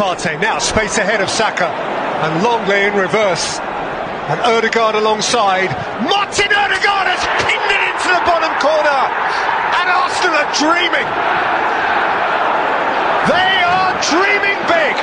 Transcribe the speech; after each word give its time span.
Partey 0.00 0.40
now 0.40 0.58
space 0.58 0.96
ahead 0.96 1.20
of 1.20 1.28
Saka 1.28 1.68
and 1.68 2.42
Longley 2.42 2.88
in 2.88 2.94
reverse. 2.96 3.60
And 4.32 4.40
Erdegaard 4.48 4.94
alongside. 4.94 5.68
Martin 6.08 6.48
Erdegaard 6.48 7.04
has 7.04 7.20
pinned 7.44 7.68
it 7.68 7.82
into 7.84 8.08
the 8.08 8.24
bottom 8.24 8.48
corner. 8.64 9.00
And 9.76 9.86
Arsenal 9.92 10.40
are 10.40 10.48
dreaming. 10.56 11.04
They 13.28 13.52
are 13.60 13.92
dreaming 14.08 14.56
big. 14.72 14.96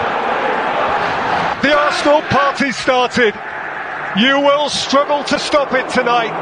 The 1.61 1.77
Arsenal 1.77 2.25
party 2.33 2.71
started. 2.71 3.37
You 4.17 4.39
will 4.41 4.67
struggle 4.67 5.23
to 5.25 5.37
stop 5.37 5.73
it 5.73 5.87
tonight. 5.89 6.33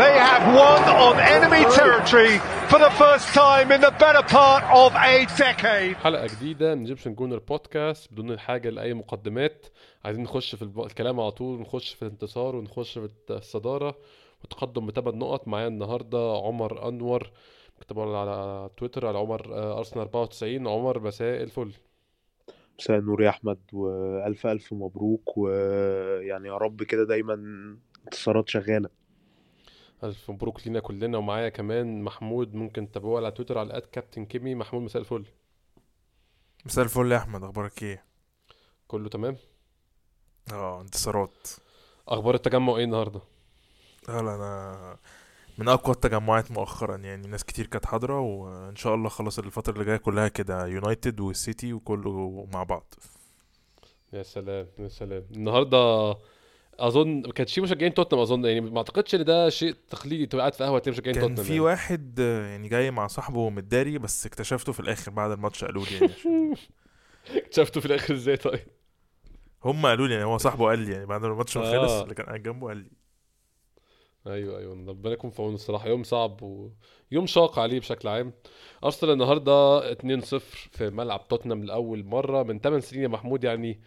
They 0.00 0.16
have 0.16 0.56
won 0.56 0.80
on 0.88 1.20
enemy 1.20 1.68
territory 1.76 2.40
for 2.70 2.78
the 2.78 2.90
first 2.90 3.26
time 3.34 3.68
in 3.72 3.80
the 3.80 3.90
better 4.02 4.22
part 4.22 4.64
of 4.82 4.90
a 4.94 5.26
decade. 5.38 5.96
حلقة 5.96 6.26
جديدة 6.26 6.74
من 6.74 6.80
ايجيبشن 6.80 7.14
جونر 7.14 7.38
بودكاست 7.38 8.12
بدون 8.12 8.30
الحاجة 8.30 8.70
لأي 8.70 8.94
مقدمات. 8.94 9.66
عايزين 10.04 10.24
نخش 10.24 10.54
في 10.54 10.62
الكلام 10.62 11.20
على 11.20 11.30
طول 11.30 11.58
ونخش 11.58 11.94
في 11.94 12.02
الانتصار 12.02 12.56
ونخش 12.56 12.98
في 12.98 13.08
الصدارة. 13.30 13.98
وتقدم 14.44 14.86
بثمان 14.86 15.18
نقط 15.18 15.48
معايا 15.48 15.68
النهاردة 15.68 16.36
عمر 16.44 16.88
أنور. 16.88 17.30
كتب 17.80 18.00
على 18.00 18.70
تويتر 18.76 19.06
على 19.06 19.18
عمر 19.18 19.54
آه، 19.54 19.78
أرسنال 19.78 20.00
94 20.02 20.68
عمر 20.68 21.00
مساء 21.00 21.42
الفل. 21.42 21.72
مساء 22.78 22.98
النور 22.98 23.22
يا 23.22 23.28
أحمد 23.28 23.58
وألف 23.72 24.46
ألف 24.46 24.72
مبروك. 24.72 25.38
ويعني 25.38 26.48
يا 26.48 26.56
رب 26.56 26.82
كده 26.82 27.04
دايما 27.04 27.34
انتصارات 28.06 28.48
شغالة. 28.48 29.03
ألف 30.04 30.30
مبروك 30.30 30.66
لينا 30.66 30.80
كلنا 30.80 31.18
ومعايا 31.18 31.48
كمان 31.48 32.02
محمود 32.02 32.54
ممكن 32.54 32.90
تتابعوه 32.90 33.16
على 33.16 33.30
تويتر 33.30 33.58
على 33.58 33.76
ات 33.76 33.86
كابتن 33.86 34.24
كيمي. 34.24 34.54
محمود 34.54 34.82
مساء 34.82 35.02
الفل. 35.02 35.24
مساء 36.66 36.84
الفل 36.84 37.12
يا 37.12 37.16
أحمد 37.16 37.44
أخبارك 37.44 37.82
إيه؟ 37.82 38.04
كله 38.88 39.08
تمام؟ 39.08 39.36
آه 40.52 40.80
انتصارات. 40.80 41.48
أخبار 42.08 42.34
التجمع 42.34 42.76
إيه 42.76 42.84
النهاردة؟ 42.84 43.20
آه 44.08 44.20
لا 44.20 44.34
أنا 44.34 44.96
من 45.58 45.68
أقوى 45.68 45.94
التجمعات 45.94 46.50
مؤخرا 46.50 46.96
يعني 46.96 47.28
ناس 47.28 47.44
كتير 47.44 47.66
كانت 47.66 47.86
حاضرة 47.86 48.20
وإن 48.20 48.76
شاء 48.76 48.94
الله 48.94 49.08
خلاص 49.08 49.38
الفترة 49.38 49.72
اللي 49.72 49.84
جاية 49.84 49.96
كلها 49.96 50.28
كده 50.28 50.66
يونايتد 50.66 51.20
والسيتي 51.20 51.72
وكله 51.72 52.46
مع 52.52 52.62
بعض. 52.62 52.94
يا 54.12 54.22
سلام 54.22 54.66
يا 54.78 54.88
سلام. 54.88 55.24
النهارده 55.30 56.14
أظن 56.78 57.22
ما 57.22 57.32
كانش 57.32 57.54
في 57.54 57.60
مشجعين 57.60 57.94
توتنهام 57.94 58.22
أظن 58.22 58.44
يعني 58.44 58.60
ما 58.60 58.78
أعتقدش 58.78 59.14
إن 59.14 59.24
ده 59.24 59.48
شيء 59.48 59.74
تقليدي 59.90 60.26
تبقى 60.26 60.42
قاعد 60.42 60.54
في 60.54 60.64
قهوة 60.64 60.82
مشجعين 60.88 61.14
كان 61.14 61.22
توتنهام 61.22 61.44
في 61.44 61.52
يعني. 61.52 61.60
واحد 61.60 62.18
يعني 62.18 62.68
جاي 62.68 62.90
مع 62.90 63.06
صاحبه 63.06 63.50
متداري 63.50 63.98
بس 63.98 64.26
اكتشفته 64.26 64.72
في 64.72 64.80
الآخر 64.80 65.10
بعد 65.10 65.30
الماتش 65.30 65.64
قالوا 65.64 65.84
لي 65.84 65.94
يعني. 65.94 66.12
عشان 67.26 67.42
شفته 67.50 67.80
في 67.80 67.86
الآخر 67.86 68.14
إزاي 68.14 68.36
طيب؟ 68.36 68.60
هم 69.64 69.86
قالوا 69.86 70.06
لي 70.06 70.14
يعني 70.14 70.26
هو 70.26 70.38
صاحبه 70.38 70.64
قال 70.64 70.78
لي 70.78 70.92
يعني 70.92 71.06
بعد 71.06 71.20
ما 71.20 71.26
الماتش 71.26 71.56
ما 71.56 71.64
خلص 71.64 71.92
آه. 71.92 72.02
اللي 72.02 72.14
كان 72.14 72.26
قاعد 72.26 72.42
جنبه 72.42 72.66
قال 72.68 72.76
لي. 72.76 72.90
أيوه 74.26 74.58
أيوه 74.58 74.88
ربنا 74.88 75.12
يكون 75.12 75.30
في 75.30 75.42
عونه 75.42 75.54
الصراحة. 75.54 75.88
يوم 75.88 76.02
صعب 76.02 76.42
ويوم 76.42 77.26
شاق 77.26 77.58
عليه 77.58 77.80
بشكل 77.80 78.08
عام. 78.08 78.32
أرسنال 78.84 79.12
النهارده 79.12 79.80
2-0 79.94 79.98
في 80.72 80.90
ملعب 80.90 81.28
توتنهام 81.28 81.64
لأول 81.64 82.04
مرة 82.04 82.42
من 82.42 82.60
8 82.60 82.80
سنين 82.80 83.02
يا 83.02 83.08
محمود 83.08 83.44
يعني 83.44 83.80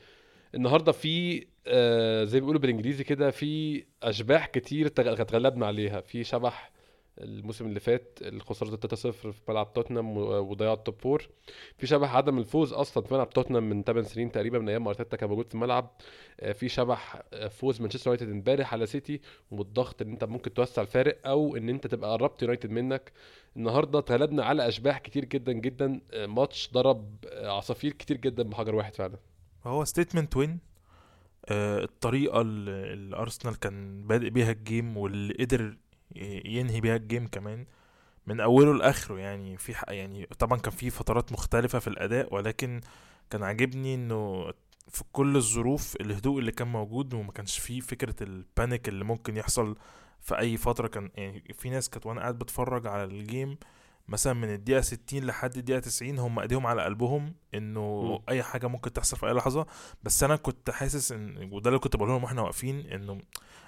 النهارده 0.56 0.92
في 0.92 1.46
آه 1.68 2.24
زي 2.24 2.38
ما 2.40 2.42
بيقولوا 2.42 2.62
بالإنجليزي 2.62 3.04
كده 3.04 3.32
في 3.32 3.84
أشباح 4.04 4.48
كتير 4.48 4.88
تغ- 4.88 5.20
اتغلبنا 5.22 5.66
عليها. 5.66 6.02
في 6.02 6.24
شبح 6.24 6.72
الموسم 7.18 7.66
اللي 7.66 7.80
فات 7.80 8.20
الخسارة 8.22 8.76
3-0 8.76 8.96
في 9.12 9.34
ملعب 9.50 9.74
توتنهام 9.74 10.18
وضياع 10.18 10.74
ال 10.74 10.79
top 10.79 10.96
four. 11.00 11.30
في 11.78 11.88
شبح 11.88 12.16
عدم 12.16 12.38
الفوز 12.38 12.74
أصلا 12.74 13.04
في 13.04 13.14
ملعب 13.14 13.30
توتنهام 13.30 13.70
من 13.70 13.84
8 13.84 14.08
سنين 14.08 14.32
تقريبا 14.32 14.60
من 14.60 14.70
أيام 14.70 14.88
أرتيتا 14.88 15.18
كان 15.18 15.30
موجود 15.30 15.48
في 15.48 15.56
الملعب. 15.56 15.92
آه، 16.40 16.52
في 16.52 16.70
شبح 16.70 17.22
آه، 17.34 17.48
فوز 17.48 17.82
مانشستر 17.82 18.12
يونايتد 18.12 18.30
امبارح 18.32 18.74
على 18.74 18.86
سيتي 18.86 19.22
والضغط 19.52 20.02
إن 20.02 20.12
أنت 20.12 20.24
ممكن 20.24 20.54
توسع 20.54 20.82
الفارق 20.82 21.18
أو 21.28 21.56
إن 21.58 21.70
أنت 21.70 21.88
تبقى 21.88 22.12
قربت 22.12 22.42
يونايتد 22.42 22.70
منك. 22.72 23.12
النهارده 23.58 24.00
اتغلبنا 24.00 24.46
على 24.46 24.68
أشباح 24.68 24.98
كتير 25.00 25.26
جدا 25.26 25.52
جدا. 25.54 26.02
آه، 26.14 26.26
ماتش 26.26 26.70
ضرب 26.74 27.16
عصافير 27.34 27.94
كتير 27.94 28.18
جدا 28.18 28.44
بحجر 28.44 28.76
واحد 28.76 28.96
فعلا. 28.96 29.18
هو 29.70 29.86
statement 29.86 30.38
win 30.38 30.60
آه 31.46 31.84
الطريقة 31.84 32.42
اللي 32.42 33.16
أرسنال 33.18 33.60
كان 33.60 34.08
بادئ 34.08 34.30
بيها 34.30 34.52
ال 34.52 34.61
game 34.61 34.98
واللي 34.98 35.34
قدر 35.34 35.78
ينهي 36.46 36.82
بيها 36.82 36.96
ال 36.96 37.02
game 37.02 37.28
كمان 37.28 37.66
من 38.28 38.40
أوله 38.40 38.74
لآخره. 38.74 39.18
يعني 39.20 39.58
في 39.58 39.76
ح- 39.76 39.90
يعني 39.90 40.26
طبعا 40.40 40.60
كان 40.60 40.74
في 40.74 40.90
فترات 40.90 41.32
مختلفة 41.32 41.80
في 41.80 41.88
الأداء 41.88 42.34
ولكن 42.36 42.82
كان 43.30 43.44
عاجبني 43.44 43.96
إنه 43.96 44.52
في 44.90 45.04
كل 45.12 45.36
الظروف 45.36 45.96
الهدوء 46.02 46.40
اللي 46.40 46.52
كان 46.52 46.68
موجود 46.68 47.14
وما 47.14 47.32
كانش 47.32 47.60
فيه 47.60 47.80
فكرة 47.80 48.16
ال 48.24 48.35
panic 48.35 48.88
اللي 48.90 49.04
ممكن 49.06 49.38
يحصل 49.38 49.76
في 50.22 50.38
أي 50.40 50.58
فترة. 50.58 50.88
كان 50.88 51.10
يعني 51.16 51.44
في 51.54 51.70
ناس 51.70 51.90
كانت 51.90 52.06
وأنا 52.06 52.22
قاعد 52.22 52.40
بتفرج 52.40 52.88
على 52.88 53.04
ال 53.04 53.15
game 53.15 53.58
مثلا 54.08 54.34
من 54.34 54.54
الدقيقة 54.54 54.82
60 54.82 55.24
لحد 55.24 55.58
الدقيقة 55.58 55.80
90 55.80 56.20
هم 56.20 56.40
ايديهم 56.40 56.68
على 56.68 56.84
قلبهم 56.84 57.34
انه. 57.54 57.82
اي 58.30 58.44
حاجة 58.44 58.68
ممكن 58.68 58.94
تحصل 58.94 59.18
في 59.18 59.28
اي 59.28 59.32
لحظة 59.34 59.66
بس 60.04 60.24
أنا 60.24 60.36
كنت 60.36 60.70
حاسس 60.70 61.12
ان 61.12 61.50
وده 61.54 61.70
اللي 61.70 61.80
كنت 61.80 61.96
بقوله 61.96 62.12
لهم 62.14 62.24
وإحنا 62.24 62.42
واقفين 62.42 62.80
انه 62.80 63.22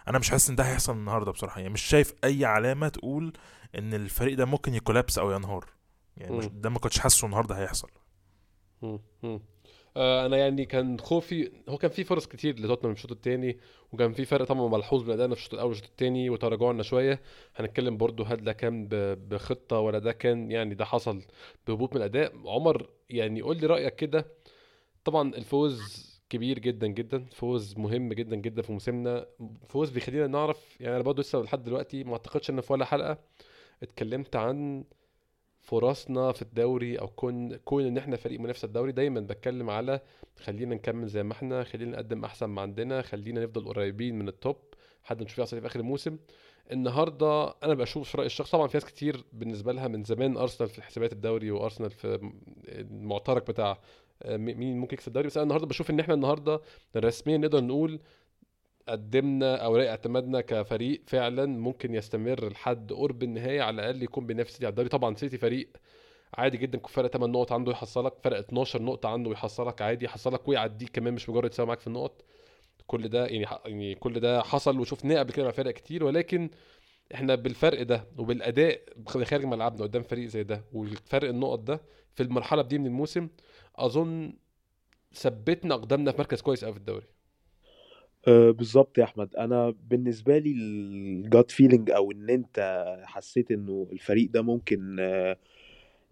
أنا 0.07 0.19
مش 0.19 0.29
حاسس 0.29 0.49
ان 0.49 0.55
ده 0.55 0.63
هيحصل 0.63 0.93
النهارده 0.93 1.31
بصراحة 1.31 1.59
يعني 1.61 1.73
مش 1.73 1.81
شايف 1.81 2.13
اي 2.23 2.45
علامة 2.45 2.87
تقول 2.87 3.33
ان 3.77 3.93
الفريق 3.93 4.37
ده 4.37 4.45
ممكن 4.45 4.73
يكولابس 4.73 5.17
أو 5.17 5.31
ينهار 5.31 5.65
يعني. 6.17 6.47
ده 6.47 6.69
ما 6.69 6.79
كنتش 6.79 6.99
حاسه 6.99 7.25
النهارده 7.25 7.55
هيحصل. 7.57 7.89
آه، 9.99 10.25
أنا 10.25 10.37
يعني 10.37 10.65
كان 10.65 10.99
خوفي 10.99 11.51
هو 11.69 11.77
كان 11.77 11.91
في 11.91 12.03
فرص 12.03 12.27
كتير 12.27 12.59
لتوتنهام 12.59 12.93
الشوط 12.93 13.11
الثاني 13.11 13.57
وكان 13.91 14.13
في 14.13 14.25
فرق 14.25 14.45
طبعا 14.45 14.67
ملحوظ 14.67 15.03
بين 15.03 15.13
أدائنا 15.13 15.35
في 15.35 15.39
الشوط 15.41 15.53
الأول 15.53 15.69
والشوط 15.69 15.85
الثاني 15.89 16.29
وتراجعنا 16.29 16.83
شوية. 16.83 17.21
هنتكلم 17.55 17.97
برضو 17.97 18.23
هل 18.23 18.43
ده 18.43 18.53
كان 18.53 18.87
بخطة 19.29 19.79
ولا 19.79 19.99
ده 19.99 20.11
كان 20.11 20.51
يعني 20.51 20.75
ده 20.75 20.85
حصل 20.85 21.21
بهبوط 21.67 21.91
من 21.95 21.97
الأداء؟ 21.97 22.33
عمر 22.45 22.89
يعني 23.09 23.41
قول 23.41 23.57
لي 23.57 23.67
رأيك 23.67 23.95
كده. 23.95 24.25
طبعا 25.05 25.35
الفوز 25.35 26.09
كبير 26.29 26.59
جدا 26.59 26.87
جدا 26.87 27.25
فوز 27.31 27.77
مهم 27.77 28.13
جدا 28.13 28.35
جدا 28.35 28.61
في 28.61 28.71
موسمنا 28.71 29.25
فوز 29.69 29.89
بيخلينا 29.89 30.27
نعرف 30.27 30.81
يعني 30.81 30.95
أنا 30.95 31.03
برضه 31.03 31.21
لسه 31.21 31.39
لحد 31.39 31.63
دلوقتي 31.63 32.03
ما 32.03 32.11
أعتقدش 32.13 32.49
إن 32.49 32.61
في 32.61 32.73
ولا 32.73 32.85
حلقة 32.85 33.17
اتكلمت 33.83 34.35
عن 34.35 34.83
فرصنا 35.59 36.31
في 36.31 36.41
الدوري 36.41 36.99
أو 36.99 37.07
كون 37.07 37.55
كون 37.55 37.85
إن 37.85 37.97
إحنا 37.97 38.17
فريق 38.17 38.39
منافس 38.39 38.63
الدوري 38.63 38.91
دايما 38.91 39.19
بتكلم 39.19 39.69
على 39.69 39.99
خلينا 40.39 40.75
نكمل 40.75 41.07
زي 41.07 41.23
ما 41.23 41.33
إحنا 41.33 41.63
خلينا 41.63 41.91
نقدم 41.91 42.25
أحسن 42.25 42.45
ما 42.45 42.61
عندنا 42.61 43.01
خلينا 43.01 43.43
نفضل 43.43 43.65
قريبين 43.67 44.19
من 44.19 44.27
التوب 44.27 44.57
لحد 45.03 45.23
نشوف 45.23 45.39
يحصل 45.39 45.61
في 45.61 45.67
آخر 45.67 45.79
الموسم. 45.79 46.17
النهارده 46.71 47.55
أنا 47.63 47.73
بشوف 47.73 48.09
في 48.09 48.17
رايي 48.17 48.25
الشخص 48.25 48.51
طبعا 48.51 48.67
في 48.67 48.77
ناس 48.77 48.85
كتير 48.85 49.23
بالنسبة 49.33 49.73
لها 49.73 49.87
من 49.87 50.03
زمان 50.03 50.37
أرسنال 50.37 50.69
في 50.69 50.81
حسابات 50.81 51.13
الدوري 51.13 51.51
وأرسنال 51.51 51.89
في 51.91 52.31
المعترك 52.67 53.47
بتاع 53.47 53.79
آه، 54.23 54.37
مين 54.37 54.77
ممكن 54.77 54.93
يكسب 54.93 55.07
الدوري. 55.07 55.27
بس 55.27 55.37
أنا 55.37 55.43
النهارده 55.43 55.67
بشوف 55.67 55.89
إن 55.89 55.99
إحنا 55.99 56.13
النهارده 56.13 56.61
رسميا 56.95 57.37
نقدر 57.37 57.63
نقول 57.63 57.99
قدمنا 58.91 59.55
اوراق 59.55 59.89
اعتمادنا 59.89 60.41
كفريق 60.41 61.01
فعلا 61.07 61.45
ممكن 61.45 61.93
يستمر 61.95 62.49
لحد 62.49 62.93
قرب 62.93 63.23
النهايه 63.23 63.61
على 63.61 63.75
الأقل 63.75 64.03
يكون 64.03 64.25
بينافس 64.27 64.51
سيتي. 64.51 64.65
على 64.65 64.71
الدوري 64.71 64.89
طبعا 64.89 65.15
سيتي 65.15 65.37
فريق 65.37 65.69
عادي 66.33 66.57
جدا 66.57 66.79
فرق 66.87 67.11
8 67.11 67.33
نقط 67.33 67.51
عنده 67.51 67.71
يحصلك 67.71 68.13
فرق 68.23 68.37
12 68.37 68.81
نقطة 68.81 69.09
عنده 69.09 69.31
يحصلك 69.31 69.81
عادي 69.81 70.05
يحصلك 70.05 70.47
ويعديك 70.47 70.89
كمان 70.89 71.13
مش 71.13 71.29
مجرد 71.29 71.51
يساوي 71.53 71.67
معاك 71.67 71.79
في 71.79 71.87
النقط. 71.87 72.21
كل 72.87 73.07
ده 73.09 73.25
يعني 73.27 73.45
يعني 73.65 73.95
كل 73.95 74.19
ده 74.19 74.41
حصل 74.41 74.79
وشفناه 74.79 75.19
قبل 75.19 75.31
كده 75.31 75.45
مع 75.45 75.51
فرق 75.51 75.71
كتير 75.73 76.03
ولكن 76.03 76.49
إحنا 77.13 77.35
بالفرق 77.35 77.81
ده 77.83 78.07
وبالأداء 78.17 78.81
خارج 79.07 79.45
ملعبنا 79.45 79.83
قدام 79.83 80.03
فريق 80.03 80.27
زي 80.27 80.43
ده 80.43 80.63
والفرق 80.73 81.29
النقط 81.29 81.59
ده 81.59 81.81
في 82.13 82.23
المرحلة 82.23 82.61
دي 82.61 82.77
من 82.79 82.85
الموسم 82.85 83.27
أظن 83.75 84.33
ثبتنا 85.13 85.75
أقدامنا 85.75 86.11
في 86.11 86.17
مركز 86.17 86.41
كويس 86.41 86.63
قوي 86.65 86.73
في 86.73 86.79
الدوري. 86.79 87.05
أه 88.27 88.51
بالظبط 88.51 88.97
يا 88.97 89.03
أحمد. 89.03 89.35
أنا 89.35 89.75
بالنسبة 89.89 90.37
لي 90.37 90.51
الجات 90.51 91.51
فيلينج 91.51 91.91
أو 91.91 92.11
إن 92.11 92.29
أنت 92.29 92.85
حسيت 93.05 93.51
إنه 93.51 93.87
الفريق 93.91 94.29
ده 94.31 94.41
ممكن 94.41 94.97
أه 94.99 95.37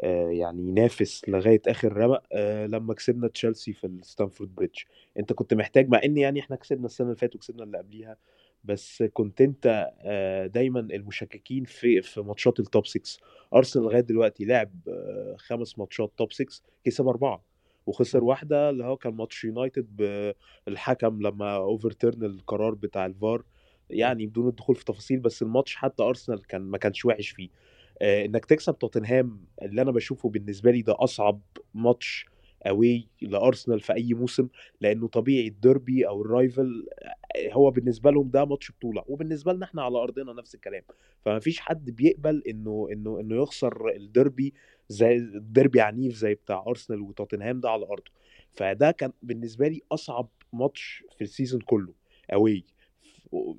آه، 0.01 0.29
يعني 0.31 0.63
ينافس 0.69 1.29
لغاية 1.29 1.61
آخر 1.67 1.93
رمق 1.97 2.23
لما 2.67 2.93
كسبنا 2.93 3.27
تشيلسي 3.27 3.73
في 3.73 3.87
الستامفورد 3.87 4.55
بريدج. 4.55 4.79
أنت 5.19 5.33
كنت 5.33 5.53
محتاج 5.53 5.89
مع 5.89 6.01
إن 6.05 6.17
يعني 6.17 6.39
إحنا 6.39 6.55
كسبنا 6.55 6.85
السنة 6.85 7.07
اللي 7.07 7.17
فاتت 7.19 7.35
وكسبنا 7.35 7.63
اللي 7.63 7.77
قبليها 7.77 8.17
بس 8.63 9.03
كنت 9.13 9.41
أنت 9.41 9.91
آه، 10.01 10.47
دايما 10.47 10.79
المشككين 10.79 11.63
في 11.65 12.01
في 12.01 12.21
ماتشات 12.21 12.59
ال 12.59 12.66
top 12.66 12.87
6 12.87 13.19
أرسنال 13.55 13.85
لغاية 13.85 14.01
دلوقتي 14.01 14.45
لعب 14.45 14.71
آه، 14.87 15.35
خمس 15.39 15.79
ماتشات 15.79 16.11
top 16.17 16.31
6 16.33 16.61
كسب 16.85 17.07
أربعة. 17.07 17.43
وخسر 17.87 18.23
واحدة 18.23 18.69
اللي 18.69 18.83
هو 18.85 18.97
كان 18.97 19.13
ماتش 19.13 19.43
يونايتد 19.43 19.95
بالحكم 20.67 21.21
لما 21.21 21.55
overturn 21.55 22.23
القرار 22.23 22.73
بتاع 22.73 23.05
الفار. 23.05 23.43
يعني 23.89 24.25
بدون 24.27 24.47
الدخول 24.47 24.75
في 24.75 24.85
تفاصيل 24.85 25.19
بس 25.19 25.41
الماتش 25.41 25.75
حتى 25.75 26.03
ارسنال 26.03 26.47
كان 26.47 26.61
ما 26.61 26.77
كانش 26.77 27.05
وحش 27.05 27.29
فيه. 27.29 27.49
آه، 28.01 28.25
إنك 28.25 28.45
تكسب 28.45 28.77
توتنهام 28.79 29.45
اللي 29.61 29.81
أنا 29.81 29.91
بشوفه 29.91 30.29
بالنسبة 30.29 30.71
لي 30.71 30.81
ده 30.81 30.95
أصعب 30.99 31.41
ماتش 31.73 32.25
away 32.67 33.07
لأرسنال 33.21 33.79
في 33.79 33.93
أي 33.93 34.13
موسم 34.13 34.47
لأنه 34.81 35.07
طبيعي 35.07 35.47
الديربي 35.47 36.07
أو 36.07 36.21
ال 36.21 36.32
rival 36.32 36.85
هو 37.51 37.71
بالنسبة 37.71 38.11
لهم 38.11 38.29
ده 38.29 38.45
ماتش 38.45 38.71
بطولة 38.71 39.03
وبالنسبة 39.07 39.53
لنا 39.53 39.65
إحنا 39.65 39.81
على 39.81 39.97
أرضنا 39.97 40.33
نفس 40.33 40.55
الكلام. 40.55 40.83
فما 41.25 41.39
فيش 41.39 41.59
حد 41.59 41.89
بيقبل 41.89 42.43
إنه 42.47 42.87
إنه 42.91 43.19
إنه 43.19 43.41
يخسر 43.41 43.89
الديربي 43.95 44.53
زي 44.89 45.15
الديربي 45.15 45.81
عنيف 45.81 46.15
زي 46.15 46.33
بتاع 46.33 46.63
أرسنال 46.67 47.01
وتوتنهام 47.01 47.59
ده 47.59 47.69
على 47.69 47.85
أرضه. 47.85 48.11
فده 48.53 48.91
كان 48.91 49.11
بالنسبة 49.23 49.67
لي 49.67 49.81
أصعب 49.91 50.29
ماتش 50.53 51.03
في 51.17 51.23
ال 51.23 51.29
season 51.29 51.61
كله 51.61 51.93
away 52.33 52.63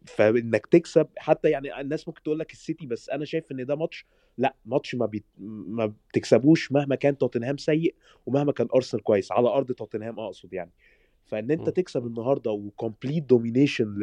فإنك 0.06 0.66
تكسب 0.66 1.06
حتى 1.18 1.50
يعني 1.50 1.80
الناس 1.80 2.08
ممكن 2.08 2.22
تقول 2.22 2.38
لك 2.38 2.52
السيتي 2.52 2.86
بس 2.86 3.10
أنا 3.10 3.24
شايف 3.24 3.52
إن 3.52 3.66
ده 3.66 3.76
ماتش 3.76 4.06
لأ 4.38 4.54
ماتش 4.66 4.94
ما 4.94 5.06
بي... 5.06 5.24
ما 5.68 5.86
بتكسبوش 5.86 6.72
مهما 6.72 6.94
كان 6.94 7.18
توتنهام 7.18 7.56
سيء 7.56 7.94
ومهما 8.26 8.52
كان 8.52 8.68
أرسنال 8.74 9.02
كويس. 9.02 9.32
على 9.32 9.48
أرض 9.48 9.72
توتنهام 9.72 10.20
أقصد 10.20 10.52
يعني. 10.52 10.70
فإن 11.28 11.50
أنت 11.50 11.68
م. 11.68 11.72
تكسب 11.72 12.06
النهارده 12.06 12.50
و 12.50 12.58
complete 12.58 13.24
domination 13.24 13.94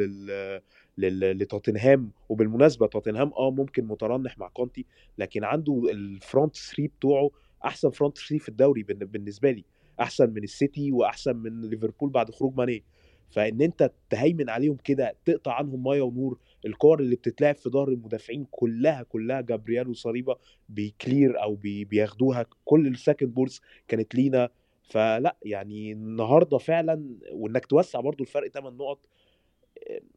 لل... 0.98 1.38
لتوتنهام 1.38 2.10
وبالمناسبة 2.28 2.86
توتنهام 2.86 3.32
آه 3.38 3.50
ممكن 3.50 3.84
مترنح 3.84 4.38
مع 4.38 4.48
كونتي 4.48 4.86
لكن 5.18 5.44
عنده 5.44 5.82
ال 5.90 6.01
front 6.01 6.56
3 6.56 6.86
بتوعه 6.98 7.30
أحسن 7.64 7.90
front 7.90 8.18
3 8.18 8.38
في 8.38 8.48
الدوري 8.48 8.82
بالن- 8.82 9.04
بالنسبة 9.04 9.50
لي 9.50 9.64
أحسن 10.00 10.30
من 10.30 10.42
السيتي 10.42 10.92
وأحسن 10.92 11.36
من 11.36 11.60
ليفربول 11.60 12.10
بعد 12.10 12.30
خروج 12.30 12.54
ماني 12.56 12.82
فإن 13.30 13.62
أنت 13.62 13.92
تهيمن 14.10 14.50
عليهم 14.50 14.76
كده 14.84 15.14
تقطع 15.24 15.52
عنهم 15.52 15.82
مية 15.84 16.02
ونور 16.02 16.38
الكور 16.66 17.00
اللي 17.00 17.16
بتتلعب 17.16 17.54
في 17.56 17.70
ظهر 17.70 17.88
المدافعين 17.88 18.46
كلها 18.50 19.02
كلها 19.02 19.40
جابريال 19.40 19.88
وصليبة 19.88 20.36
بي 20.68 20.89
clear 20.89 21.42
أو 21.42 21.54
بي 21.54 21.84
بياخدوها 21.84 22.46
كل 22.64 22.86
ال 22.86 22.93
second 22.93 23.34
balls 23.34 23.60
كانت 23.88 24.14
لينا 24.14 24.48
فلأ 24.86 25.36
يعني 25.42 25.92
النهارده 25.92 26.58
فعلا 26.58 27.16
وإنك 27.32 27.66
توسع 27.66 28.00
برضو 28.00 28.22
الفرق 28.24 28.48
8 28.48 28.76
نقط 28.76 28.98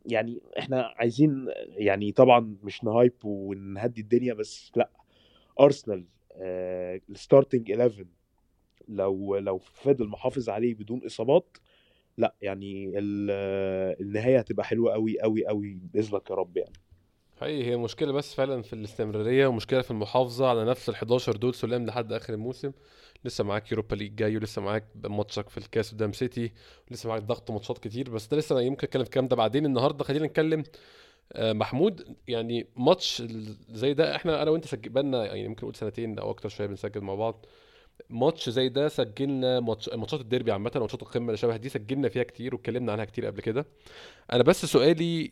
يعني 0.06 0.42
إحنا 0.60 0.94
عايزين 0.95 1.48
يعني 1.68 2.12
طبعا 2.12 2.56
مش 2.63 2.83
ن 2.84 2.90
hype 2.90 3.13
ونهدي 3.24 4.01
الدنيا 4.01 4.33
بس 4.33 4.71
لأ 4.75 4.89
ارسنال 5.60 6.06
ال 7.10 7.16
starting 7.16 7.72
11 7.71 8.06
لو 8.88 9.38
لو 9.38 9.57
فضل 9.57 10.07
محافظ 10.07 10.50
عليه 10.50 10.74
بدون 10.75 11.01
إصابات 11.06 11.57
لأ 12.18 12.36
يعني 12.42 12.86
ال- 13.00 14.01
النهاية 14.01 14.39
هتبقى 14.39 14.65
حلوة 14.65 14.94
قوي 14.94 15.22
قوي 15.22 15.48
قوي 15.48 15.80
بإذنك 15.94 16.30
يا 16.30 16.36
رب 16.36 16.57
يعني. 16.57 16.74
حقيقي 17.42 17.69
هي 17.72 17.77
مشكلة 17.77 18.12
بس 18.12 18.33
فعلا 18.36 18.62
في 18.62 18.74
الاستمرارية 18.74 19.48
ومشكلة 19.48 19.81
في 19.81 19.92
المحافظة 19.92 20.48
على 20.48 20.65
نفس 20.65 20.89
ال 20.89 20.95
11 20.95 21.36
دول 21.36 21.54
سلام 21.54 21.86
لحد 21.86 22.13
آخر 22.13 22.33
الموسم. 22.33 22.72
لسه 23.25 23.44
معاك 23.44 23.71
يوروبا 23.71 23.95
ليج 23.95 24.16
جاي 24.16 24.38
ولسه 24.38 24.62
معاك 24.62 24.86
ماتشك 25.04 25.50
في 25.50 25.57
الكاس 25.57 25.92
قدام 25.94 26.13
سيتي 26.13 26.51
ولسه 26.92 27.10
معاك 27.10 27.21
ضغط 27.24 27.51
ماتشات 27.51 27.77
كتير. 27.77 28.10
بس 28.10 28.27
ده 28.27 28.38
لسه 28.38 28.62
يمكن 28.62 28.88
اتكلم 28.88 29.01
الكلام 29.01 29.27
ده 29.27 29.36
بعدين. 29.36 29.66
النهارده 29.66 30.04
خلينا 30.04 30.25
نتكلم 30.25 30.63
آه، 31.33 31.54
محمود 31.54 32.18
يعني 32.27 32.68
ماتش 32.75 33.24
زي 33.71 33.94
ده 33.94 34.16
إحنا 34.16 34.42
أنا 34.42 34.51
وانت 34.51 34.66
سجل 34.66 34.89
بالنا 34.89 35.25
يعني 35.25 35.48
ممكن 35.48 35.62
نقول 35.62 35.75
سنتين 35.75 36.19
أو 36.19 36.30
أكتر 36.31 36.50
شوية 36.50 36.68
بنسجل 36.68 37.01
مع 37.01 37.16
بعض. 37.16 37.45
ماتش 38.10 38.50
زي 38.50 38.69
ده 38.69 38.88
سجلنا 38.88 39.60
ماتش 39.60 39.89
ماتشات 39.89 40.22
الديربي 40.22 40.51
عامة 40.51 40.72
ماتشات 40.75 41.01
القمة 41.01 41.25
اللي 41.25 41.38
شبه 41.38 41.57
دي 41.57 41.69
سجلنا 41.69 42.10
فيها 42.10 42.24
كتير 42.24 42.56
واتكلمنا 42.56 42.92
عنها 42.92 43.06
كتير 43.06 43.25
قبل 43.25 43.42
كده. 43.42 43.65
أنا 44.33 44.44
بس 44.44 44.65
سؤالي 44.65 45.31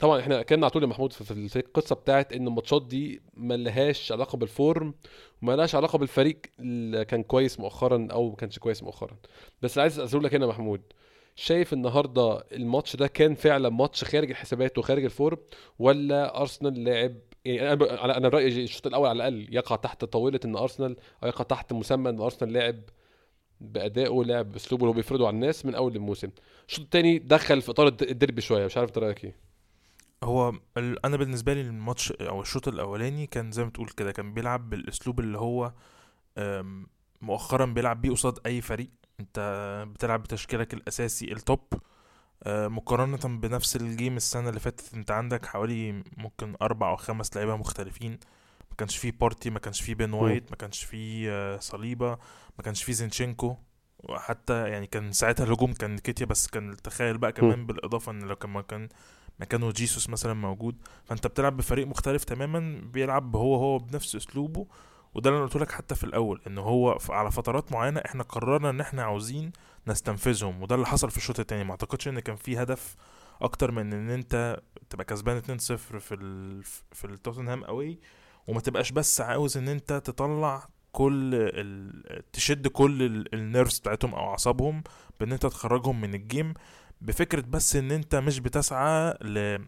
طبعا 0.00 0.20
إحنا 0.20 0.40
اتكلمنا 0.40 0.66
على 0.66 0.70
طول 0.70 0.82
يا 0.82 0.88
محمود 0.88 1.12
في- 1.12 1.56
القصة 1.58 1.94
بتاعت 1.94 2.32
إن 2.32 2.46
الماتشات 2.48 2.86
دي 2.86 3.22
ما 3.34 3.54
لهاش 3.56 4.12
علاقة 4.12 4.36
بال 4.36 4.55
form 4.55 4.94
وما 5.42 5.56
لهاش 5.56 5.74
علاقة 5.74 5.98
بالفريق 5.98 6.40
اللي 6.60 7.04
كان 7.04 7.22
كويس 7.22 7.60
مؤخرا 7.60 8.08
أو 8.12 8.30
ما 8.30 8.36
كانش 8.36 8.58
كويس 8.58 8.82
مؤخرا. 8.82 9.16
بس 9.62 9.78
عايز 9.78 10.00
اسال 10.00 10.22
لك 10.22 10.34
هنا 10.34 10.46
محمود 10.46 10.80
شايف 11.36 11.72
النهارده 11.72 12.44
الماتش 12.52 12.96
ده 12.96 13.06
كان 13.06 13.34
فعلا 13.34 13.68
ماتش 13.68 14.04
خارج 14.04 14.30
الحسابات 14.30 14.78
وخارج 14.78 15.04
ال 15.04 15.11
form 15.11 15.38
ولا 15.78 16.40
أرسنال 16.40 16.84
لاعب 16.84 17.14
يعني 17.44 17.72
أنا 17.72 18.16
أنا 18.16 18.28
رأيي 18.28 18.64
الشوط 18.64 18.86
الأول 18.86 19.08
على 19.08 19.16
الأقل 19.16 19.54
يقع 19.54 19.76
تحت 19.76 20.04
طاولة 20.04 20.40
إن 20.44 20.56
أرسنال 20.56 20.96
أو 21.22 21.28
يقع 21.28 21.44
تحت 21.44 21.72
مسمى 21.72 22.10
إن 22.10 22.20
أرسنال 22.20 22.52
لاعب 22.52 22.76
بادائه 23.60 24.22
لعب 24.24 24.52
بأسلوبه 24.52 24.82
اللي 24.84 24.90
هو 24.92 24.96
بيفرضه 24.96 25.26
على 25.26 25.34
الناس 25.34 25.66
من 25.66 25.74
أول 25.74 25.96
الموسم. 25.96 26.30
الشوط 26.68 26.84
الثاني 26.84 27.18
دخل 27.18 27.62
في 27.62 27.70
إطار 27.70 27.86
الد- 27.88 28.02
الديربي 28.02 28.40
شوية 28.40 28.64
مش 28.66 28.76
عارف 28.76 28.88
أنت 28.88 28.98
رأيك 28.98 29.24
إيه؟ 29.24 29.49
هو 30.24 30.52
ال- 30.76 31.06
أنا 31.06 31.16
بالنسبة 31.16 31.54
لي 31.54 31.60
الماتش 31.60 32.12
أو 32.12 32.40
الشوط 32.40 32.68
الأولاني 32.68 33.26
كان 33.26 33.52
زي 33.52 33.64
ما 33.64 33.70
تقول 33.70 33.88
كده 33.88 34.12
كان 34.12 34.34
بيلعب 34.34 34.70
بالأسلوب 34.70 35.20
اللي 35.20 35.38
هو 35.38 35.72
أم، 36.38 36.86
مؤخرا 37.20 37.64
بيلعب 37.66 38.02
بيه 38.02 38.10
قصاد 38.10 38.38
أي 38.46 38.60
فريق. 38.60 38.90
أنت 39.20 39.38
بتلعب 39.94 40.22
بتشكيلك 40.22 40.74
الأساسي 40.74 41.32
ال 41.32 41.39
top 41.39 41.60
أه، 42.42 42.68
مقارنة 42.68 43.16
بنفس 43.38 43.76
ال 43.76 43.84
game 43.84 44.16
السنة 44.16 44.48
اللي 44.48 44.60
فاتت. 44.60 44.94
أنت 44.94 45.10
عندك 45.10 45.46
حوالي 45.46 46.02
ممكن 46.16 46.56
أربع 46.62 46.90
أو 46.90 46.96
خمس 46.96 47.36
لعيبة 47.36 47.56
مختلفين. 47.56 48.10
ما 48.70 48.76
كانش 48.78 48.96
فيه 48.96 49.12
بارتي 49.20 49.50
ما 49.50 49.58
كانش 49.58 49.80
فيه 49.80 49.94
بين 49.94 50.12
وايت 50.12 50.50
ما 50.50 50.56
كانش 50.56 50.84
فيه 50.84 51.30
آه، 51.32 51.58
صليبة 51.58 52.10
ما 52.58 52.64
كانش 52.64 52.82
فيه 52.82 52.92
زينشينكو. 52.92 53.56
وحتى 53.98 54.68
يعني 54.68 54.86
كان 54.86 55.12
ساعتها 55.12 55.44
الهجوم 55.44 55.72
كان 55.72 55.98
انكيتيا 55.98 56.26
بس 56.26 56.46
كان 56.46 56.76
تخيل 56.76 57.18
بقى 57.18 57.32
كمان 57.32 57.66
بالإضافة 57.66 58.12
إن 58.12 58.20
لو 58.22 58.36
كان 58.36 58.50
مكان 58.50 58.88
مكانه 59.40 59.70
جيسوس 59.70 60.08
مثلا 60.08 60.34
موجود 60.34 60.76
فأنت 61.04 61.26
بتلعب 61.26 61.56
بفريق 61.56 61.86
مختلف 61.86 62.24
تماما 62.24 62.80
بيلعب 62.92 63.36
هو 63.36 63.54
هو 63.54 63.78
بنفس 63.78 64.16
أسلوبه. 64.16 64.66
وده 65.14 65.30
اللي 65.30 65.38
أنا 65.38 65.46
قلت 65.46 65.56
لك 65.56 65.70
حتى 65.70 65.94
في 65.94 66.04
الأول 66.04 66.40
إن 66.46 66.58
هو 66.58 66.98
على 67.08 67.30
فترات 67.30 67.72
معينة 67.72 68.00
إحنا 68.06 68.22
قررنا 68.22 68.70
إن 68.70 68.80
إحنا 68.80 69.02
عاوزين 69.02 69.52
نستنفذهم. 69.86 70.62
وده 70.62 70.74
اللي 70.74 70.86
حصل 70.86 71.10
في 71.10 71.16
الشوط 71.16 71.40
التاني. 71.40 71.64
ما 71.64 71.70
أعتقدش 71.70 72.08
إن 72.08 72.20
كان 72.20 72.36
في 72.36 72.62
هدف 72.62 72.96
أكتر 73.42 73.70
من 73.70 73.92
إن 73.92 74.10
أنت 74.10 74.60
تبقى 74.90 75.04
كسبان 75.04 75.42
2-0 75.42 75.48
في 75.74 76.14
ال 76.14 76.62
في 76.92 77.04
التوتنهام 77.04 77.64
قوي 77.64 77.98
وما 78.48 78.60
تبقاش 78.60 78.92
بس 78.92 79.20
عاوز 79.20 79.56
إن 79.56 79.68
أنت 79.68 79.92
تطلع 79.92 80.68
كل 80.92 81.30
ال... 81.34 82.22
تشد 82.32 82.66
كل 82.68 83.02
ال- 83.02 83.34
ال 83.34 83.40
nerves 83.40 83.78
بتاعتهم 83.78 84.14
أو 84.14 84.30
أعصابهم 84.30 84.82
بإن 85.20 85.32
أنت 85.32 85.46
تخرجهم 85.46 86.00
من 86.00 86.14
ال 86.14 86.22
game 86.22 86.54
بفكرة 87.00 87.40
بس 87.48 87.76
إن 87.76 87.90
أنت 87.92 88.14
مش 88.14 88.40
بتسعى 88.40 89.14
ل 89.22 89.58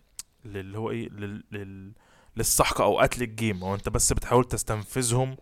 للي 0.45 0.79
هو 0.79 0.91
إيه 0.91 1.09
لل... 1.09 1.45
لل... 1.53 1.93
للسحق 2.37 2.81
أو 2.81 3.01
قتل 3.01 3.23
ال 3.23 3.31
game 3.31 3.65
أو 3.65 3.75
أنت 3.75 3.89
بس 3.89 4.13
بتحاول 4.13 4.45
تستنفذهم 4.45 5.37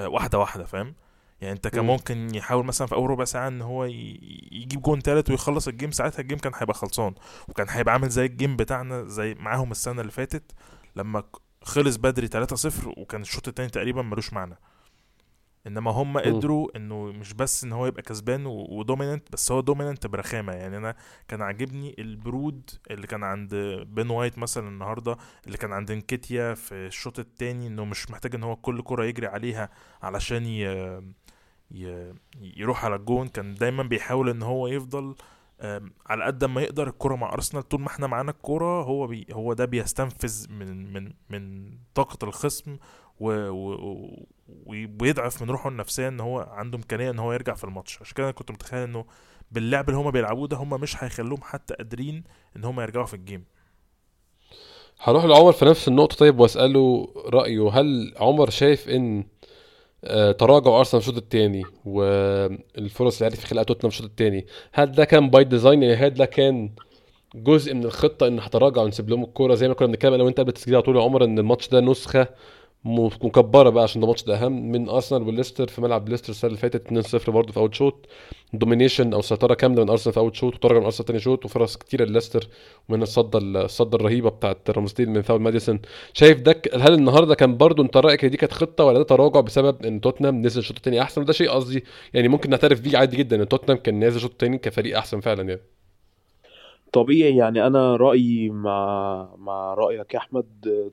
آه، 0.00 0.08
واحدة 0.08 0.38
واحدة 0.38 0.64
فاهم 0.64 0.94
يعني 1.40 1.52
أنت 1.54 1.68
كان 1.68 1.80
مم. 1.84 1.86
ممكن 1.90 2.34
يحاول 2.34 2.64
مثلا 2.66 2.86
في 2.86 2.94
أول 2.94 3.10
ربع 3.10 3.24
ساعة 3.24 3.48
إن 3.48 3.62
هو. 3.62 3.84
يجيب 3.84 4.82
جون 4.82 5.02
تالت 5.02 5.30
ويخلص 5.30 5.68
ال 5.68 5.72
game 5.72 5.90
ساعتها 5.90 6.20
ال 6.22 6.25
game 6.25 6.38
كان 6.38 6.52
هيبقى 6.56 6.74
خلصان 6.74 7.14
وكان 7.48 7.66
هيبقى 7.70 7.92
عامل 7.94 8.08
زي 8.08 8.26
ال 8.26 8.32
game 8.32 8.56
بتاعنا 8.56 9.04
زي 9.04 9.34
معاهم 9.34 9.70
السنة 9.70 10.00
اللي 10.00 10.12
فاتت 10.12 10.52
لما 10.96 11.22
خلص 11.62 11.96
بدري 11.96 12.28
3-0 12.28 12.86
وكان 12.98 13.20
الشوط 13.20 13.48
التاني 13.48 13.68
تقريبا 13.68 14.02
ملوش 14.02 14.32
معنى 14.32 14.58
إنما 15.66 15.90
هم 15.90 16.18
قدروا 16.18 16.76
إنه 16.76 17.04
مش 17.04 17.34
بس 17.34 17.64
إن 17.64 17.72
هو 17.72 17.86
يبقى 17.86 18.02
كسبان 18.02 18.46
و 18.46 18.56
dominant 18.56 19.32
بس 19.32 19.52
هو 19.52 19.60
dominant 19.60 20.06
برخامة. 20.06 20.52
يعني 20.52 20.76
أنا 20.76 20.94
كان 21.28 21.42
عاجبني 21.42 21.94
البرود 21.98 22.70
اللي 22.90 23.06
كان 23.06 23.24
عند 23.24 23.54
بين 23.86 24.10
وايت 24.10 24.38
مثلا 24.38 24.68
النهارده 24.68 25.16
اللي 25.46 25.58
كان 25.58 25.72
عند 25.72 25.90
انكيتيا 25.90 26.54
في 26.54 26.74
الشوط 26.74 27.18
التاني 27.18 27.66
إنه 27.66 27.84
مش 27.84 28.10
محتاج 28.10 28.34
إن 28.34 28.42
هو 28.42 28.56
كل 28.56 28.82
كرة 28.82 29.04
يجري 29.04 29.26
عليها 29.26 29.70
علشان 30.02 30.46
ي... 30.46 30.62
ي... 31.70 32.14
يروح 32.40 32.84
على 32.84 32.94
الجون. 32.96 33.28
كان 33.28 33.54
دايما 33.54 33.82
بيحاول 33.82 34.28
إن 34.28 34.42
هو 34.42 34.66
يفضل 34.66 35.14
على 36.06 36.24
قد 36.24 36.44
ما 36.44 36.60
يقدر 36.62 36.88
الكرة 36.88 37.16
مع 37.16 37.32
أرسنال. 37.32 37.62
طول 37.68 37.80
ما 37.80 37.86
إحنا 37.86 38.06
معانا 38.06 38.30
الكرة 38.30 38.82
هو 38.82 39.06
بي 39.06 39.26
هو 39.32 39.52
ده 39.52 39.64
بيستنفذ 39.64 40.46
من 40.52 40.92
من 40.92 41.12
من 41.30 41.70
طاقة 41.94 42.28
الخصم 42.28 42.76
و 43.20 43.30
و 43.50 44.26
ويضعف 44.66 45.42
من 45.42 45.50
روحه 45.50 45.68
النفسية 45.68 46.08
إن 46.08 46.20
هو 46.20 46.40
عنده 46.40 46.78
إمكانية 46.78 47.10
إن 47.10 47.18
هو 47.18 47.32
يرجع 47.32 47.54
في 47.54 47.64
الماتش. 47.64 47.98
عشان 48.02 48.14
كده 48.14 48.26
أنا 48.26 48.32
كنت 48.32 48.50
متخيل 48.50 48.80
إنه 48.82 49.04
باللعب 49.50 49.88
اللي 49.88 50.00
هما 50.00 50.10
بيلعبوه 50.10 50.48
ده 50.48 50.56
هما 50.56 50.76
مش 50.76 51.04
هيخلوهم 51.04 51.40
حتى 51.42 51.74
قادرين 51.74 52.24
إن 52.56 52.64
هما 52.64 52.82
يرجعوا 52.82 53.06
في 53.06 53.14
الجيم 53.14 53.44
هروح 55.00 55.24
لعمر 55.24 55.52
في 55.52 55.64
نفس 55.64 55.88
النقطة 55.88 56.16
طيب 56.16 56.40
وأسأله 56.40 57.08
رأيه. 57.26 57.68
هل 57.70 58.14
عمر 58.16 58.50
شايف 58.50 58.88
إن 58.88 59.24
آه، 60.04 60.32
تراجع 60.32 60.78
أرسنال 60.78 61.00
الشوط 61.00 61.16
الثاني 61.16 61.62
والفرص 61.84 63.22
اللي 63.22 63.30
عرف 63.34 63.44
يخلقها 63.44 63.64
توتنهام 63.64 63.88
الشوط 63.88 64.06
الثاني 64.06 64.46
هل 64.72 64.92
ده 64.92 65.04
كان 65.04 65.30
by 65.30 65.44
design 65.44 65.82
يعني 65.82 65.94
هل 65.96 66.14
ده 66.14 66.24
كان 66.24 66.70
جزء 67.34 67.74
من 67.74 67.84
الخطة 67.84 68.26
إن 68.26 68.40
هتراجع 68.40 68.82
ونسيب 68.82 69.10
لهم 69.10 69.24
الكورة؟ 69.24 69.54
زي 69.54 69.68
ما 69.68 69.74
كنا 69.74 69.86
بنتكلم 69.88 70.14
أنا 70.14 70.22
وانت 70.22 70.40
قبل 70.40 70.48
التسجيل 70.48 70.74
على 70.74 70.82
طول 70.82 70.96
يا 70.96 71.02
عمر 71.02 71.24
إن 71.24 71.38
الماتش 71.38 71.68
ده 71.68 71.80
نسخة 71.80 72.28
مكبرة 72.84 73.70
بقى 73.70 73.82
عشان 73.84 74.00
ده 74.00 74.06
ماتش 74.06 74.22
ده 74.24 74.34
أهم. 74.44 74.72
من 74.72 74.88
أرسنال 74.88 75.22
وليستر 75.22 75.68
في 75.68 75.80
ملعب 75.80 76.08
ليستر 76.08 76.30
السنة 76.30 76.48
اللي 76.48 76.60
فاتت 76.60 76.86
2-0 77.26 77.30
برضه 77.30 77.52
في 77.52 77.58
أول 77.60 77.74
شوط. 77.76 78.08
domination 78.52 79.12
أو 79.14 79.22
سيطرة 79.22 79.54
كاملة 79.54 79.84
من 79.84 79.90
أرسنال 79.90 80.12
في 80.14 80.20
أول 80.20 80.36
شوط 80.36 80.54
وتراجع 80.54 80.78
من 80.78 80.84
أرسنال 80.84 81.06
تاني 81.06 81.18
شوط 81.20 81.44
وفرص 81.44 81.76
كتيرة 81.76 82.04
لليستر 82.04 82.48
ومن 82.88 83.02
الصدة 83.02 83.38
الصدة 83.38 83.96
الرهيبة 83.98 84.30
بتاعت 84.30 84.70
رامسديل 84.70 85.10
من 85.10 85.22
فاول 85.22 85.40
ماديسون. 85.40 85.80
شايف 86.12 86.40
ده 86.40 86.62
هل 86.74 86.94
النهارده 86.94 87.34
كان 87.34 87.56
برضه 87.56 87.82
أنت 87.82 87.96
رأيك 87.96 88.24
دي 88.24 88.36
كانت 88.36 88.52
خطة 88.52 88.84
ولا 88.84 88.98
ده 88.98 89.04
تراجع 89.04 89.40
بسبب 89.40 89.86
إن 89.86 90.00
توتنهام 90.00 90.42
نزل 90.42 90.60
الشوط 90.60 90.76
الثاني 90.76 91.02
أحسن؟ 91.02 91.20
وده 91.20 91.32
شيء 91.32 91.50
قصدي 91.50 91.84
يعني 92.14 92.28
ممكن 92.28 92.50
نعترف 92.50 92.80
بيه 92.80 92.98
عادي 92.98 93.16
جدا 93.16 93.42
إن 93.42 93.48
توتنهام 93.48 93.78
كان 93.82 93.94
نازل 93.98 94.16
الشوط 94.16 94.30
الثاني 94.30 94.58
كفريق 94.58 94.96
أحسن 94.98 95.20
فعلا 95.20 95.48
يعني. 95.48 95.79
طبيعي 96.92 97.36
يعني 97.36 97.66
أنا 97.66 97.96
رأيي 97.96 98.50
مع 98.50 99.28
مع 99.38 99.74
رأيك 99.74 100.14
يا 100.14 100.18
أحمد 100.18 100.46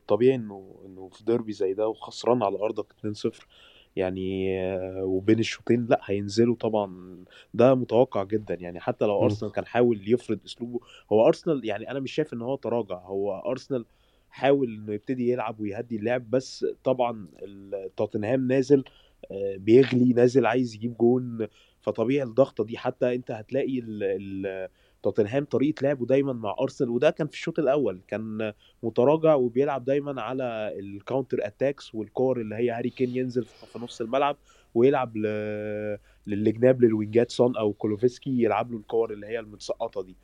طبيعي 0.07 0.35
إنه 0.35 0.75
إنه 0.85 1.09
في 1.09 1.23
ديربي 1.23 1.53
زي 1.53 1.73
ده 1.73 1.87
وخسران 1.87 2.43
على 2.43 2.59
أرضك 2.59 2.85
2-0 3.05 3.47
يعني 3.95 4.59
آه، 4.61 5.03
وبين 5.03 5.39
الشوطين 5.39 5.85
لا 5.89 5.99
هينزلوا 6.03 6.55
طبعا 6.55 7.17
ده 7.53 7.75
متوقع 7.75 8.23
جدا 8.23 8.53
يعني 8.53 8.79
حتى 8.79 9.05
لو. 9.05 9.23
أرسنال 9.23 9.51
كان 9.51 9.65
حاول 9.65 10.01
يفرض 10.13 10.39
أسلوبه 10.45 10.79
هو 11.11 11.27
أرسنال 11.27 11.65
يعني 11.65 11.91
أنا 11.91 11.99
مش 11.99 12.11
شايف 12.11 12.33
إن 12.33 12.41
هو 12.41 12.55
تراجع 12.55 12.95
هو 12.99 13.39
أرسنال 13.39 13.85
حاول 14.29 14.67
إنه 14.73 14.93
يبتدي 14.93 15.29
يلعب 15.31 15.59
ويهدي 15.59 15.95
اللعب 15.95 16.29
بس 16.29 16.65
طبعا 16.83 17.27
توتنهام 17.97 18.47
نازل 18.47 18.83
آه، 19.31 19.55
بيغلي 19.57 20.13
نازل 20.13 20.45
عايز 20.45 20.75
يجيب 20.75 20.97
جون 20.97 21.47
فطبيعي 21.81 22.23
الضغطة 22.23 22.63
دي 22.63 22.77
حتى 22.77 23.15
أنت 23.15 23.31
هتلاقي 23.31 23.79
ال 23.79 24.03
ال 24.03 24.69
توتنهام 25.07 25.45
طريقة 25.45 25.83
لعبه 25.83 26.05
دايما 26.05 26.33
مع 26.33 26.55
أرسنال 26.61 26.89
وده 26.89 27.09
كان 27.09 27.27
في 27.27 27.33
الشوط 27.33 27.59
الأول 27.59 28.01
كان 28.07 28.53
متراجع 28.83 29.35
وبيلعب 29.35 29.85
دايما 29.85 30.21
على 30.21 30.73
ال 30.79 30.86
counter 30.87 31.37
attacks 31.41 31.95
والكور 31.95 32.41
اللي 32.41 32.55
هي 32.55 32.69
هاري 32.71 32.89
كين 32.89 33.15
ينزل 33.15 33.45
في 33.45 33.79
نص 33.79 34.01
الملعب 34.01 34.37
ويلعب. 34.75 35.17
للجناب 36.27 36.81
للوينجات 36.81 37.31
سون 37.31 37.57
أو 37.57 37.73
كولوفسكي 37.73 38.43
يلعب 38.43 38.71
له 38.71 38.77
الكور 38.77 39.13
اللي 39.13 39.27
هي 39.27 39.39
المتسقطة 39.39 40.01
دي 40.03 40.15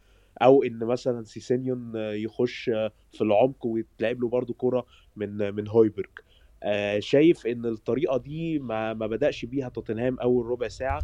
أو 0.41 0.63
إن 0.63 0.79
مثلا 0.79 1.23
سيسينيون 1.23 1.91
يخش 1.95 2.63
في 3.11 3.21
العمق 3.21 3.65
ويتلعب 3.65 4.21
له 4.21 4.27
برده 4.27 4.53
كرة 4.57 4.85
من 5.15 5.55
من 5.55 5.67
هويبرج 5.67 6.19
آه، 6.63 6.99
شايف 6.99 7.47
إن 7.47 7.65
الطريقة 7.65 8.17
دي 8.17 8.59
ما 8.59 8.93
ما 8.93 9.07
بدأش 9.07 9.45
بيها 9.45 9.69
توتنهام 9.69 10.19
أول 10.19 10.45
ربع 10.45 10.67
ساعة 10.67 11.01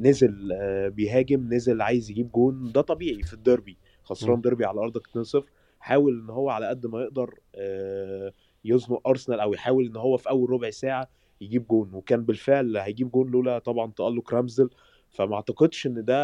نزل 0.00 0.52
آه، 0.52 0.88
بيهاجم 0.88 1.54
نزل 1.54 1.82
عايز 1.82 2.10
يجيب 2.10 2.32
جون 2.32 2.72
ده 2.72 2.80
طبيعي 2.80 3.22
في 3.22 3.32
الديربي 3.32 3.78
خسران. 4.04 4.40
ديربي 4.40 4.64
على 4.64 4.80
أرضك 4.80 5.06
2-0 5.06 5.50
حاول 5.80 6.20
إن 6.20 6.30
هو 6.30 6.50
على 6.50 6.66
قد 6.68 6.86
ما 6.86 7.02
يقدر 7.02 7.34
آه، 7.54 8.32
يزنق 8.64 9.08
أرسنال 9.08 9.40
أو 9.40 9.54
يحاول 9.54 9.86
إن 9.86 9.96
هو 9.96 10.16
في 10.16 10.28
أول 10.30 10.50
ربع 10.50 10.70
ساعة 10.70 11.10
يجيب 11.40 11.66
جون 11.68 11.94
وكان 11.94 12.24
بالفعل 12.24 12.76
هيجيب 12.76 13.10
جون 13.10 13.30
لولا 13.30 13.58
طبعا 13.58 13.92
تألق 13.96 14.34
رامزديل 14.34 14.70
فما 15.10 15.34
أعتقدش 15.36 15.86
إن 15.86 16.04
ده 16.04 16.14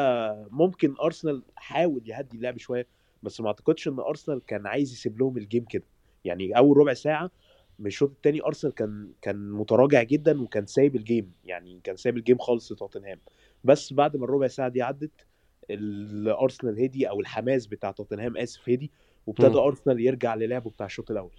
ممكن 0.50 0.94
أرسنال 1.02 1.42
حاول 1.56 2.02
يهدي 2.08 2.37
اللعب 2.37 2.58
شوية 2.58 2.87
بس 3.22 3.40
ما 3.40 3.46
أعتقدش 3.48 3.88
إن 3.88 3.98
أرسنال 4.00 4.44
كان 4.46 4.66
عايز 4.66 4.92
يسيب 4.92 5.18
لهم 5.18 5.37
ال 5.37 5.42
game 5.42 5.64
كده 5.64 5.84
يعني 6.25 6.56
أول 6.58 6.76
ربع 6.76 6.94
ساعة 6.94 7.30
من 7.78 7.87
الشوط 7.87 8.10
الثاني 8.10 8.42
أرسنال 8.44 8.75
كان 8.75 9.12
كان 9.22 9.50
متراجع 9.52 10.02
جدا 10.02 10.42
وكان 10.42 10.66
سايب 10.66 10.96
ال 10.96 11.04
game 11.04 11.32
يعني 11.44 11.80
كان 11.84 11.96
سايب 11.96 12.16
ال 12.16 12.21
game 12.21 12.38
خالص 12.38 12.72
لتوتنهام 12.72 13.20
بس 13.64 13.92
بعد 13.92 14.16
ما 14.16 14.24
الربع 14.24 14.46
ساعة 14.46 14.68
دي 14.68 14.82
عدت 14.82 15.26
الأرسنال 15.70 16.82
هدي 16.84 17.08
أو 17.08 17.20
الحماس 17.20 17.66
بتاع 17.66 17.90
توتنهام 17.90 18.36
آسف 18.36 18.68
هدي 18.68 18.90
وابتدى. 19.26 19.58
أرسنال 19.58 20.00
يرجع 20.00 20.34
للعبه 20.34 20.70
بتاع 20.70 20.86
الشوط 20.86 21.10
الأول. 21.10 21.30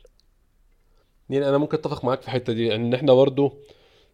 يعني 1.29 1.49
أنا 1.49 1.57
ممكن 1.57 1.77
أتفق 1.77 2.05
معاك 2.05 2.21
في 2.21 2.27
الحتة 2.27 2.53
دي 2.53 2.75
ان 2.75 2.93
إحنا 2.93 3.13
برضو 3.13 3.53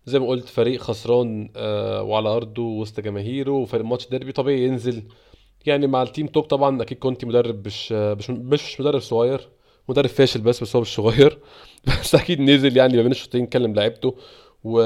زي 0.05 0.19
ما 0.19 0.27
قلت 0.27 0.45
فريق 0.50 0.81
خسران 0.81 1.50
آه 1.55 2.03
وعلى 2.03 2.29
أرضه 2.29 2.62
وسط 2.63 3.00
جماهيره 3.00 3.51
وفريق 3.51 3.85
ماتش 3.85 4.09
ديربي 4.09 4.31
طبيعي 4.31 4.63
ينزل. 4.65 5.03
يعني 5.65 5.88
مع 5.88 6.01
ال 6.01 6.07
team 6.07 6.27
talk 6.27 6.43
طبعا 6.43 6.81
أكيد 6.81 6.97
كونتي 7.00 7.25
مدرب 7.25 7.65
مش 7.65 7.91
مش 7.91 8.29
مش 8.29 8.81
مدرب 8.81 9.00
صغير 9.00 9.50
مدرب 9.89 10.09
فاشل 10.09 10.41
بس 10.41 10.62
بس 10.63 10.75
هو 10.75 10.81
مش 10.81 10.95
صغير. 10.95 11.39
بس 12.01 12.15
أكيد 12.15 12.41
نزل 12.41 12.77
يعني 12.77 12.97
ما 12.97 13.01
بين 13.03 13.12
الشوطين 13.12 13.45
كلم 13.47 13.74
لعيبته 13.75 14.15
و... 14.65 14.79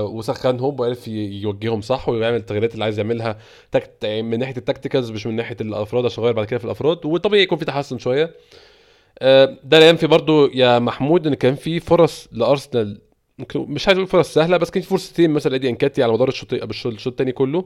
وسخنهم 0.00 0.80
وعرف 0.80 1.08
يوجههم 1.08 1.80
صح 1.80 2.08
ويعمل 2.08 2.36
التغييرات 2.36 2.74
اللي 2.74 2.84
عايز 2.84 2.98
يعملها. 2.98 3.38
تكت... 3.72 4.06
من 4.06 4.38
ناحية 4.38 4.56
ال 4.56 4.61
tacticals 4.61 5.10
مش 5.10 5.26
من 5.26 5.36
ناحية 5.36 5.56
الأفراد 5.60 6.04
عشان 6.04 6.22
يغير 6.22 6.34
بعد 6.34 6.46
كده 6.46 6.58
في 6.58 6.64
الأفراد. 6.64 7.06
وطبيعي 7.06 7.42
يكون 7.42 7.58
في 7.58 7.64
تحسن 7.64 7.98
شوية. 7.98 8.34
آه، 9.18 9.56
ده 9.64 9.78
لا 9.78 9.88
ينفي 9.88 10.06
برضو 10.06 10.46
يا 10.46 10.78
محمود 10.78 11.26
إن 11.26 11.34
كان 11.34 11.54
في 11.54 11.80
فرص 11.80 12.28
لأرسنال 12.32 13.00
ممكن 13.38 13.60
مش 13.60 13.88
عايز 13.88 13.98
أقول 13.98 14.08
فرص 14.10 14.34
سهلة 14.34 14.56
بس 14.56 14.70
كان 14.70 14.82
في 14.82 14.88
فرصتين 14.88 15.30
مثلا 15.30 15.54
إدي 15.54 15.68
إنكيتيا 15.68 16.02
على 16.02 16.12
مدار 16.12 16.28
الشوط 16.28 16.52
الشوط 16.52 17.06
الثاني 17.06 17.32
كله 17.32 17.64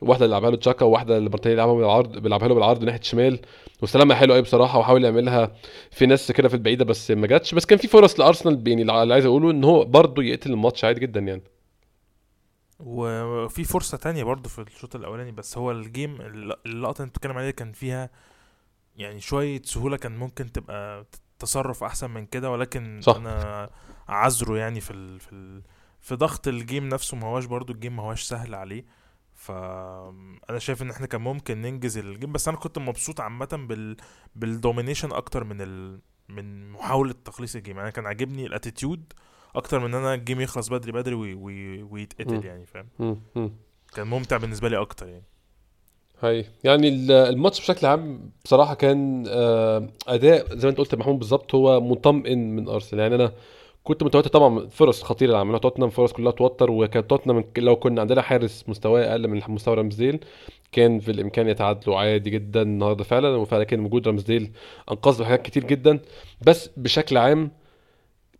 واحدة 0.00 0.24
اللي 0.24 0.34
لعبها 0.34 0.50
له 0.50 0.56
تشاكا 0.56 0.84
وواحده 0.84 1.18
اللي 1.18 1.30
مارتينيلي 1.30 1.60
لعبها 1.60 1.74
بالعرض 1.74 2.18
بيلعبها 2.18 2.48
له 2.48 2.54
بالعرض 2.54 2.84
ناحية 2.84 3.00
شمال. 3.00 3.40
واستلمها 3.82 4.16
حلو 4.16 4.32
قوي 4.32 4.42
بصراحة 4.42 4.78
وحاول 4.78 5.04
يعملها. 5.04 5.52
في 5.90 6.06
ناس 6.06 6.32
كده 6.32 6.48
في 6.48 6.54
البعيدة 6.54 6.84
بس 6.84 7.10
ما 7.10 7.26
جاتش. 7.26 7.54
بس 7.54 7.66
كان 7.66 7.78
في 7.78 7.88
فرص 7.88 8.20
لأرسنال 8.20 8.68
يعني 8.68 8.82
اللي 8.82 9.14
عايز 9.14 9.24
أقوله 9.24 9.50
إن 9.50 9.64
هو 9.64 9.84
برضو 9.84 10.20
يقتل 10.20 10.52
الماتش 10.52 10.84
عادي 10.84 11.00
جدا 11.00 11.20
يعني. 11.20 11.42
وفي 12.80 13.64
فرصة 13.64 13.96
تانية 13.98 14.24
برضو 14.24 14.48
في 14.48 14.58
الشوط 14.60 14.96
الأولاني 14.96 15.32
بس 15.32 15.58
هو 15.58 15.70
ال 15.70 15.80
game 15.80 16.20
الل- 16.20 16.56
اللقطة 16.66 16.98
اللي 17.02 17.10
بتتكلم 17.10 17.38
عليها 17.38 17.50
كان 17.50 17.72
فيها 17.72 18.10
يعني 18.96 19.20
شوية 19.20 19.62
سهولة 19.64 19.96
كان 19.96 20.16
ممكن 20.16 20.52
تبقى 20.52 21.06
تصرف 21.38 21.84
أحسن 21.84 22.10
من 22.10 22.26
كده. 22.26 22.50
ولكن 22.50 23.00
صح. 23.02 23.16
أنا 23.16 23.70
أعذره 24.10 24.58
يعني 24.58 24.80
في 24.80 24.90
ال 24.90 25.20
في 25.20 25.32
ال 25.32 25.62
في 26.00 26.14
ضغط 26.14 26.48
ال 26.48 26.56
game 26.56 26.88
نفسه 26.88 27.16
ما 27.16 27.26
هواش 27.26 27.44
برضو 27.44 27.72
ال 27.72 27.77
game 27.77 27.96
ما 27.96 28.02
هواش 28.02 28.22
سهل 28.22 28.54
عليه. 28.54 28.84
فأنا 29.34 30.58
شايف 30.58 30.82
إن 30.82 30.90
إحنا 30.90 31.06
كان 31.06 31.20
ممكن 31.20 31.62
ننجز 31.62 31.98
ال 31.98 32.05
game 32.05 32.32
بس 32.32 32.48
أنا 32.48 32.56
كنت 32.56 32.78
مبسوط 32.78 33.20
عامة 33.20 33.66
بال 33.68 33.96
بال 34.36 34.49
domination 34.49 35.12
أكتر 35.12 35.44
من 35.44 35.60
ال 35.60 36.00
من 36.28 36.70
محاولة 36.70 37.14
تخليص 37.24 37.56
ال 37.56 37.60
game. 37.60 37.78
أنا 37.78 37.90
كان 37.90 38.06
عاجبني 38.06 38.46
ال 38.46 38.53
attitude 38.53 39.12
أكتر 39.54 39.78
من 39.78 39.84
إن 39.84 39.94
أنا 39.94 40.14
ال 40.14 40.19
game 40.19 40.40
يخلص 40.40 40.68
بدري 40.68 40.92
بدري 40.92 41.14
وي 41.14 41.34
وي. 41.34 41.82
ويتقتل 41.82 42.44
يعني 42.44 42.66
فاهم. 42.66 43.16
كان 43.94 44.06
ممتع 44.06 44.36
بالنسبة 44.36 44.68
لي 44.68 44.80
أكتر 44.80 45.08
يعني. 45.08 45.24
هاي. 46.22 46.46
يعني 46.64 46.88
ال- 46.88 47.10
الماتش 47.10 47.60
بشكل 47.60 47.86
عام 47.86 48.30
بصراحة 48.44 48.74
كان 48.74 49.24
آه، 49.28 49.88
أداء 50.08 50.56
زي 50.56 50.66
ما 50.66 50.70
أنت 50.70 50.78
قلت 50.78 50.94
محمود 50.94 51.18
بالظبط 51.18 51.54
هو 51.54 51.80
مطمئن 51.80 52.56
من 52.56 52.68
أرسنال. 52.68 53.02
يعني 53.02 53.14
أنا 53.14 53.32
كنت 53.84 54.02
متوتر 54.02 54.30
طبعا 54.30 54.68
فرص 54.68 55.02
خطيرة 55.02 55.28
اللي 55.28 55.38
عملها 55.38 55.58
توتنهام 55.58 55.90
فرص 55.90 56.12
كلها 56.12 56.32
توتر 56.32 56.70
وكانت 56.70 57.10
توتنهام 57.10 57.44
لو 57.58 57.76
كنا 57.76 58.00
عندنا 58.00 58.22
حارس 58.22 58.64
مستواه 58.68 59.10
أقل 59.10 59.28
من 59.28 59.40
مستوى 59.48 59.74
رامزديل 59.74 60.24
كان 60.72 61.00
في 61.00 61.10
الإمكان 61.10 61.48
يتعادلوا 61.48 61.98
عادي 61.98 62.30
جدا 62.30 62.62
النهارده 62.62 63.04
فعلا. 63.04 63.28
وفعلا 63.36 63.64
كان 63.64 63.80
وجود 63.84 64.06
رامزديل 64.08 64.52
أنقذ 64.90 65.24
حاجات 65.24 65.42
كتير 65.42 65.64
جدا. 65.64 66.00
بس 66.46 66.70
بشكل 66.76 67.16
عام 67.16 67.50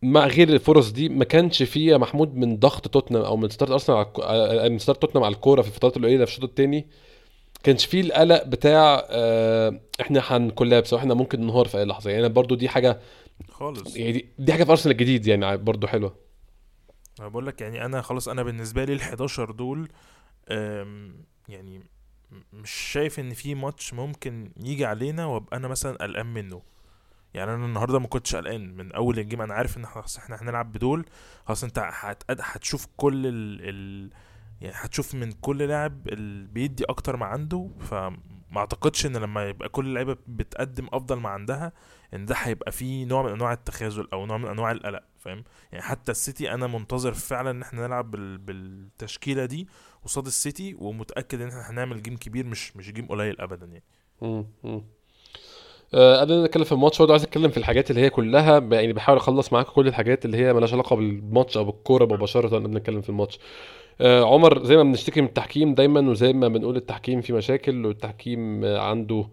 مع 0.03 0.27
غير 0.27 0.49
الفرص 0.49 0.91
دي 0.91 1.09
ما 1.09 1.25
كانش 1.25 1.63
فيه 1.63 1.93
يا 1.93 1.97
محمود 1.99 2.35
من 2.37 2.57
ضغط 2.59 2.89
توتنهام 2.89 3.25
أو 3.25 3.37
من 3.37 3.49
سيطره 3.49 3.73
أرسنال 3.73 3.99
على 3.99 4.09
آه، 4.23 4.69
من 4.69 4.79
سيطره 4.79 4.95
توتنهام 4.95 5.25
على 5.25 5.35
الكورة 5.35 5.63
في 5.63 5.69
الفترات 5.69 5.97
القليلة 5.97 6.25
في 6.25 6.31
الشوط 6.31 6.45
الثاني 6.45 6.87
كانش 7.63 7.85
فيه 7.87 8.01
القلق 8.01 8.45
بتاع 8.47 9.07
آه، 9.11 9.81
إحنا 10.01 10.21
هنكولابس 10.25 10.93
أو 10.93 10.99
إحنا 10.99 11.15
ممكن 11.15 11.41
ننهار 11.41 11.67
في 11.69 11.79
أي 11.79 11.85
لحظة. 11.85 12.11
يعني 12.11 12.29
برضو 12.29 12.55
دي 12.55 12.69
حاجة 12.69 13.01
خالص. 13.50 13.97
يعني 13.97 14.12
دي, 14.12 14.29
دي 14.38 14.53
حاجة 14.53 14.64
في 14.64 14.71
أرسنال 14.71 14.93
الجديد 14.93 15.26
يعني 15.26 15.57
برضو 15.57 15.87
حلوة. 15.87 16.17
أنا 17.21 17.29
بقول 17.29 17.47
لك 17.47 17.61
يعني 17.61 17.85
أنا 17.85 18.03
خلاص 18.03 18.29
أنا 18.29 18.43
بالنسبة 18.43 18.85
لي 18.85 18.93
ال 18.93 19.00
11 19.00 19.50
دول 19.50 19.88
يعني 21.49 21.81
مش 22.53 22.71
شايف 22.71 23.21
إن 23.21 23.35
في 23.35 23.55
ماتش 23.55 23.95
ممكن 23.95 24.50
يجي 24.61 24.85
علينا 24.85 25.26
وأبقى 25.26 25.57
أنا 25.57 25.69
مثلا 25.69 25.97
قلقان 25.97 26.26
منه. 26.26 26.62
يعني 27.35 27.55
أنا 27.55 27.64
النهارده 27.67 27.99
ما 27.99 28.07
كنتش 28.07 28.37
قلقان 28.37 28.76
من 28.76 28.93
أول 28.93 29.19
الجيم. 29.19 29.43
أنا 29.43 29.55
عارف 29.55 29.76
إن 29.76 29.87
خلاص 29.87 30.19
إحنا 30.19 30.43
هنلعب 30.43 30.73
بدول. 30.73 31.05
خلاص 31.47 31.64
أنت 31.64 31.79
هت- 31.79 32.23
هتشوف 32.41 32.87
كل 32.97 33.26
ال, 33.26 33.59
ال 33.69 34.11
يعني 34.61 34.75
هتشوف 34.79 35.14
من 35.14 35.33
كل 35.33 35.59
لاعب 35.62 36.09
اللي 36.09 36.49
بيدي 36.49 36.85
أكتر 36.85 37.17
ما 37.17 37.26
عنده. 37.26 37.71
فما 38.54 38.61
اعتقدش 38.61 39.06
ان 39.06 39.16
لما 39.16 39.49
يبقى 39.49 39.68
كل 39.68 39.87
اللعيبة 39.87 40.16
بتقدم 40.26 40.87
افضل 40.92 41.16
ما 41.16 41.28
عندها 41.28 41.73
ان 42.14 42.26
ده 42.26 42.34
هيبقى 42.38 42.73
فيه 42.73 43.04
نوع 43.04 43.23
من 43.23 43.30
انواع 43.32 43.52
التخاذل 43.52 44.08
أو 44.12 44.26
نوع 44.26 44.37
من 44.38 44.49
انواع 44.49 44.73
القلق 44.73 45.02
فاهم 45.18 45.44
يعني 45.73 45.84
حتى 45.84 46.12
السيتي 46.12 46.54
أنا 46.54 46.66
منتظر 46.66 47.14
فعلا 47.14 47.50
ان 47.50 47.62
إحنا 47.62 47.87
نلعب 47.87 48.11
بال... 48.11 48.38
بالتشكيلة 48.38 49.44
دي 49.44 49.68
قصاد 50.04 50.26
السيتي 50.26 50.76
ومتأكد 50.78 51.40
ان 51.40 51.49
إحنا 51.49 51.70
هنعمل 51.70 52.02
game 52.02 52.16
كبير 52.16 52.46
مش 52.46 52.76
مش 52.76 52.92
game 52.93 53.07
قليل 53.06 53.40
ابدا 53.40 53.66
يعني 53.66 53.84
مم. 54.23 54.46
مم. 54.64 54.82
آه، 55.94 56.20
قبل 56.20 56.34
ما 56.40 56.46
نتكلم 56.46 56.64
في 56.64 56.73
الماتش 56.73 56.99
برضه 56.99 57.12
عايز 57.12 57.23
اتكلم 57.23 57.50
في 57.50 57.56
الحاجات 57.56 57.90
اللي 57.90 58.00
هي 58.00 58.11
كلها 58.11 58.58
يعني 58.58 58.92
بحاول 58.92 59.18
اخلص 59.18 59.52
معاك 59.52 59.66
كل 59.66 59.88
الحاجات 59.88 60.25
اللي 60.25 60.37
هي 60.37 60.52
مالهاش 60.52 60.73
علاقة 60.73 60.96
بالماتش 60.96 61.56
أو 61.56 61.64
بالكورة 61.64 62.04
مباشرة 62.04 62.54
وإحنا 62.54 62.68
بنتكلم 62.68 63.00
في 63.00 63.08
الماتش 63.08 63.38
عمر 64.01 64.65
زي 64.65 64.77
ما 64.77 64.83
بنشتكي 64.83 65.21
من 65.21 65.27
التحكيم 65.27 65.75
دايما 65.75 66.11
وزي 66.11 66.33
ما 66.33 66.49
بنقول 66.49 66.77
التحكيم 66.77 67.21
فيه 67.21 67.35
مشاكل 67.35 67.87
والتحكيم 67.87 68.65
آه، 68.65 68.79
عنده 68.79 69.29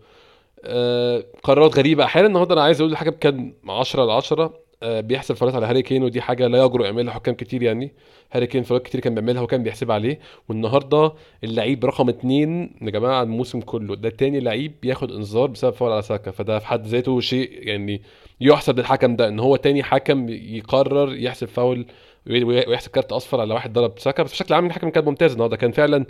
آه، 0.66 1.24
قرارات 1.44 1.78
غريبة. 1.78 2.04
أحيانا 2.04 2.28
النهارده 2.28 2.54
أنا 2.54 2.64
عايز 2.64 2.82
أقول 2.82 2.98
حاجة 2.98 3.10
كان 3.10 3.54
10 3.70 4.06
ل 4.06 4.10
10 4.10 4.54
آه، 4.84 5.02
بيحسب 5.02 5.36
فاولات 5.36 5.56
على 5.56 5.66
هاري 5.66 5.82
كين 5.82 6.04
ودي 6.04 6.22
حاجة 6.22 6.48
لا 6.48 6.66
يجرؤ 6.66 6.86
يعملها 6.86 7.14
حكام 7.14 7.36
كتير 7.36 7.64
يعني. 7.64 7.94
هاري 8.32 8.48
كين 8.48 8.64
فاولات 8.64 8.86
كتير 8.86 9.02
كان 9.02 9.16
بيعملها 9.16 9.42
وكان 9.42 9.64
بيحسب 9.64 9.92
عليه. 9.92 10.20
والنهاردة 10.50 11.14
اللعيب 11.44 11.86
رقم 11.86 12.10
اتنين 12.10 12.76
يا 12.82 12.90
جماعة 12.90 13.24
الموسم 13.24 13.62
كله. 13.62 13.96
ده 13.96 14.10
تاني 14.10 14.40
لعيب 14.40 14.74
بياخد 14.82 15.12
انذار 15.12 15.48
بسبب 15.48 15.74
فاول 15.74 15.92
على 15.92 16.02
ساكا. 16.02 16.32
فده 16.32 16.60
في 16.60 16.68
حد 16.68 16.88
ذاته 16.88 17.20
شيء 17.20 17.50
يعني 17.68 18.02
يحسب 18.42 18.80
للحكم 18.80 19.16
ده 19.16 19.28
إن 19.28 19.40
هو 19.40 19.56
تاني 19.56 19.84
حكم 19.84 20.30
يقرر 20.30 21.16
يحسب 21.16 21.48
فاول 21.48 21.86
ويحسب 22.30 22.92
كارت 22.92 23.12
أصفر 23.12 23.42
على 23.42 23.54
واحد 23.54 23.74
ضرب 23.74 24.00
ساكا 24.00 24.24
بس 24.24 24.32
بشكل 24.32 24.54
عام 24.54 24.66
الحكم 24.66 24.90
كان 24.90 25.06
ممتاز 25.06 25.32
النهارده. 25.32 25.58
كان 25.58 25.72
فعلا 25.72 26.06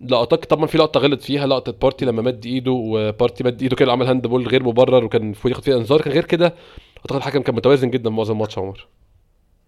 لقطات 0.00 0.44
طبعا 0.44 0.66
في 0.66 0.78
لقطة 0.78 1.00
غلط 1.00 1.22
فيها. 1.22 1.46
لقطة 1.46 1.72
بارتي 1.72 2.04
لما 2.04 2.22
مد 2.22 2.46
إيده 2.46 2.70
وبارتي 2.70 3.44
مد 3.44 3.62
إيده 3.62 3.76
كده 3.76 3.92
عمل 3.92 4.06
handball 4.06 4.48
غير 4.48 4.62
مبرر 4.62 5.04
وكان 5.04 5.22
المفروض 5.22 5.52
ياخد 5.52 5.64
فيها 5.64 5.76
إنذار. 5.76 6.00
كان 6.00 6.12
غير 6.12 6.24
كده 6.24 6.54
أعتقد 6.98 7.16
الحكم 7.16 7.42
كان 7.42 7.54
متوازن 7.54 7.90
جدا 7.90 8.10
معظم 8.10 8.32
الماتش 8.34 8.58
عمر. 8.58 8.86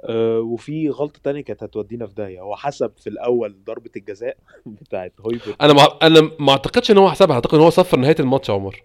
أه 0.02 0.40
وفي 0.40 0.88
غلطة 0.90 1.20
تانية 1.24 1.40
كانت 1.40 1.62
هتودينا 1.62 2.06
في 2.06 2.14
داهية. 2.14 2.40
هو 2.40 2.56
حسب 2.56 2.92
في 2.98 3.06
الأول 3.10 3.56
ضربة 3.66 3.90
الجزاء 3.96 4.36
بتاعت 4.66 5.12
هويبرج 5.20 5.56
أنا 5.60 5.72
ما 5.72 5.82
أنا 6.02 6.30
ما 6.38 6.52
أعتقدش 6.52 6.90
إن 6.90 6.98
هو 6.98 7.10
حسبها. 7.10 7.34
أعتقد 7.34 7.54
إن 7.54 7.60
هو 7.60 7.70
صفر 7.70 7.98
نهاية 7.98 8.16
الماتش 8.20 8.48
يا 8.48 8.54
عمر. 8.54 8.82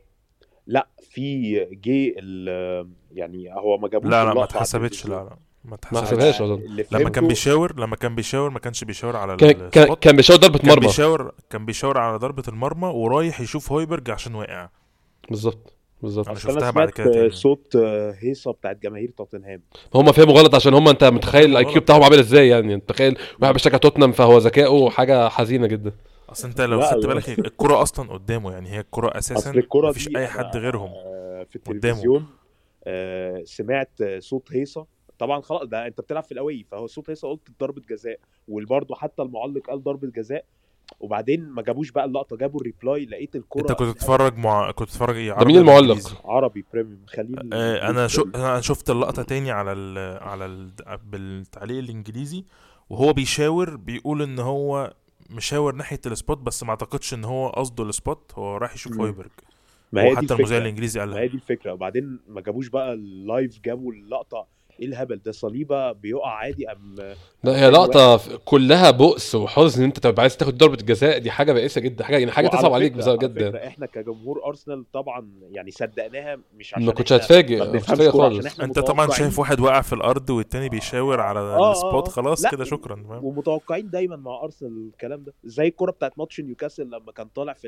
لا 0.68 0.88
في 1.10 1.52
جه 1.72 2.14
ال- 2.18 2.90
يعني 3.14 3.54
هو 3.54 3.78
ما 3.78 3.88
جابوش 3.88 4.12
لا 4.12 4.26
لا 4.26 4.34
ما 4.34 4.44
اتحسبتش. 4.44 5.06
لا. 5.06 5.10
لا. 5.16 5.38
ما 5.64 5.70
ما 5.70 5.76
اتحسبتش 5.76 6.08
حسبهاش 6.08 6.42
أظن. 6.42 6.86
لما 6.92 7.10
كان 7.10 7.28
بيشاور 7.28 7.80
لما 7.80 7.96
كان 7.96 8.16
بيشاور 8.16 8.50
ما 8.50 8.60
كانش 8.60 8.84
بيشاور 8.84 9.16
على 9.16 9.36
كان 9.38 9.52
كان, 9.70 9.84
ال 9.84 9.86
spot. 9.86 10.00
كان 10.04 10.16
بيشاور 10.16 10.40
ضربة 10.40 10.58
كان 10.60 10.68
مرمى. 10.70 10.88
بيشاور 10.88 11.32
كان 11.50 11.66
بيشاور 11.66 11.98
على 11.98 12.18
ضربة 12.18 12.44
المرمى 12.48 12.88
ورايح 12.88 13.42
يشوف 13.42 13.72
هويبرج 13.72 14.10
عشان 14.12 14.36
وقع 14.36 14.70
بالظبط 15.30 15.74
بالظبط. 16.02 16.30
أصل 16.30 16.40
شفتها 16.40 16.72
بعد 16.72 16.74
سمعت 16.74 16.90
كده 16.94 17.12
تاني. 17.14 17.30
صوت 17.30 17.76
هيصة 18.20 18.52
بتاعت 18.52 18.78
جماهير 18.84 19.10
توتنهام. 19.18 19.62
هم 19.96 20.12
فهموا 20.12 20.34
غلط 20.34 20.56
عشان 20.56 20.74
هم 20.74 20.88
أنت 20.88 21.04
متخيل 21.04 21.52
ال 21.52 21.66
IQ. 21.66 21.82
بتاعهم 21.82 22.04
عامل 22.04 22.20
إزاي 22.20 22.48
يعني؟ 22.48 22.74
أنت 22.74 22.90
تخيل 22.90 23.18
واحد 23.42 23.54
بيشجع 23.54 23.78
توتنهام 23.78 24.12
فهو 24.12 24.38
ذكائه 24.38 24.90
حاجة 24.90 25.30
حزينة 25.30 25.68
جدا. 25.68 25.92
أصل 26.30 26.48
أنت 26.48 26.62
لو 26.62 26.82
خدت. 26.82 27.06
بالك 27.06 27.40
الكرة 27.40 27.82
أصلا 27.82 28.14
قدامه 28.14 28.52
يعني 28.52 28.70
هي 28.70 28.80
الكرة 28.80 29.18
أساسا 29.18 29.50
أصل 29.50 29.58
الكرة 29.58 29.90
مفيش 29.90 30.10
أي 30.16 30.28
حد 30.28 30.58
غيرهم 30.58 30.90
آه، 30.90 31.46
في 31.50 31.60
قدامه. 31.60 31.76
التلفزيون 31.78 32.26
آه، 32.84 33.42
سمعت 33.46 33.92
آه، 34.02 34.20
صوت 34.20 34.52
هيصة 34.52 34.86
طبعا 35.20 35.42
خلاص 35.42 35.64
ده 35.64 35.88
أنت 35.88 36.02
بتلعب 36.02 36.24
في 36.24 36.32
ال 36.32 36.38
away 36.38 36.64
فهو 36.72 36.88
صوت 36.88 37.10
هيصه 37.10 37.28
قلت 37.30 37.50
ضربة 37.60 37.82
جزاء 37.90 38.20
وبرضه 38.48 38.96
حتى 38.96 39.22
المعلق 39.22 39.68
قال 39.70 39.84
ضربة 39.84 40.08
جزاء 40.08 40.46
وبعدين 41.00 41.50
ما 41.50 41.62
جابوش 41.62 41.92
بقى 41.92 42.06
اللقطة 42.06 42.38
جابوا 42.38 42.60
ال 42.60 42.66
replay 42.66 43.06
لقيت 43.06 43.36
الكرة 43.36 43.62
أنت 43.62 43.72
كنت 43.72 43.90
بتتفرج 43.90 44.38
مع 44.38 44.72
كنت 44.72 44.88
بتتفرج 44.88 45.16
إيه؟ 45.16 45.34
ده 45.34 45.46
مين 45.46 45.58
المعلق؟ 45.58 46.22
عربي 46.26 46.66
بريميوم 46.74 47.06
خليل 47.08 47.54
آه، 47.54 47.90
أنا 47.90 48.08
شو 48.08 48.30
أنا 48.36 48.62
شفت 48.62 48.90
اللقطة 48.90 49.24
تاني 49.24 49.52
على 49.52 49.72
ال 49.72 49.98
على 50.24 50.46
ال 50.46 50.72
بالتعليق 51.06 51.78
الإنجليزي 51.78 52.46
وهو 52.90 53.14
بيشاور 53.14 53.76
بيقول 53.76 54.22
إن 54.22 54.40
هو 54.40 54.94
مشاور 55.30 55.76
ناحية 55.76 56.00
ال 56.06 56.12
spot 56.12 56.38
بس 56.38 56.64
ما 56.64 56.70
أعتقدش 56.70 57.14
إن 57.14 57.26
هو 57.26 57.50
قصده 57.50 57.84
ال 57.84 57.93
spot 57.93 58.32
هو 58.36 58.58
راح 58.58 58.74
يشوف 58.74 58.94
مم. 58.94 59.02
هويبرج. 59.02 59.30
ما 59.92 60.02
هي 60.04 60.10
دي 60.10 60.14
وحتى 60.14 60.34
المذيع 60.34 60.58
الإنجليزي 60.58 61.06
ما 61.06 61.20
هي 61.20 61.28
دي 61.28 61.36
الفكرة. 61.36 61.74
وبعدين 61.74 62.20
ما 62.28 62.42
جابوش 62.42 62.68
بقى 62.68 62.94
ال 62.94 63.07
live 63.07 63.60
جابوا 63.66 63.94
اللقطة 63.94 64.48
إيه 64.80 64.86
الهبل 64.86 65.18
ده؟ 65.18 65.32
صليبة 65.32 65.92
بيقع 65.92 66.32
عادي 66.36 66.72
أم 66.72 67.16
لا 67.44 67.60
هي 67.66 67.70
لقطة 67.70 68.18
ف- 68.18 68.36
كلها 68.46 68.92
بؤس 68.92 69.36
وحزن 69.36 69.80
إن 69.80 69.86
أنت 69.86 70.00
تبقى 70.00 70.22
عايز 70.22 70.38
تاخد 70.38 70.58
ضربة 70.58 70.74
الجزاء 70.74 71.18
دي 71.18 71.32
حاجة 71.32 71.54
بائسة 71.54 71.82
جدا 71.82 72.04
حاجة 72.04 72.18
يعني 72.18 72.32
حاجة 72.32 72.46
وعلى 72.48 72.58
تصعب 72.60 72.74
عليك 72.74 73.02
فكرة 73.02 73.68
إحنا 73.68 73.86
كجمهور 73.86 74.46
أرسنال 74.46 74.92
طبعا 74.94 75.30
يعني 75.52 75.72
صدقناها 75.72 76.38
مش 76.58 76.74
عشان 76.74 76.86
ما 76.86 76.92
كنتش 76.92 77.14
هتفاجئ 77.14 77.60
خالص. 78.12 78.60
أنت 78.60 78.80
طبعا 78.80 79.10
شايف 79.12 79.40
واحد 79.40 79.60
واقع 79.60 79.82
في 79.82 79.94
الأرض 79.94 80.30
والتاني 80.30 80.70
بيشاور 80.70 81.20
على 81.20 81.40
آه، 81.40 81.72
ال 81.72 81.79
spot 81.79 82.08
آه. 82.08 82.12
خلاص 82.12 82.44
لا، 82.44 82.50
كده 82.52 82.64
شكرا 82.64 83.20
ومتوقعين 83.24 83.90
دايما 83.90 84.16
مع 84.16 84.44
أرسنال 84.44 84.90
الكلام 84.94 85.24
ده. 85.24 85.34
زي 85.44 85.68
الكره 85.68 85.92
بتاعت 85.92 86.14
ماتش 86.18 86.40
نيوكاسل 86.40 86.84
لما 86.86 87.12
كان 87.12 87.28
طالع 87.36 87.54
في. 87.54 87.68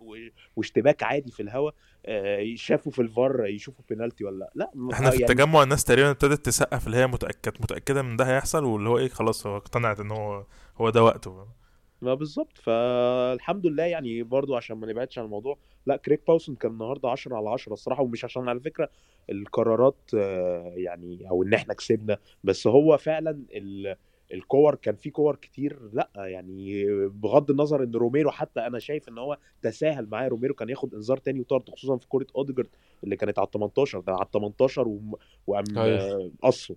و... 0.00 0.16
واشتباك 0.56 1.02
عادي 1.02 1.30
في 1.30 1.42
الهواء 1.42 1.74
آه 2.06 2.52
شافوا 2.56 2.92
في 2.92 3.02
الفار 3.02 3.46
يشوفوا 3.46 3.84
بينالتي 3.88 4.24
ولا 4.24 4.50
لأ؟ 4.54 4.70
إحنا 4.92 5.10
في 5.10 5.16
يعني 5.20 5.30
التجمع 5.32 5.62
الناس 5.62 5.84
تقريبا 5.84 6.10
ابتدت 6.10 6.44
تسقف 6.46 6.86
اللي 6.86 6.96
هي 6.98 7.06
متأكد 7.06 7.52
متأكدة 7.60 8.02
من 8.02 8.16
ده 8.16 8.24
هيحصل 8.24 8.64
واللي 8.70 8.88
هو 8.88 8.98
إيه 8.98 9.08
خلاص 9.08 9.46
هو 9.46 9.56
اقتنعت 9.56 10.00
إن 10.00 10.10
هو 10.10 10.44
هو 10.80 10.90
ده 10.90 11.02
وقته. 11.04 11.46
ما 12.02 12.14
بالظبط. 12.14 12.58
فالحمد 12.58 13.66
لله 13.66 13.82
يعني 13.84 14.22
برضو 14.22 14.56
عشان 14.56 14.76
ما 14.76 14.86
نبعدش 14.86 15.18
عن 15.18 15.24
الموضوع 15.24 15.58
لا 15.86 15.96
كريج 15.96 16.22
باوسون 16.26 16.54
كان 16.54 16.70
النهارده 16.72 17.08
10 17.10 17.36
على 17.36 17.50
10 17.50 17.72
الصراحة. 17.72 18.02
ومش 18.02 18.24
عشان 18.24 18.48
على 18.48 18.60
فكرة 18.60 18.88
القرارات 19.30 20.10
آه، 20.14 20.72
يعني 20.76 21.30
أو 21.30 21.42
إن 21.42 21.54
إحنا 21.54 21.74
كسبنا 21.74 22.18
بس 22.44 22.66
هو 22.66 22.96
فعلا 22.96 23.30
ال 23.52 23.96
الكور 24.32 24.74
كان 24.74 24.94
في 24.96 25.10
كور 25.10 25.36
كتير. 25.36 25.78
لا 25.92 26.10
يعني 26.16 26.84
بغض 27.08 27.50
النظر 27.50 27.82
إن 27.82 27.92
روميرو 27.94 28.30
حتى 28.30 28.60
أنا 28.60 28.78
شايف 28.78 29.08
إن 29.08 29.18
هو 29.18 29.38
تساهل 29.62 30.06
معاه. 30.10 30.28
روميرو 30.28 30.54
كان 30.54 30.68
ياخد 30.68 30.94
إنذار 30.94 31.16
تاني 31.16 31.40
وطرد 31.40 31.70
خصوصا 31.70 31.96
في 31.96 32.06
كوره 32.08 32.26
أوديجارد 32.36 32.68
اللي 33.04 33.16
كانت 33.16 33.38
على 33.38 33.46
ال 33.46 33.50
18 33.50 34.00
ده 34.00 34.12
على 34.12 34.22
ال 34.22 34.30
18 34.30 34.88
وم- 34.88 35.14
وقام 35.46 35.64
أيوة. 35.78 35.98
آه، 36.00 36.30
قصه. 36.42 36.76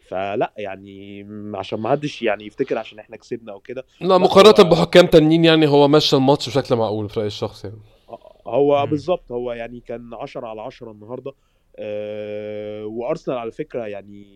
فلا 0.00 0.52
يعني 0.56 1.26
عشان 1.54 1.80
ما 1.80 1.90
حدش 1.90 2.22
يعني 2.22 2.46
يفتكر 2.46 2.78
عشان 2.78 2.98
إحنا 2.98 3.16
كسبنا 3.16 3.52
أو 3.52 3.60
كده. 3.60 3.84
لا 4.00 4.14
هو- 4.14 4.18
مقارنة 4.18 4.70
بحكام 4.70 5.06
تانيين 5.06 5.44
يعني 5.44 5.68
هو 5.68 5.88
مشى 5.88 6.16
الماتش 6.16 6.48
بشكل 6.48 6.76
معقول 6.76 7.08
في 7.08 7.16
رايي 7.20 7.26
الشخصي 7.26 7.68
يعني. 7.68 7.80
هو 8.46 8.84
مم. 8.84 8.90
بالظبط 8.90 9.32
هو 9.32 9.52
يعني 9.52 9.80
كان 9.80 10.14
10 10.14 10.46
على 10.46 10.60
10 10.62 10.90
النهارده. 10.90 11.32
آه 11.76 12.84
وأرسنال 12.86 13.38
على 13.38 13.50
فكرة 13.52 13.86
يعني 13.86 14.26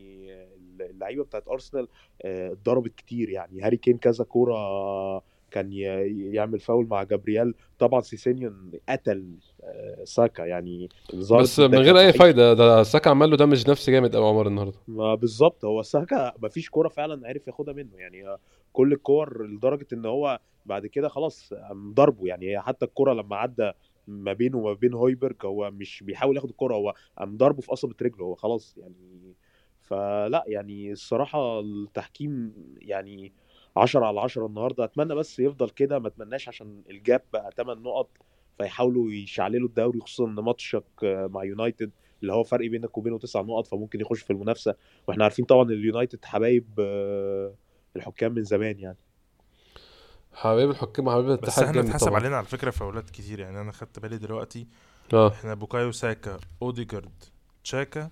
اللعيبة 0.81 1.25
بتاعت 1.25 1.49
أرسنال 1.49 1.89
آه، 2.23 2.53
اتضربت 2.53 2.95
كتير 2.95 3.29
يعني. 3.31 3.63
هاري 3.63 3.77
كين 3.77 3.99
كذا 3.99 4.25
كورة 4.25 4.57
كان 5.57 5.73
يعمل 6.35 6.61
فاول 6.61 6.87
مع 6.87 7.03
جابرييل. 7.03 7.55
طبعا 7.79 8.01
سيسينيون 8.01 8.73
قتل 8.89 9.35
آه، 9.65 10.05
ساكا. 10.05 10.43
يعني 10.43 10.89
بس 11.41 11.61
من 11.61 11.79
غير 11.79 11.99
أي. 11.99 12.13
فايدة 12.13 12.55
ده 12.55 12.83
ساكا 12.83 13.11
عمل 13.11 13.31
له 13.31 13.37
damage 13.37 13.71
نفسي 13.71 13.93
جامد 13.93 14.17
قوي 14.17 14.29
عمر 14.29 14.47
النهارده. 14.47 14.79
ما 14.89 15.15
بالظبط. 15.15 15.65
هو 15.65 15.83
ساكا 15.83 16.33
ما 16.43 16.49
فيش 16.49 16.71
كورة 16.71 16.89
فعلا 16.89 17.29
عرف 17.29 17.47
ياخدها 17.47 17.75
منه. 17.75 17.97
يعني 17.97 18.37
كل 18.73 18.93
الكور 18.93 19.47
لدرجة 19.47 19.87
إن 19.93 20.07
هو 20.07 20.41
بعد 20.67 20.87
كده 20.87 21.09
خلاص 21.09 21.53
ضربه. 21.73 22.27
يعني 22.27 22.61
حتى 22.61 22.85
الكورة 22.85 23.13
لما 23.13 23.37
عدى 23.37 23.73
ما 24.09 24.33
بينه 24.33 24.59
وما 24.59 24.73
بين 24.73 24.95
هويبرج 24.95 25.37
هو 25.45 25.71
مش 25.71 26.03
بيحاول 26.03 26.37
ياخد 26.37 26.49
الكورة 26.49 26.75
هو 26.75 26.95
قام 27.19 27.37
ضربه 27.37 27.61
في 27.61 27.69
قصبة 27.69 27.95
رجله. 28.03 28.25
هو 28.25 28.35
خلاص 28.35 28.77
يعني 28.79 29.35
فلا 29.81 30.45
يعني 30.47 30.93
الصراحة 30.93 31.61
التحكيم 31.61 32.53
يعني 32.79 33.33
10 33.77 34.05
على 34.07 34.21
10 34.21 34.47
النهارده. 34.47 34.85
أتمنى 34.85 35.15
بس 35.15 35.39
يفضل 35.39 35.71
كده 35.71 35.99
ما 35.99 36.09
أتمناش 36.09 36.49
عشان 36.49 36.83
الجاب 36.91 37.23
بقى 37.33 37.51
8 37.57 37.83
نقط 37.83 38.09
فيحاولوا 38.59 39.13
يشعللوا 39.13 39.69
الدوري 39.69 40.01
خصوصا 40.01 40.25
إن 40.25 40.35
ماتشك 40.35 40.85
مع 41.03 41.45
يونايتد 41.45 41.91
اللي 42.23 42.33
هو 42.33 42.43
فرق 42.45 42.69
بينك 42.71 42.99
وبينه 42.99 43.19
9 43.19 43.43
نقط 43.43 43.67
فممكن 43.67 44.01
يخش 44.01 44.21
في 44.23 44.31
المنافسة. 44.33 44.75
وإحنا 45.09 45.25
عارفين 45.25 45.45
طبعا 45.45 45.63
اليونايتد 45.63 46.25
حبايب 46.25 46.67
آه، 46.79 47.55
الحكام 47.97 48.33
من 48.33 48.43
زمان 48.45 48.79
يعني. 48.79 48.99
حبايب 50.33 50.71
الحكام 50.71 51.07
وحبايب 51.07 51.27
بس 51.27 51.33
الاتحاد 51.39 51.65
إحنا 51.65 51.75
جامد 51.75 51.89
اتحسب 51.89 52.15
علينا 52.15 52.37
على 52.37 52.47
فكرة 52.47 52.71
فاولات 52.71 53.11
كتير. 53.11 53.41
يعني 53.41 53.61
أنا 53.61 53.73
خدت 53.73 53.99
بالي 53.99 54.19
دلوقتي 54.19 54.67
آه. 55.15 55.29
إحنا 55.29 55.55
بوكايو 55.55 55.93
ساكا 55.93 56.39
أوديجارد 56.63 57.25
تشاكا 57.65 58.11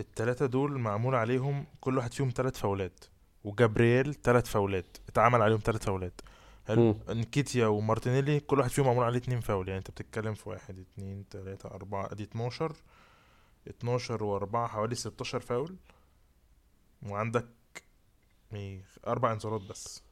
التلاتة 0.00 0.46
دول 0.46 0.78
معمول 0.78 1.14
عليهم 1.14 1.66
كل 1.80 1.96
واحد 1.96 2.12
فيهم 2.12 2.30
تلات 2.30 2.56
فاولات. 2.56 3.04
وجابرييل 3.44 4.14
تلات 4.14 4.46
فاولات. 4.46 4.96
اتعمل 5.08 5.42
عليهم 5.42 5.58
تلات 5.58 5.82
فاولات. 5.84 6.20
حلو. 6.68 6.80
مم. 6.82 6.94
انكيتيا 7.10 7.66
ومارتينيلي 7.66 8.40
كل 8.40 8.58
واحد 8.58 8.70
فيهم 8.70 8.86
معمول 8.86 9.04
عليه 9.04 9.18
اتنين 9.18 9.40
فاول. 9.40 9.68
يعني 9.68 9.78
انت 9.78 9.90
بتتكلم 9.90 10.34
في 10.34 10.48
واحد 10.48 10.78
اتنين 10.78 11.28
تلاتة 11.28 11.66
أربعة. 11.66 12.12
ادي 12.12 12.22
اتناشر. 12.22 12.72
اتناشر 13.68 14.24
وأربعة 14.24 14.66
حوالي 14.68 14.94
ستاشر 14.94 15.40
فاول. 15.40 15.76
وعندك 17.08 17.46
إيه 18.52 18.82
أربع 19.06 19.32
انذارات 19.32 19.60
بس. 19.60 20.02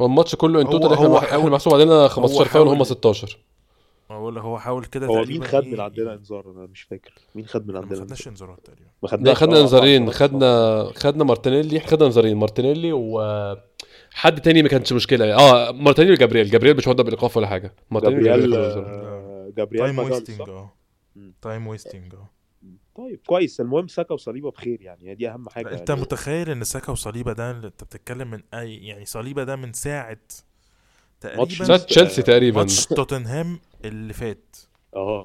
هو 0.00 0.06
الماتش 0.06 0.34
كله 0.34 0.60
in 0.60 0.70
total 0.70 0.92
إحنا 0.92 1.06
هو 1.06 1.20
حاول- 1.20 1.50
محسوب 1.52 1.74
علينا 1.74 2.08
15 2.08 2.44
فاول 2.50 2.68
هم 2.68 2.84
16 2.84 3.38
بقول 4.18 4.38
هو 4.38 4.58
حاول 4.58 4.84
كده 4.84 5.06
هو 5.06 5.24
مين 5.24 5.44
خد 5.44 5.64
من 5.64 5.80
عندنا 5.80 6.14
إنذار؟ 6.14 6.50
أنا 6.50 6.66
مش 6.66 6.82
فاكر. 6.82 7.12
مين 7.34 7.46
خد 7.46 7.66
من 7.68 7.76
عندنا 7.76 7.98
ما 7.98 8.04
خدناش 8.04 8.28
إنذار؟ 8.28 8.48
إنذارات 8.48 8.66
تقريبا. 8.66 8.90
ما 9.02 9.08
لا 9.08 9.08
خدناش 9.08 9.36
خدنا 9.36 9.56
آه، 9.56 9.60
إنذارين. 9.60 10.06
آه، 10.06 10.10
خدنا 10.10 10.84
خدنا 10.96 11.24
مارتينيلي 11.24 11.80
خدنا 11.80 12.06
إنذارين. 12.06 12.36
مارتينيلي 12.36 12.92
و 12.92 13.20
حد 14.10 14.40
تاني 14.40 14.62
ما 14.62 14.68
كانش 14.68 14.92
مشكلة. 14.92 15.34
آه 15.34 15.72
مارتينيلي 15.72 16.14
وجابرييل. 16.14 16.50
جابرييل 16.50 16.76
مش 16.76 16.88
هوضع 16.88 17.04
بالايقاف 17.04 17.36
ولا 17.36 17.46
حاجة. 17.46 17.74
مارتينيلي 17.90 18.22
جابرييل. 18.24 18.54
آه، 18.54 19.52
time 19.72 19.98
wasting؟ 19.98 20.40
آه. 20.40 20.72
time 21.42 21.66
wasting 21.66 22.14
آه. 22.14 22.30
طيب 22.96 23.20
كويس. 23.26 23.60
المهم 23.60 23.88
ساكا 23.88 24.14
وصليبة 24.14 24.50
بخير 24.50 24.80
يعني. 24.82 25.10
هي 25.10 25.14
دي 25.14 25.28
أهم 25.28 25.48
حاجة 25.48 25.72
أنت 25.72 25.88
يعني. 25.88 26.00
متخيل 26.00 26.50
إن 26.50 26.64
ساكا 26.64 26.92
وصليبة 26.92 27.32
ده 27.32 27.50
اللي 27.50 27.66
أنت 27.66 27.84
بتتكلم 27.84 28.30
من 28.30 28.40
أي 28.54 28.76
يعني 28.76 29.04
صليبة 29.04 29.44
ده 29.44 29.56
من 29.56 29.72
ساعة 29.72 30.18
تقريبا. 31.22 31.64
ساعة 31.64 31.78
تشيلسي 31.78 32.22
تقريبا. 32.22 32.58
ماتش 32.60 32.86
توتنهام 32.86 33.60
اللي 33.84 34.12
فات. 34.12 34.56
آه 34.96 35.24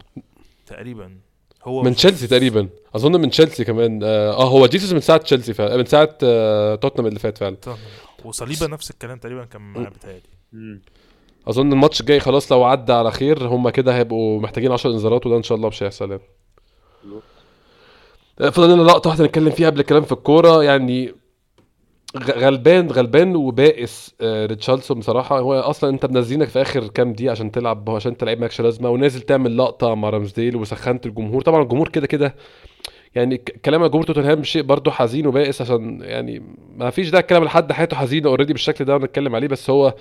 تقريبا. 0.65 1.17
هو 1.63 1.83
من 1.83 1.95
تشيلسي 1.95 2.27
تقريبا. 2.27 2.69
أظن 2.95 3.21
من 3.21 3.29
تشيلسي 3.29 3.63
كمان. 3.65 4.03
آه 4.03 4.31
آه، 4.31 4.49
هو 4.49 4.67
جيسوس 4.67 4.93
من 4.93 4.99
ساعة 4.99 5.17
تشيلسي 5.17 5.53
فعلا. 5.53 5.77
من 5.77 5.85
ساعة 5.85 6.17
آه 6.23 6.75
توتنهام 6.75 7.07
اللي 7.07 7.19
فات 7.19 7.37
فعلا. 7.37 7.55
توتنهام. 7.55 7.79
وصليبة 8.25 8.67
نفس 8.67 8.91
الكلام 8.91 9.17
تقريبا 9.17 9.45
كان 9.45 9.61
معاه 9.61 9.89
بتهيألي. 9.89 10.79
أظن 11.47 11.73
الماتش 11.73 12.01
الجاي 12.01 12.19
خلاص 12.19 12.51
لو 12.51 12.63
عدى 12.63 12.93
على 12.93 13.11
خير 13.11 13.47
هم 13.47 13.69
كده 13.69 13.97
هيبقوا 13.97 14.39
محتاجين 14.41 14.71
10 14.71 14.91
انذارات 14.91 15.25
وده 15.25 15.37
إن 15.37 15.43
شاء 15.43 15.55
الله 15.55 15.67
مش 15.67 15.83
هيحصل 15.83 16.11
يعني. 16.11 16.23
آه، 18.41 18.49
فضل 18.49 18.73
لنا 18.73 18.81
لقطه 18.81 19.07
واحدة 19.09 19.25
نتكلم 19.25 19.49
فيها 19.51 19.69
قبل 19.69 19.79
الكلام 19.79 20.03
في 20.03 20.11
الكورة. 20.11 20.63
يعني 20.63 21.13
غلبان 22.23 22.87
غلبان 22.91 23.35
وبائس 23.35 24.15
آه، 24.21 24.45
ريتشارلسون 24.45 24.99
بصراحة. 24.99 25.39
هو 25.39 25.53
أصلا 25.53 25.89
أنت 25.89 26.05
منزلينك 26.05 26.47
في 26.47 26.61
آخر 26.61 26.87
كام 26.87 27.13
دقيقة 27.13 27.31
عشان 27.31 27.51
تلعب 27.51 27.89
عشان 27.89 28.11
أنت 28.11 28.23
لعيب 28.23 28.39
مالكش 28.39 28.61
لازمة 28.61 28.89
ونازل 28.89 29.21
تعمل 29.21 29.57
لقطة 29.57 29.95
مع 29.95 30.09
رامزديل 30.09 30.55
وسخنت 30.55 31.05
الجمهور. 31.05 31.41
طبعا 31.41 31.63
الجمهور 31.63 31.87
كده 31.89 32.07
كده 32.07 32.35
يعني 33.15 33.37
كلام 33.37 33.83
الجمهور 33.83 34.05
توتنهام 34.05 34.43
شيء 34.43 34.61
برضه 34.63 34.91
حزين 34.91 35.27
وبائس 35.27 35.61
عشان 35.61 35.99
يعني 36.01 36.43
ما 36.77 36.89
فيش 36.89 37.09
ده 37.09 37.19
الكلام 37.19 37.43
لحد 37.43 37.71
حياته 37.71 37.97
حزينة 37.97 38.29
already 38.29 38.53
بالشكل 38.53 38.85
ده 38.85 38.95
ونتكلم 38.95 39.35
عليه 39.35 39.47
بس 39.47 39.69
هو 39.69 39.93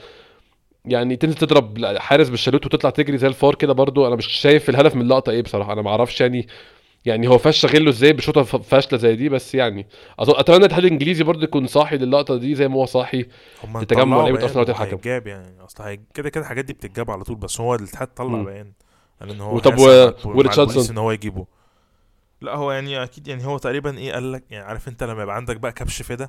يعني 0.85 1.17
تنزل 1.17 1.35
تضرب 1.37 1.87
حارس 1.99 2.29
بالشالوت 2.29 2.67
وتطلع 2.67 2.91
تجري 2.91 3.19
زي 3.19 3.27
الفار 3.27 3.55
كده 3.55 3.73
برضو 3.73 4.07
أنا 4.07 4.17
مش 4.17 4.27
شايف 4.27 4.69
الهدف 4.71 4.95
من 4.97 5.03
اللقطة 5.03 5.31
إيه 5.31 5.43
بصراحة. 5.43 5.73
أنا 5.73 5.83
ما 5.83 5.91
أعرفش 5.91 6.21
يعني 6.21 6.47
يعني 7.07 7.29
هو 7.29 7.39
فاش 7.39 7.67
غله 7.67 7.91
إزاي 7.91 8.13
بشوطة 8.13 8.43
فاشلة 8.43 8.99
زي 8.99 9.17
دي 9.17 9.29
بس 9.29 9.55
يعني. 9.55 9.87
أتمنى 10.19 10.59
الاتحاد 10.59 10.85
الانجليزي 10.85 11.25
برضو 11.25 11.45
يكون 11.45 11.67
صاحي 11.67 11.97
للقطة 11.97 12.37
دي 12.37 12.55
زي 12.55 12.69
ما 12.69 12.75
هو 12.75 12.87
صاحي 12.87 13.27
لتجمع 13.75 14.27
أرسنال 14.27 14.59
وقت 14.59 14.71
الحكم. 14.71 14.83
وهيتجاب 14.93 15.27
يعني. 15.27 15.65
أصل 15.65 15.83
هي- 15.85 16.01
كده 16.15 16.31
كده 16.31 16.43
الحاجات 16.45 16.65
دي 16.65 16.73
بتتجاب 16.73 17.11
على 17.11 17.25
طول 17.25 17.37
بس 17.37 17.61
هو 17.61 17.75
الاتحاد 17.75 18.09
طلع. 18.09 18.43
بيان. 18.43 18.73
قال 19.21 19.31
إن 19.31 19.41
هو 19.41 19.57
و- 19.57 19.61
مع 19.67 20.13
وريتشاردسون؟ 20.25 20.91
إن 20.91 20.99
هو 20.99 21.11
يجيبه. 21.13 21.47
لا 22.41 22.55
هو 22.55 22.73
يعني 22.73 23.03
أكيد 23.03 23.29
يعني 23.29 23.47
هو 23.47 23.59
تقريبا 23.59 23.99
إيه 23.99 24.13
قال 24.13 24.33
لك 24.33 24.45
يعني 24.51 24.65
عارف 24.65 24.89
أنت 24.89 25.03
لما 25.05 25.23
يبقى 25.23 25.37
عندك 25.37 25.57
بقى 25.57 25.73
كبش 25.73 26.03
فدا 26.03 26.29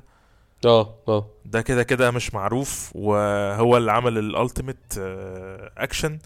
آه 0.66 0.94
آه. 1.08 1.26
ده 1.44 1.62
كده 1.62 1.82
كده 1.82 2.10
مش 2.10 2.34
معروف 2.34 2.90
وهو 2.94 3.76
اللي 3.76 3.92
عمل 3.92 4.18
ال 4.18 4.26
ultimate 4.26 4.94
action 5.78 6.18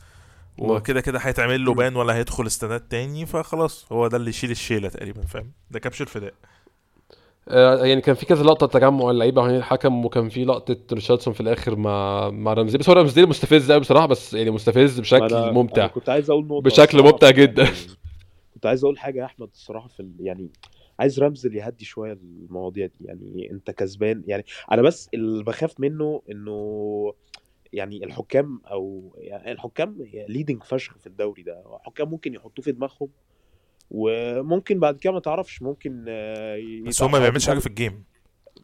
وكده 0.59 1.01
كده 1.01 1.19
هيتعمل 1.19 1.65
له 1.65 1.75
ban 1.75 1.97
ولا 1.97 2.15
هيدخل 2.17 2.47
استادات 2.47 2.91
تاني 2.91 3.27
فخلاص 3.27 3.93
هو 3.93 4.07
ده 4.07 4.17
اللي 4.17 4.31
يشيل 4.31 4.51
الشيلة 4.51 4.89
تقريبا 4.89 5.23
فاهم؟ 5.23 5.53
ده 5.71 5.79
كبش 5.79 6.03
الفداء. 6.03 6.35
آه، 7.49 7.87
يعني 7.87 8.01
كان 8.01 8.15
في 8.15 8.27
كذا 8.27 8.43
لقطة 8.43 8.67
تجمع 8.67 9.11
اللعيبة 9.11 9.41
حوالين 9.43 9.59
الحكم 9.59 10.05
وكان 10.05 10.29
في 10.29 10.45
لقطة 10.45 10.77
ريتشاردسون 10.93 11.35
في 11.35 11.41
الآخر 11.41 11.77
مع 11.77 12.31
مع 12.31 12.53
رمزدل. 12.53 12.79
بس 12.79 12.89
هو 12.89 12.95
رمزدل 12.95 13.27
مستفز 13.27 13.73
قوي 13.73 13.81
بصراحة 13.81 14.07
بس 14.07 14.35
يعني 14.35 14.51
مستفز 14.51 15.01
بشكل 15.01 15.35
أنا 15.35 15.51
ممتع. 15.51 15.87
كنت 15.87 16.09
عايز 16.09 16.31
أقول 16.31 16.45
نقطة 16.47 16.63
بشكل 16.63 17.03
ممتع 17.03 17.31
جدا. 17.31 17.69
كنت 18.55 18.67
عايز 18.67 18.85
أقول 18.85 18.99
حاجة 18.99 19.21
يا 19.21 19.25
أحمد 19.25 19.49
الصراحة 19.53 19.89
في 19.89 20.01
ال... 20.01 20.13
يعني 20.21 20.49
عايز 21.01 21.21
رمزل 21.21 21.57
يهدي 21.57 21.85
شوية 21.85 22.13
المواضيع 22.13 22.87
دي. 22.87 23.05
يعني 23.05 23.51
أنت 23.51 23.71
كسبان 23.71 24.23
يعني 24.27 24.45
أنا 24.73 24.83
بس 24.83 25.09
اللي 25.15 25.45
بخاف 25.45 25.81
منه 25.81 26.23
إنه 26.31 27.13
يعني 27.73 28.05
الحكام 28.05 28.61
أو 28.71 29.15
يعني 29.19 29.53
الحكام 29.53 30.09
ليدنج 30.29 30.63
فشخ 30.63 30.99
في 30.99 31.07
الدوري 31.07 31.43
ده. 31.43 31.77
الحكام 31.81 32.11
ممكن 32.11 32.35
يحطوه 32.35 32.65
في 32.65 32.73
دماغهم 32.73 33.09
وممكن 33.91 34.81
بعد 34.81 34.99
كده 34.99 35.13
ما 35.13 35.21
تعرفش 35.21 35.63
ممكن 35.63 36.05
آه، 36.09 36.83
بس 36.87 37.03
هو 37.03 37.09
ما 37.09 37.19
بيعملش 37.19 37.49
حاجة 37.49 37.59
في 37.59 37.67
ال 37.67 37.74
game 37.74 38.05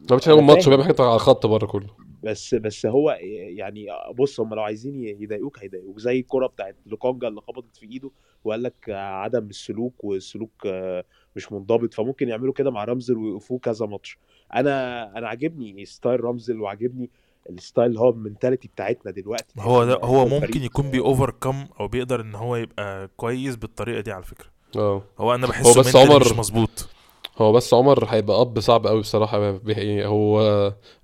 ما 0.09 0.15
بيش 0.15 0.27
هيعمل 0.27 0.39
أنا 0.39 0.47
ماتش 0.47 0.65
فاهم. 0.65 0.75
بيعمل 0.75 0.93
حاجة 0.93 1.01
على 1.07 1.15
الخط 1.15 1.45
بره 1.45 1.65
كله. 1.65 1.87
بس 2.23 2.55
بس 2.55 2.85
هو 2.85 3.17
يعني 3.21 3.87
بص 4.15 4.39
هم 4.39 4.53
لو 4.53 4.61
عايزين 4.61 4.95
يضايقوك 5.21 5.59
هيضايقوك. 5.59 5.99
زي 5.99 6.19
الكرة 6.19 6.47
بتاعت 6.47 6.75
لوكونجا 6.85 7.27
اللي 7.27 7.41
خبطت 7.41 7.77
في 7.77 7.85
إيده 7.85 8.11
وقال 8.43 8.63
لك 8.63 8.89
عدم 8.89 9.45
السلوك 9.45 10.03
والسلوك 10.03 10.51
آه، 10.65 11.03
مش 11.35 11.51
منضبط 11.51 11.93
فممكن 11.93 12.29
يعملوا 12.29 12.53
كده 12.53 12.71
مع 12.71 12.83
رمزل 12.83 13.17
ويوقفوه 13.17 13.59
كذا 13.59 13.85
ماتش. 13.85 14.17
أنا 14.55 15.03
أنا 15.17 15.27
عاجبني 15.27 15.85
style 15.85 16.23
رمزل 16.23 16.61
وعاجبني 16.61 17.09
ال 17.49 17.55
style 17.55 17.87
اللي 17.87 17.99
هو 17.99 18.09
ال 18.09 18.15
mentality 18.15 18.67
بتاعتنا 18.67 19.11
دلوقتي 19.11 19.53
هو 19.59 19.85
ده 19.85 19.99
هو 20.03 20.27
ممكن 20.27 20.63
يكون 20.63 20.91
بي 20.91 20.99
overcome 20.99 21.65
أو 21.79 21.87
بيقدر 21.87 22.21
إن 22.21 22.35
هو 22.35 22.55
يبقى 22.55 23.09
كويس 23.17 23.55
بالطريقة 23.55 24.01
دي 24.01 24.11
على 24.11 24.23
فكرة. 24.23 24.47
آه. 24.75 25.03
هو 25.19 25.35
أنا 25.35 25.45
هو 25.47 25.49
بحسه 25.49 25.79
بس 25.79 25.93
mentally 25.93 25.99
عمر- 25.99 26.19
مش 26.25 26.31
مظبوط. 26.31 26.89
هو 27.37 27.51
بس 27.53 27.73
عمر 27.73 28.05
هيبقى 28.05 28.41
اب 28.41 28.59
صعب 28.59 28.87
قوي 28.87 28.99
بصراحة. 29.01 29.51
بي- 29.51 30.05
هو 30.05 30.39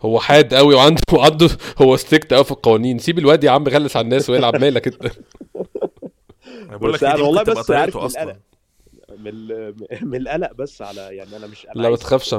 هو 0.02 0.20
حاد 0.20 0.54
قوي 0.54 0.76
وعنده 0.76 1.02
وعنده 1.14 1.50
هو 1.82 1.96
strict 1.98 2.34
قوي 2.34 2.44
في 2.44 2.52
القوانين. 2.52 2.98
سيب 3.00 3.20
الواد 3.20 3.44
يا 3.44 3.52
عم 3.52 3.68
غلس 3.68 3.96
على 3.96 4.04
الناس 4.04 4.30
ويلعب 4.30 4.56
مالك 4.56 4.88
أنت. 4.88 5.06
أنا 6.70 6.78
بقول 6.78 6.94
بس 6.94 7.04
لك 7.04 7.16
والله 7.20 7.44
بس 7.44 7.58
عارف 7.58 7.68
طريقته 7.68 8.06
أصلا. 8.06 8.24
القلق. 8.24 8.38
من 9.20 9.28
ال- 9.28 9.76
من 10.02 10.16
القلق 10.22 10.54
بس 10.54 10.82
على 10.82 11.02
يعني 11.16 11.38
أنا 11.38 11.48
مش 11.48 11.68
لا 11.76 11.90
ما 11.90 11.96
تخافش. 11.96 12.36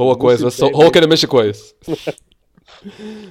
هو 0.00 0.16
كويس 0.16 0.42
بس 0.42 0.62
هو, 0.64 0.70
هو 0.82 0.90
كده 0.90 1.06
ماشي 1.06 1.26
كويس. 1.26 1.74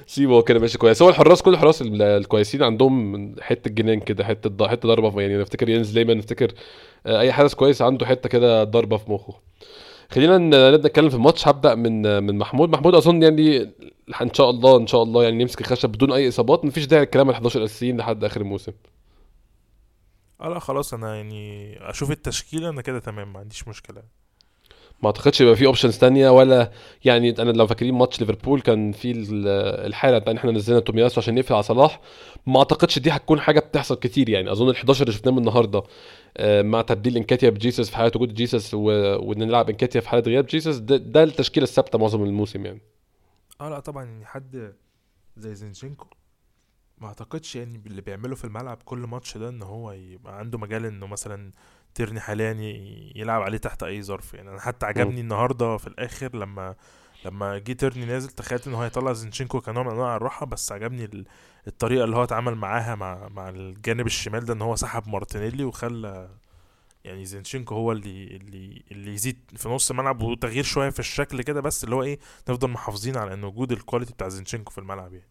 سيبه 0.06 0.34
هو 0.34 0.42
كده 0.42 0.58
ماشي 0.58 0.78
كويس. 0.78 1.02
هو 1.02 1.08
الحراس 1.08 1.42
كل 1.42 1.50
الحراس 1.54 1.82
ال- 1.82 2.02
الكويسين 2.02 2.62
عندهم 2.62 3.34
حتة 3.40 3.70
جنان 3.70 4.00
كده 4.00 4.24
حتة 4.24 4.68
حتة 4.68 4.88
ضربة 4.88 5.10
في- 5.10 5.20
يعني 5.22 5.38
نفتكر 5.38 5.68
ينز 5.68 5.98
ليمان 5.98 6.16
نفتكر 6.18 6.52
آه، 7.06 7.20
أي 7.20 7.32
حارس 7.32 7.54
كويس 7.54 7.82
عنده 7.82 8.06
حتة 8.06 8.28
كده 8.28 8.64
ضربة 8.64 8.96
في 8.96 9.12
مخه. 9.12 9.34
خلينا 10.10 10.38
نبدأ 10.38 10.88
نتكلم 10.88 11.08
في 11.08 11.14
الماتش. 11.16 11.48
هبدأ 11.48 11.74
من 11.74 12.22
من 12.22 12.38
محمود. 12.38 12.68
محمود 12.70 12.94
أظن 12.94 13.22
يعني 13.22 13.72
إن 14.22 14.34
شاء 14.34 14.50
الله 14.50 14.76
إن 14.76 14.86
شاء 14.86 15.02
الله 15.02 15.24
يعني 15.24 15.42
نمسك 15.44 15.60
الخشب 15.60 15.88
بدون 15.88 16.12
أي 16.12 16.28
إصابات. 16.28 16.64
مفيش 16.64 16.86
داعي 16.86 17.02
للكلام 17.04 17.28
ال 17.30 17.34
11 17.34 17.64
أساسيين 17.64 17.96
لحد 17.96 18.24
آخر 18.24 18.40
الموسم. 18.40 18.72
آه 20.40 20.48
لا 20.48 20.58
خلاص 20.58 20.94
أنا 20.94 21.16
يعني 21.16 21.76
أشوف 21.90 22.10
التشكيلة 22.10 22.68
أنا 22.68 22.82
كده 22.82 22.98
تمام 22.98 23.32
ما 23.32 23.38
عنديش 23.38 23.68
مشكلة. 23.68 24.02
ما 25.02 25.06
أعتقدش 25.06 25.40
يبقى 25.40 25.56
في 25.56 25.66
options 25.66 25.98
تانية 25.98 26.30
ولا 26.30 26.70
يعني 27.04 27.30
أنا 27.42 27.50
لو 27.50 27.66
فاكرين 27.66 27.94
ماتش 27.94 28.20
ليفربول 28.20 28.60
كان 28.60 28.92
في 28.92 29.10
ال- 29.10 29.48
الحالة 29.86 30.18
بتاع 30.18 30.32
إن 30.32 30.36
إحنا 30.36 30.50
نزلنا 30.50 30.80
تومياسو 30.80 31.20
عشان 31.20 31.34
نقفل 31.34 31.54
على 31.54 31.62
صلاح 31.62 32.00
ما 32.46 32.58
أعتقدش 32.58 32.98
دي 32.98 33.10
هتكون 33.10 33.40
حاجة 33.40 33.60
بتحصل 33.60 33.94
كتير 33.94 34.28
يعني 34.28 34.52
أظن 34.52 34.68
ال 34.68 34.74
11 34.76 35.02
اللي 35.02 35.12
شفناهم 35.18 35.38
النهارده 35.38 35.82
آه، 36.36 36.62
مع 36.62 36.82
تبديل 36.82 37.16
إنكاتيا 37.16 37.50
بجيسس 37.50 37.90
في 37.90 37.96
حاله 37.96 38.12
وجود 38.16 38.34
جيسس. 38.34 38.74
وإن 38.74 39.38
نلعب 39.38 39.70
إنكاتيا 39.70 40.00
في 40.00 40.08
حالة 40.08 40.22
غياب 40.26 40.46
جيسس 40.46 40.76
ده, 40.76 40.96
ده 40.96 41.22
التشكيلة 41.22 41.64
الثابتة 41.64 41.98
معظم 41.98 42.24
الموسم 42.24 42.66
يعني 42.66 42.80
آه 43.60 43.68
لا 43.68 43.80
طبعا 43.80 44.04
يعني 44.04 44.24
حد 44.26 44.72
زي 45.36 45.54
زينشينكو 45.54 46.06
ما 46.98 47.06
أعتقدش 47.08 47.56
يعني 47.56 47.80
اللي 47.86 48.00
بيعمله 48.02 48.34
في 48.34 48.44
الملعب 48.44 48.78
كل 48.84 48.98
ماتش 48.98 49.36
ده 49.38 49.48
إن 49.48 49.62
هو 49.62 49.92
يبقى 49.92 50.38
عنده 50.38 50.58
مجال 50.58 50.86
إنه 50.86 51.06
مثلا 51.06 51.52
تيرني 51.94 52.20
حاليا 52.20 52.52
يلعب 53.16 53.42
عليه 53.42 53.58
تحت 53.58 53.82
أي 53.82 54.02
ظرف. 54.02 54.34
يعني 54.34 54.50
أنا 54.50 54.60
حتى 54.60 54.86
عجبني 54.86 55.20
النهارده 55.20 55.76
في 55.76 55.86
الآخر 55.86 56.36
لما 56.36 56.74
لما 57.24 57.58
جه 57.58 57.72
تيرني 57.72 58.04
نازل 58.04 58.28
تخيلت 58.28 58.66
إن 58.66 58.74
هو 58.74 58.82
هيطلع 58.82 59.12
زينشينكو 59.12 59.60
كنوع 59.60 59.82
من 59.82 59.90
أنواع 59.90 60.16
الراحة 60.16 60.46
بس 60.46 60.72
عجبني 60.72 61.04
ال- 61.04 61.26
الطريقة 61.66 62.04
اللي 62.04 62.16
هو 62.16 62.24
اتعامل 62.24 62.54
معاها 62.54 62.94
مع 62.94 63.28
مع 63.28 63.48
الجانب 63.48 64.06
الشمال 64.06 64.44
ده 64.44 64.52
إن 64.54 64.62
هو 64.62 64.76
سحب 64.76 65.08
مارتينيلي 65.08 65.64
وخلى 65.64 66.30
يعني 67.04 67.24
زينشينكو 67.24 67.74
هو 67.74 67.92
اللي 67.92 68.26
اللي 68.36 68.82
اللي 68.92 69.14
يزيد 69.14 69.38
في 69.56 69.68
نص 69.68 69.90
الملعب 69.90 70.22
وتغيير 70.22 70.64
شوية 70.64 70.90
في 70.90 70.98
الشكل 70.98 71.42
كده 71.42 71.60
بس 71.60 71.84
اللي 71.84 71.94
هو 71.94 72.02
إيه 72.02 72.18
نفضل 72.48 72.70
محافظين 72.70 73.16
على 73.16 73.34
إن 73.34 73.44
وجود 73.44 73.72
ال 73.72 73.77
quality 73.77 74.12
بتاع 74.12 74.28
زينشينكو 74.28 74.70
في 74.70 74.78
الملعب 74.78 75.12
يعني. 75.14 75.28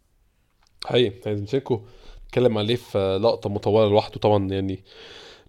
حقيقي. 0.85 1.35
زينشينكو 1.35 1.85
اتكلم 2.27 2.57
عليه 2.57 2.75
في 2.75 3.17
لقطة 3.23 3.49
مطولة 3.49 3.89
لوحده 3.89 4.19
طبعا 4.19 4.47
يعني 4.49 4.83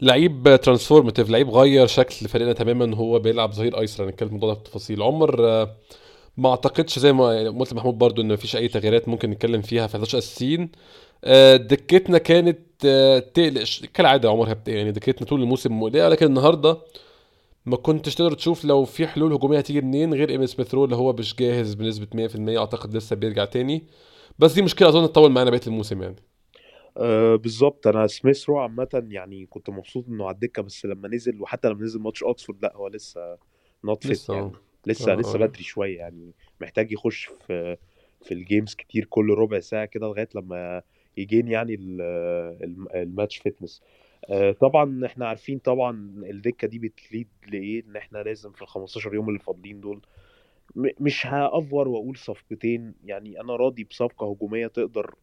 لعيب 0.00 0.58
transformative 0.62 1.30
لعيب 1.30 1.50
غير 1.50 1.86
شكل 1.86 2.28
فريقنا 2.28 2.52
تماما 2.52 2.96
هو 2.96 3.18
بيلعب 3.18 3.52
ظهير 3.52 3.80
ايسر 3.80 4.04
هنتكلم 4.04 4.28
الموضوع 4.28 4.54
ده 4.54 4.60
بتفاصيل 4.60 5.02
عمر 5.02 5.48
آه، 5.48 5.76
ما 6.36 6.50
أعتقدش 6.50 6.98
زي 6.98 7.12
ما 7.12 7.34
يعني 7.34 7.48
قلت 7.48 7.72
لمحمود 7.72 7.98
برضو 7.98 8.22
إن 8.22 8.32
مفيش 8.32 8.56
أي 8.56 8.68
تغييرات 8.68 9.08
ممكن 9.08 9.30
نتكلم 9.30 9.62
فيها 9.62 9.86
في 9.86 9.94
11 9.94 10.18
اساسيين 10.18 10.70
آه، 11.24 11.56
دكتنا 11.56 12.18
كانت 12.18 12.58
آه، 12.86 13.18
تقلق 13.18 13.64
كالعادة 13.94 14.28
يا 14.28 14.32
عمر 14.34 14.56
يعني 14.66 14.92
دكتنا 14.92 15.26
طول 15.26 15.42
الموسم 15.42 15.80
مقلقة 15.80 16.08
لكن 16.08 16.26
النهارده 16.26 16.78
ما 17.66 17.76
كنتش 17.76 18.14
تقدر 18.14 18.32
تشوف 18.34 18.64
لو 18.64 18.84
في 18.84 19.06
حلول 19.06 19.32
هجومية 19.32 19.58
هتيجي 19.58 19.80
منين 19.80 20.14
غير 20.14 20.30
ايميل 20.30 20.48
سميث 20.48 20.74
اللي 20.74 20.96
هو 20.96 21.12
مش 21.12 21.36
جاهز 21.36 21.74
بنسبة 21.74 22.28
100% 22.54 22.58
أعتقد 22.58 22.96
لسه 22.96 23.16
بيرجع 23.16 23.44
تاني. 23.44 23.84
بس 24.38 24.52
دي 24.52 24.62
مشكلة 24.62 24.88
أظن 24.88 25.12
تطول 25.12 25.32
معانا 25.32 25.50
بقية 25.50 25.60
الموسم 25.66 26.02
يعني. 26.02 26.16
آه 26.96 27.36
بالظبط. 27.36 27.86
أنا 27.86 28.06
سميث 28.06 28.48
رو 28.48 28.58
عامة 28.58 29.06
يعني 29.10 29.46
كنت 29.46 29.70
مبسوط 29.70 30.08
إنه 30.08 30.26
على 30.26 30.34
الدكة 30.34 30.62
بس 30.62 30.86
لما 30.86 31.08
نزل 31.08 31.42
وحتى 31.42 31.68
لما 31.68 31.82
نزل 31.84 32.00
ماتش 32.00 32.22
أوكسفورد 32.22 32.62
لأ 32.62 32.76
هو 32.76 32.88
لسه 32.88 33.38
not 33.84 34.02
fit 34.02 34.12
لسه 34.12 34.34
يعني. 34.34 34.50
لسه 34.86 35.12
آه، 35.12 35.16
لسه 35.16 35.34
آه. 35.34 35.46
بدري 35.46 35.62
شوية 35.62 35.98
يعني. 35.98 36.32
محتاج 36.60 36.92
يخش 36.92 37.30
في 37.46 37.76
في 38.24 38.34
ال 38.34 38.41
games 38.41 38.74
كتير 38.74 39.04
كل 39.04 39.30
ربع 39.30 39.60
ساعة 39.60 39.84
كده 39.84 40.06
لغاية 40.06 40.28
لما 40.34 40.82
يجيب 41.16 41.48
يعني 41.48 41.74
ال- 41.74 42.00
الم- 42.64 42.88
ال 42.94 43.01
match 43.01 43.36
fitness 43.38 43.82
آه، 44.28 44.52
طبعا 44.52 45.06
إحنا 45.06 45.28
عارفين 45.28 45.58
طبعا 45.58 45.90
الدكة 46.30 46.68
دي 46.68 46.78
بت 46.78 46.95
lead 46.95 47.28
لإيه؟ 47.48 47.84
إن 47.84 47.96
إحنا 47.96 48.18
لازم 48.18 48.52
في 48.52 48.62
ال 48.62 48.68
15 48.68 49.14
يوم 49.14 49.28
اللي 49.28 49.38
فاضلين 49.40 49.80
دول 49.80 50.00
مش 50.76 51.26
هأفور 51.26 51.88
وأقول 51.88 52.16
صفقتين. 52.16 52.94
يعني 53.04 53.40
أنا 53.40 53.56
راضي 53.56 53.84
بصفقة 53.84 54.30
هجومية 54.30 54.66
تقدر 54.66 55.14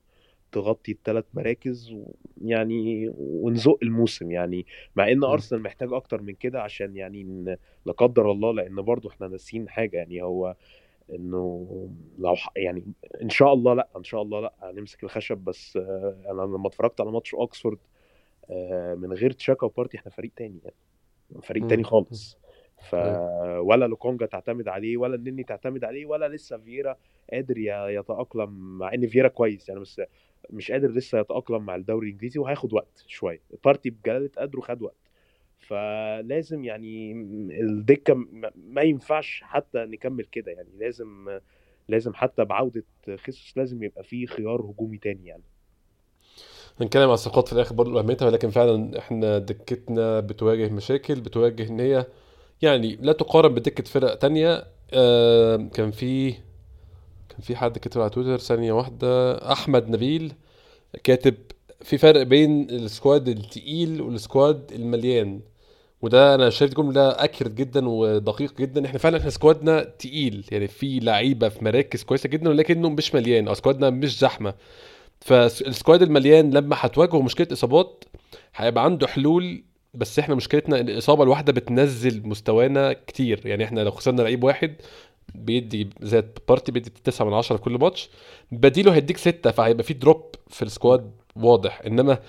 تغطي 0.51 0.91
الثلاث 0.91 1.25
مراكز 1.33 1.91
و- 1.91 2.11
يعني 2.45 3.11
ونزق 3.17 3.77
الموسم 3.83 4.31
يعني 4.31 4.65
مع 4.95 5.11
إن. 5.11 5.23
أرسنال 5.23 5.61
محتاج 5.61 5.93
أكتر 5.93 6.21
من 6.21 6.33
كده 6.33 6.61
عشان 6.61 6.95
يعني 6.95 7.23
لا 7.85 7.91
قدر 7.93 8.31
الله 8.31 8.53
لأن 8.53 8.75
برضو 8.81 9.09
إحنا 9.09 9.27
ناسيين 9.27 9.69
حاجة 9.69 9.97
يعني 9.97 10.21
هو 10.23 10.55
إنه 11.13 11.67
لو 12.19 12.35
يعني 12.55 12.83
إن 13.21 13.29
شاء 13.29 13.53
الله 13.53 13.73
لأ 13.73 13.87
إن 13.97 14.03
شاء 14.03 14.21
الله 14.21 14.39
لأ 14.41 14.53
هنمسك 14.61 15.03
الخشب 15.03 15.37
بس 15.37 15.77
آه، 15.77 16.15
أنا 16.31 16.41
لما 16.41 16.67
اتفرجت 16.67 17.01
على 17.01 17.11
ماتش 17.11 17.33
أوكسفورد 17.35 17.77
آه، 18.49 18.93
من 18.95 19.13
غير 19.13 19.31
تشاكا 19.31 19.65
وبارتي 19.65 19.97
إحنا 19.97 20.11
فريق 20.11 20.31
تاني 20.35 20.59
يعني 20.63 21.41
فريق. 21.41 21.67
تاني. 21.67 21.83
خالص 21.83 22.37
ف 22.89 22.95
أيوه 22.95 23.61
ولا 23.61 23.85
لوكونجا 23.85 24.25
تعتمد 24.25 24.67
عليه 24.67 24.97
ولا 24.97 25.15
النني 25.15 25.43
تعتمد 25.43 25.83
عليه 25.83 26.05
ولا 26.05 26.27
لسه 26.29 26.57
فييرا 26.57 26.97
قادر 27.33 27.57
ي- 27.57 27.95
يتأقلم 27.95 28.77
مع 28.77 28.93
إن 28.93 29.07
فييرا 29.07 29.27
كويس 29.27 29.69
يعني 29.69 29.81
بس 29.81 30.01
مش 30.49 30.71
قادر 30.71 30.91
لسه 30.91 31.19
يتأقلم 31.19 31.65
مع 31.65 31.75
الدوري 31.75 32.07
الإنجليزي 32.07 32.39
وهياخد 32.39 32.73
وقت 32.73 33.03
شوية. 33.07 33.41
بارتي 33.65 33.89
بجلالة 33.89 34.29
قدره 34.37 34.61
خد 34.61 34.81
وقت. 34.81 34.95
فلازم 35.59 36.63
يعني 36.63 37.11
الدكة 37.61 38.13
ما 38.55 38.81
ينفعش 38.81 39.43
حتى 39.43 39.77
نكمل 39.85 40.25
كده 40.25 40.51
يعني. 40.51 40.69
لازم 40.79 41.39
لازم 41.89 42.13
حتى 42.13 42.45
بعودة 42.45 42.83
خيسوس 43.15 43.57
لازم 43.57 43.83
يبقى 43.83 44.03
فيه 44.03 44.25
خيار 44.25 44.61
هجومي 44.61 44.97
تاني 44.97 45.27
يعني. 45.27 45.43
هنتكلم 46.81 47.03
على 47.03 47.13
الثقات 47.13 47.47
في 47.47 47.53
الآخر 47.53 47.75
برضه 47.75 47.99
اهميتها 47.99 48.25
ولكن 48.25 48.49
فعلا 48.49 48.99
إحنا 48.99 49.37
دكتنا 49.37 50.19
بتواجه 50.19 50.69
مشاكل 50.69 51.21
بتواجه 51.21 51.69
إن 51.69 51.79
هي 51.79 52.05
يعني 52.61 52.95
لا 52.95 53.13
تقارن 53.13 53.53
بدكة 53.53 53.83
فرق 53.83 54.15
تانية. 54.15 54.63
آه 54.93 55.55
كان 55.73 55.91
في 55.91 56.33
في 57.41 57.55
حد 57.55 57.77
كتب 57.77 58.01
على 58.01 58.09
تويتر 58.09 58.37
ثانية 58.37 58.71
واحدة 58.73 59.33
أحمد 59.51 59.89
نبيل 59.89 60.33
كاتب 61.03 61.35
في 61.81 61.97
فرق 61.97 62.21
بين 62.23 62.69
ال 62.69 62.79
squad 62.79 63.27
التقيل 63.27 64.01
وال 64.01 64.21
squad 64.21 64.71
المليان. 64.71 65.39
وده 66.01 66.35
أنا 66.35 66.49
شايف 66.49 66.73
جملة 66.73 67.09
accurate 67.09 67.51
جدا 67.51 67.89
ودقيق 67.89 68.57
جدا. 68.57 68.85
إحنا 68.85 68.99
فعلا 68.99 69.17
إحنا 69.17 69.29
squad 69.29 69.74
نا 69.74 69.83
تقيل 69.83 70.45
يعني 70.51 70.67
في 70.67 70.99
لعيبة 70.99 71.49
في 71.49 71.65
مراكز 71.65 72.03
كويسة 72.03 72.29
جدا 72.29 72.49
ولكنه 72.49 72.89
مش 72.89 73.15
مليان 73.15 73.47
أو 73.47 73.53
squad 73.53 73.83
نا 73.83 73.89
مش 73.89 74.19
زحمة. 74.19 74.53
فال 75.21 75.44
squad 75.44 76.01
المليان 76.01 76.51
لما 76.51 76.75
هتواجهه 76.79 77.21
مشكلة 77.21 77.47
إصابات 77.51 78.03
هيبقى 78.55 78.83
عنده 78.83 79.07
حلول 79.07 79.63
بس 79.93 80.19
إحنا 80.19 80.35
مشكلتنا 80.35 80.79
الإصابة 80.79 81.23
الواحدة 81.23 81.53
بتنزل 81.53 82.27
مستوانا 82.27 82.93
كتير. 82.93 83.41
يعني 83.45 83.63
إحنا 83.63 83.81
لو 83.81 83.91
خسرنا 83.91 84.21
لعيب 84.21 84.43
واحد 84.43 84.75
بيدي 85.35 85.89
زي 86.01 86.23
بارتي 86.47 86.71
بيدي 86.71 86.89
9 86.89 87.25
من 87.25 87.33
10 87.33 87.55
في 87.57 87.61
كل 87.61 87.71
ماتش. 87.71 88.09
بديله 88.51 88.93
هيديك 88.95 89.17
6 89.17 89.51
فهيبقى 89.51 89.83
في 89.83 89.93
drop 89.93 90.35
في 90.47 90.61
ال 90.61 90.69
squad 90.69 91.11
واضح. 91.35 91.81
إنما 91.87 92.19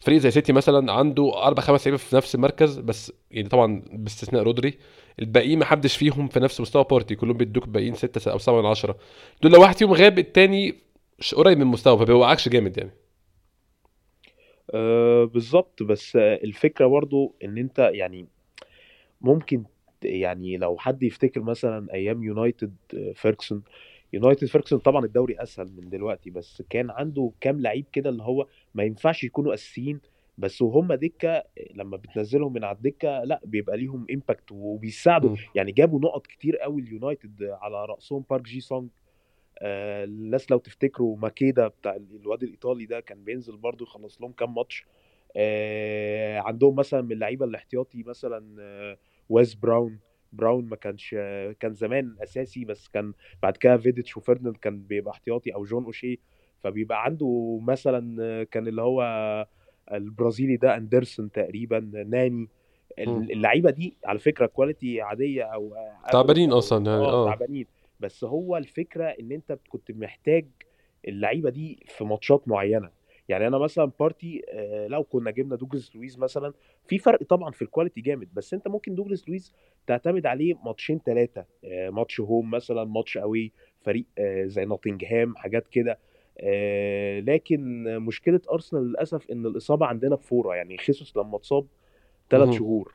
فريق 0.00 0.18
زي 0.18 0.30
سيتي 0.30 0.52
مثلا 0.52 0.92
عنده 0.92 1.42
أربع 1.42 1.62
خمس 1.62 1.86
لعيبة 1.86 1.96
في 1.96 2.16
نفس 2.16 2.34
المركز 2.34 2.78
بس 2.78 3.12
يعني 3.30 3.48
طبعا 3.48 3.82
باستثناء 3.92 4.42
رودري. 4.42 4.78
الباقيين 5.18 5.58
ما 5.58 5.64
حدش 5.64 5.96
فيهم 5.96 6.28
في 6.28 6.40
نفس 6.40 6.60
مستوى 6.60 6.84
بارتي. 6.90 7.14
كلهم 7.14 7.36
بيدوك 7.36 7.68
باقيين 7.68 7.94
6 7.94 8.32
أو 8.32 8.38
7 8.38 8.60
من 8.60 8.66
10 8.66 8.96
دول 9.42 9.52
لو 9.52 9.60
واحد 9.60 9.76
فيهم 9.76 9.92
غاب 9.92 10.18
التاني 10.18 10.74
قريب 11.36 11.58
من 11.58 11.66
مستواه 11.66 11.98
فما 11.98 12.08
بيوقعكش 12.08 12.48
جامد 12.48 12.78
يعني. 12.78 12.90
أه 14.74 15.24
بالظبط. 15.24 15.82
بس 15.82 16.16
الفكرة 16.16 16.86
برضو 16.86 17.34
إن 17.44 17.58
أنت 17.58 17.78
يعني 17.78 18.26
ممكن 19.20 19.64
يعني 20.04 20.56
لو 20.56 20.78
حد 20.78 21.02
يفتكر 21.02 21.40
مثلا 21.40 21.92
أيام 21.94 22.22
يونايتد 22.22 22.74
آه، 22.94 23.12
فيرجسون 23.12 23.62
يونايتد 24.12 24.46
فيرجسون 24.46 24.78
طبعا 24.78 25.04
الدوري 25.04 25.42
أسهل 25.42 25.72
من 25.76 25.88
دلوقتي 25.88 26.30
بس 26.30 26.62
كان 26.70 26.90
عنده 26.90 27.32
كام 27.40 27.60
لعيب 27.60 27.84
كده 27.92 28.10
اللي 28.10 28.22
هو 28.22 28.46
ما 28.74 28.82
ينفعش 28.82 29.24
يكونوا 29.24 29.54
أساسيين 29.54 30.00
بس 30.38 30.62
وهم 30.62 30.92
دكة 30.92 31.44
لما 31.74 31.96
بتنزلهم 31.96 32.52
من 32.52 32.64
على 32.64 32.76
الدكة 32.76 33.24
لأ 33.24 33.40
بيبقى 33.44 33.76
ليهم 33.76 34.06
impact 34.12 34.52
وبيساعدوا. 34.52 35.36
يعني 35.54 35.72
جابوا 35.72 36.00
نقط 36.00 36.26
كتير 36.26 36.56
قوي 36.56 36.82
اليونايتد 36.82 37.42
على 37.42 37.84
رأسهم 37.84 38.24
بارك 38.30 38.42
جي 38.42 38.60
سونج 38.60 38.88
آه، 39.58 40.04
الناس 40.04 40.50
لو 40.50 40.58
تفتكروا 40.58 41.16
ماكيدا 41.16 41.68
بتاع 41.68 41.96
الواد 41.96 42.42
الإيطالي 42.42 42.86
ده 42.86 43.00
كان 43.00 43.24
بينزل 43.24 43.56
برضو 43.56 43.84
يخلص 43.84 44.20
لهم 44.20 44.32
كام 44.32 44.54
ماتش. 44.54 44.84
آه، 45.36 46.38
عندهم 46.38 46.76
مثلا 46.76 47.02
من 47.02 47.12
اللعيبة 47.12 47.46
الاحتياطي 47.46 48.02
مثلا 48.02 48.56
آه، 48.60 48.98
ويز 49.30 49.54
براون. 49.54 49.98
براون 50.32 50.64
ما 50.64 50.76
كانش 50.76 51.14
آه، 51.18 51.52
كان 51.60 51.74
زمان 51.74 52.16
أساسي 52.22 52.64
بس 52.64 52.88
كان 52.88 53.12
بعد 53.42 53.56
كده 53.56 53.76
فيديتش 53.76 54.16
وفيرديناند 54.16 54.56
كان 54.56 54.82
بيبقى 54.82 55.12
احتياطي 55.12 55.54
أو 55.54 55.64
جون 55.64 55.84
أوشي 55.84 56.20
فبيبقى 56.60 57.04
عنده 57.04 57.58
مثلا 57.62 58.16
آه، 58.22 58.42
كان 58.42 58.68
اللي 58.68 58.82
هو 58.82 59.02
البرازيلي 59.92 60.56
ده 60.56 60.76
أندرسون 60.76 61.30
تقريبا 61.32 61.80
ناني. 62.06 62.48
اللعيبة 62.98 63.70
دي 63.70 63.96
على 64.04 64.18
فكرة 64.18 64.46
quality 64.46 65.00
عادية 65.00 65.42
أو 65.42 65.74
تعبانين 66.12 66.52
أصلا 66.52 66.86
يعني 66.86 67.02
آه 67.04 67.26
آه. 67.26 67.30
تعبانين. 67.30 67.66
بس 68.00 68.24
هو 68.24 68.56
الفكرة 68.56 69.04
إن 69.04 69.32
أنت 69.32 69.58
كنت 69.68 69.90
محتاج 69.90 70.46
اللعيبة 71.08 71.50
دي 71.50 71.86
في 71.88 72.04
ماتشات 72.04 72.48
معينة. 72.48 72.90
يعني 73.30 73.46
أنا 73.46 73.58
مثلا 73.58 73.92
بارتي 74.00 74.42
آه، 74.48 74.86
لو 74.86 75.04
كنا 75.04 75.30
جبنا 75.30 75.56
دوجلاس 75.56 75.96
لويز 75.96 76.18
مثلا 76.18 76.52
في 76.86 76.98
فرق 76.98 77.22
طبعا 77.22 77.50
في 77.50 77.62
ال 77.62 77.67
quality 77.67 78.00
جامد 78.00 78.28
بس 78.34 78.54
أنت 78.54 78.68
ممكن 78.68 78.94
دوجلاس 78.94 79.28
لويز 79.28 79.52
تعتمد 79.86 80.26
عليه 80.26 80.54
ماتشين 80.64 81.00
ثلاثة 81.06 81.44
ماتش 81.64 82.20
home 82.20 82.50
مثلا 82.50 82.84
ماتش 82.84 83.18
away 83.18 83.52
فريق 83.80 84.04
آه، 84.18 84.44
زي 84.46 84.64
نوتنجهام 84.64 85.36
حاجات 85.36 85.68
كده 85.68 85.98
آه، 86.40 87.20
لكن 87.20 87.84
مشكلة 87.98 88.40
ارسنال 88.52 88.82
للأسف 88.82 89.30
إن 89.30 89.46
الإصابة 89.46 89.86
عندنا 89.86 90.14
بفاتورة 90.16 90.54
يعني 90.54 90.78
خيسوس 90.78 91.16
لما 91.16 91.36
اتصاب 91.36 91.66
ثلاث. 92.30 92.50
شهور 92.50 92.94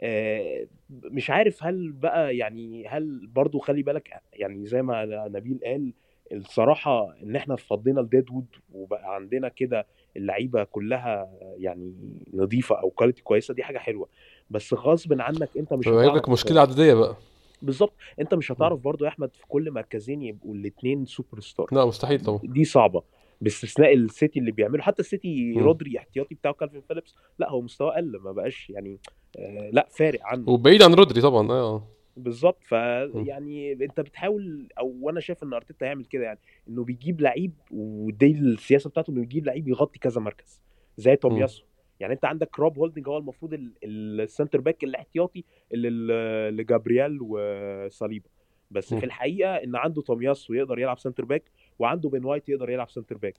آه، 0.00 0.66
مش 0.90 1.30
عارف 1.30 1.64
هل 1.64 1.92
بقى 1.92 2.36
يعني 2.36 2.88
هل 2.88 3.26
برضو 3.26 3.58
خلي 3.58 3.82
بالك 3.82 4.22
يعني 4.32 4.66
زي 4.66 4.82
ما 4.82 5.28
نبيل 5.28 5.60
قال 5.64 5.92
الصراحة 6.32 7.14
إن 7.22 7.36
إحنا 7.36 7.56
فضينا 7.56 8.00
ال 8.00 8.05
deadwood 8.05 8.46
وبقى 8.72 9.14
عندنا 9.14 9.48
كده 9.48 9.86
اللعيبة 10.16 10.64
كلها 10.64 11.30
يعني 11.58 11.94
نظيفة 12.34 12.74
أو 12.80 12.90
quality 12.90 13.22
كويسة 13.22 13.54
دي 13.54 13.62
حاجة 13.62 13.78
حلوة. 13.78 14.08
بس 14.50 14.74
غصب 14.74 15.20
عنك 15.20 15.48
أنت 15.56 15.72
مش 15.72 15.84
فبقى 15.86 16.04
لك 16.06 16.10
هتعرف 16.12 16.28
مشكلة 16.30 16.60
عددية 16.60 16.94
بقى. 16.94 17.16
بالظبط. 17.62 17.92
أنت 18.20 18.34
مش. 18.34 18.52
هتعرف 18.52 18.80
برضو 18.80 19.04
يا 19.04 19.08
أحمد 19.10 19.30
في 19.34 19.46
كل 19.48 19.70
مركزين 19.70 20.22
يبقوا 20.22 20.54
الاتنين 20.54 21.04
سوبر 21.04 21.40
ستار 21.40 21.66
لا 21.72 21.84
مستحيل 21.84 22.20
طبعا. 22.20 22.40
دي 22.44 22.64
صعبة. 22.64 23.02
باستثناء 23.40 23.94
السيتي 23.94 24.38
اللي 24.40 24.50
بيعمله. 24.52 24.82
حتى 24.82 25.00
السيتي. 25.02 25.54
رودري 25.58 25.98
احتياطي 25.98 26.34
بتاعه 26.34 26.54
كالفين 26.54 26.80
فيليبس 26.88 27.14
لا 27.38 27.50
هو 27.50 27.60
مستواه 27.60 27.96
قل 27.96 28.16
ما 28.24 28.32
بقاش 28.32 28.70
يعني 28.70 28.98
آه 29.38 29.70
لا 29.72 29.88
فارق 29.90 30.20
عنه. 30.24 30.50
وبعيد 30.50 30.82
عن 30.82 30.94
رودري 30.94 31.20
طبعا 31.20 31.50
آه. 31.52 31.82
بالظبط 32.16 32.58
مم. 32.72 33.08
فيعني 33.24 33.72
أنت 33.72 34.00
بتحاول 34.00 34.68
أو 34.78 34.96
وأنا 35.00 35.20
شايف 35.20 35.42
إن 35.42 35.52
أرتيتا 35.52 35.86
هيعمل 35.86 36.04
كده 36.04 36.24
يعني 36.24 36.38
إنه 36.68 36.84
بيجيب 36.84 37.20
لعيب 37.20 37.52
ودي 37.70 38.30
السياسة 38.30 38.90
بتاعته 38.90 39.10
إنه 39.10 39.22
يجيب 39.22 39.46
لعيب 39.46 39.68
يغطي 39.68 39.98
كذا 39.98 40.20
مركز 40.20 40.62
زي. 40.96 41.16
تومياسو 41.16 41.64
يعني 42.00 42.14
أنت 42.14 42.24
عندك 42.24 42.58
روب 42.58 42.78
هولدنج 42.78 43.08
هو 43.08 43.18
المفروض 43.18 43.52
ال- 43.54 43.72
ال 44.20 44.26
centre 44.26 44.60
back 44.60 44.84
الاحتياطي 44.84 45.44
اللي 45.72 45.90
لجابرييل 46.50 47.18
وصليبا 47.20 48.28
بس 48.70 48.92
مم. 48.92 49.00
في 49.00 49.06
الحقيقة 49.06 49.54
إن 49.54 49.76
عنده 49.76 50.02
تومياسو 50.02 50.54
يقدر 50.54 50.78
يلعب 50.78 50.98
centre 50.98 51.24
back 51.24 51.42
وعنده 51.78 52.08
بن 52.08 52.24
وايت 52.24 52.48
يقدر 52.48 52.70
يلعب 52.70 52.90
centre 52.90 53.16
back 53.16 53.38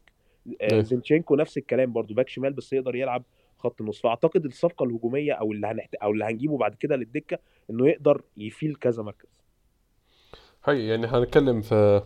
آه، 0.61 0.71
أيوه 0.71 0.81
زينشينكو 0.83 1.35
نفس 1.35 1.57
الكلام 1.57 1.93
برضو 1.93 2.13
back 2.13 2.29
شمال 2.29 2.53
بس 2.53 2.73
يقدر 2.73 2.95
يلعب 2.95 3.23
خط 3.59 3.81
نص 3.81 4.01
فأعتقد 4.01 4.45
الصفقة 4.45 4.83
الهجومية 4.83 5.33
أو 5.33 5.51
اللي 5.51 5.67
هنحت... 5.67 5.95
أو 5.95 6.11
اللي 6.11 6.25
هنجيبه 6.25 6.57
بعد 6.57 6.75
كده 6.75 6.95
للدكة 6.95 7.37
إنه 7.69 7.87
يقدر 7.89 8.21
ي 8.37 8.45
fill 8.45 8.75
كذا 8.75 9.03
مركز. 9.03 9.27
حقيقي 10.63 10.87
يعني 10.87 11.07
هنتكلم 11.07 11.61
في 11.61 12.01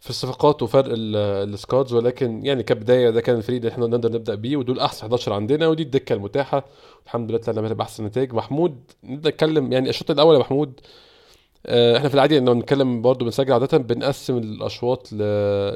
في 0.00 0.10
الصفقات 0.10 0.62
وفرق 0.62 0.84
ال- 0.92 1.16
ال 1.54 1.59
squads 1.59 1.92
ولكن 1.94 2.46
يعني 2.46 2.62
كبداية 2.62 3.10
ده 3.10 3.20
كان 3.20 3.36
الفريق 3.36 3.56
اللي 3.58 3.70
إحنا 3.72 3.86
نقدر 3.86 4.12
نبدأ 4.12 4.34
بيه 4.34 4.56
ودول 4.56 4.80
أحسن 4.80 5.02
11 5.06 5.32
عندنا 5.32 5.68
ودي 5.68 5.82
الدكة 5.82 6.12
المتاحة. 6.12 6.64
الحمد 7.04 7.28
لله 7.30 7.38
طلعنا 7.38 7.74
بأحسن 7.74 8.04
نتائج. 8.04 8.32
محمود 8.32 8.90
نبدأ 9.04 9.30
نتكلم 9.30 9.72
يعني 9.72 9.88
الشوط 9.88 10.10
الأول 10.10 10.34
يا 10.34 10.40
محمود 10.40 10.80
إحنا 11.66 12.08
في 12.08 12.14
العادي 12.14 12.38
لما 12.38 12.52
بنتكلم 12.52 13.02
برضه 13.02 13.24
بنسجل 13.24 13.52
عادة 13.52 13.78
بنقسم 13.78 14.38
الأشواط 14.38 15.12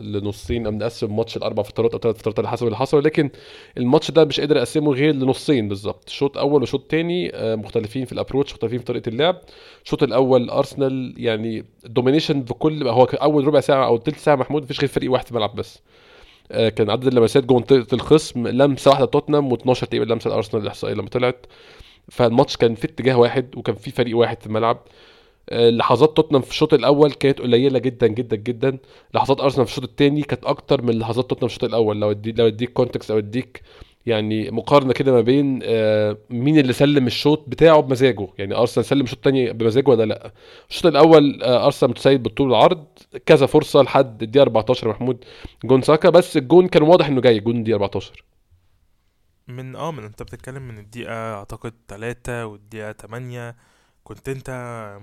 لنصين 0.02 0.66
أو 0.66 0.72
بنقسم 0.72 1.16
ماتش 1.16 1.36
الأربع 1.36 1.62
فترات 1.62 1.92
أو 1.92 1.98
ثلاث 1.98 2.16
فترات 2.16 2.38
على 2.38 2.48
حسب 2.48 2.66
اللي 2.66 2.76
حصل 2.76 2.96
ولكن 2.96 3.30
الماتش 3.78 4.10
ده 4.10 4.24
مش 4.24 4.40
قادر 4.40 4.58
أقسمه 4.58 4.92
غير 4.92 5.14
لنصين 5.14 5.68
بالظبط. 5.68 6.08
شوط 6.08 6.38
أول 6.38 6.62
وشوط 6.62 6.82
تاني 6.90 7.34
آه، 7.34 7.54
مختلفين 7.54 8.04
في 8.04 8.12
ال 8.12 8.17
approach 8.17 8.52
مختلفين 8.52 8.78
في 8.78 8.84
طريقة 8.84 9.08
اللعب. 9.08 9.40
الشوط 9.84 10.02
الأول 10.02 10.50
ارسنال 10.50 11.14
يعني 11.16 11.64
domination 11.84 12.42
بكل 12.42 12.88
هو 12.88 13.04
أول 13.04 13.46
ربع 13.46 13.60
ساعة 13.60 13.86
أو 13.86 13.98
ثلث 13.98 14.24
ساعة 14.24 14.36
محمود 14.36 14.62
مفيش 14.62 14.80
غير 14.80 14.88
فريق 14.88 15.12
واحد 15.12 15.24
في 15.24 15.30
الملعب 15.30 15.54
بس. 15.54 15.82
آه، 16.52 16.68
كان 16.68 16.90
عدد 16.90 17.06
اللمسات 17.06 17.44
جوه 17.44 17.58
منطقة 17.58 17.86
الخصم 17.94 18.48
لمسة 18.48 18.90
واحدة 18.90 19.06
توتنهام 19.06 19.56
و12 19.56 19.80
تقريبا 19.80 20.04
لمسة 20.12 20.28
لأرسنال 20.28 20.62
الاحصائيه 20.62 20.94
لما 20.94 21.08
طلعت. 21.08 21.46
فالماتش 22.10 22.56
كان 22.56 22.74
في 22.74 22.84
اتجاه 22.84 23.18
واحد 23.18 23.56
وكان 23.56 23.74
في 23.74 23.90
فريق 23.90 24.16
واحد 24.16 24.40
في 24.40 24.46
الملعب. 24.46 24.76
آه، 24.76 24.90
لحظات 25.52 26.16
توتنهام 26.16 26.42
في 26.42 26.50
الشوط 26.50 26.74
الأول 26.74 27.12
كانت 27.12 27.40
قليلة 27.40 27.78
جدا 27.78 28.06
جدا 28.06 28.36
جدا. 28.36 28.78
لحظات 29.14 29.40
أرسنال 29.40 29.66
في 29.66 29.72
الشوط 29.72 29.84
الثاني 29.84 30.22
كانت 30.22 30.44
أكتر 30.44 30.82
من 30.82 30.98
لحظات 30.98 31.30
توتنهام 31.30 31.48
في 31.48 31.54
الشوط 31.56 31.64
الأول. 31.64 32.00
لو 32.00 32.10
اديك 32.10 32.38
لو 32.38 32.46
أديك 32.46 32.72
context 32.72 33.10
أو 33.10 33.18
أديك 33.18 33.62
يعني 34.06 34.50
مقارنة 34.50 34.92
كده 34.92 35.12
ما 35.12 35.20
بين 35.20 35.60
آه، 35.62 36.18
مين 36.30 36.58
اللي 36.58 36.72
سلم 36.72 37.06
الشوط 37.06 37.48
بتاعه 37.48 37.80
بمزاجه. 37.80 38.28
يعني 38.38 38.54
أرسنال 38.54 38.84
سلم 38.86 39.00
الشوط 39.02 39.18
الثاني 39.18 39.52
بمزاجه 39.52 39.90
ولا 39.90 40.04
لأ؟ 40.04 40.32
الشوط 40.70 40.86
الأول 40.86 41.42
آه، 41.42 41.66
أرسنال 41.66 41.90
متسيد 41.90 42.22
بالطول 42.22 42.50
والعرض 42.50 42.86
كذا 43.26 43.46
فرصة 43.46 43.82
لحد 43.82 44.22
الدقيقة 44.22 44.42
14 44.42 44.88
محمود 44.88 45.24
جون 45.64 45.82
ساكا 45.82 46.10
بس 46.10 46.36
الجون 46.36 46.68
كان 46.68 46.82
واضح 46.82 47.06
إنه 47.06 47.20
جاي 47.20 47.40
جون 47.40 47.56
الدقيقة 47.56 47.76
14 47.76 48.24
من 49.48 49.76
آه 49.76 49.92
من 49.92 50.04
أنت 50.04 50.22
بتتكلم 50.22 50.62
من 50.68 50.78
الدقيقة 50.78 51.34
أعتقد 51.34 51.72
تلاتة 51.88 52.46
والدقيقة 52.46 52.92
تمانية. 52.92 53.56
كنت 54.08 54.28
انت 54.28 54.50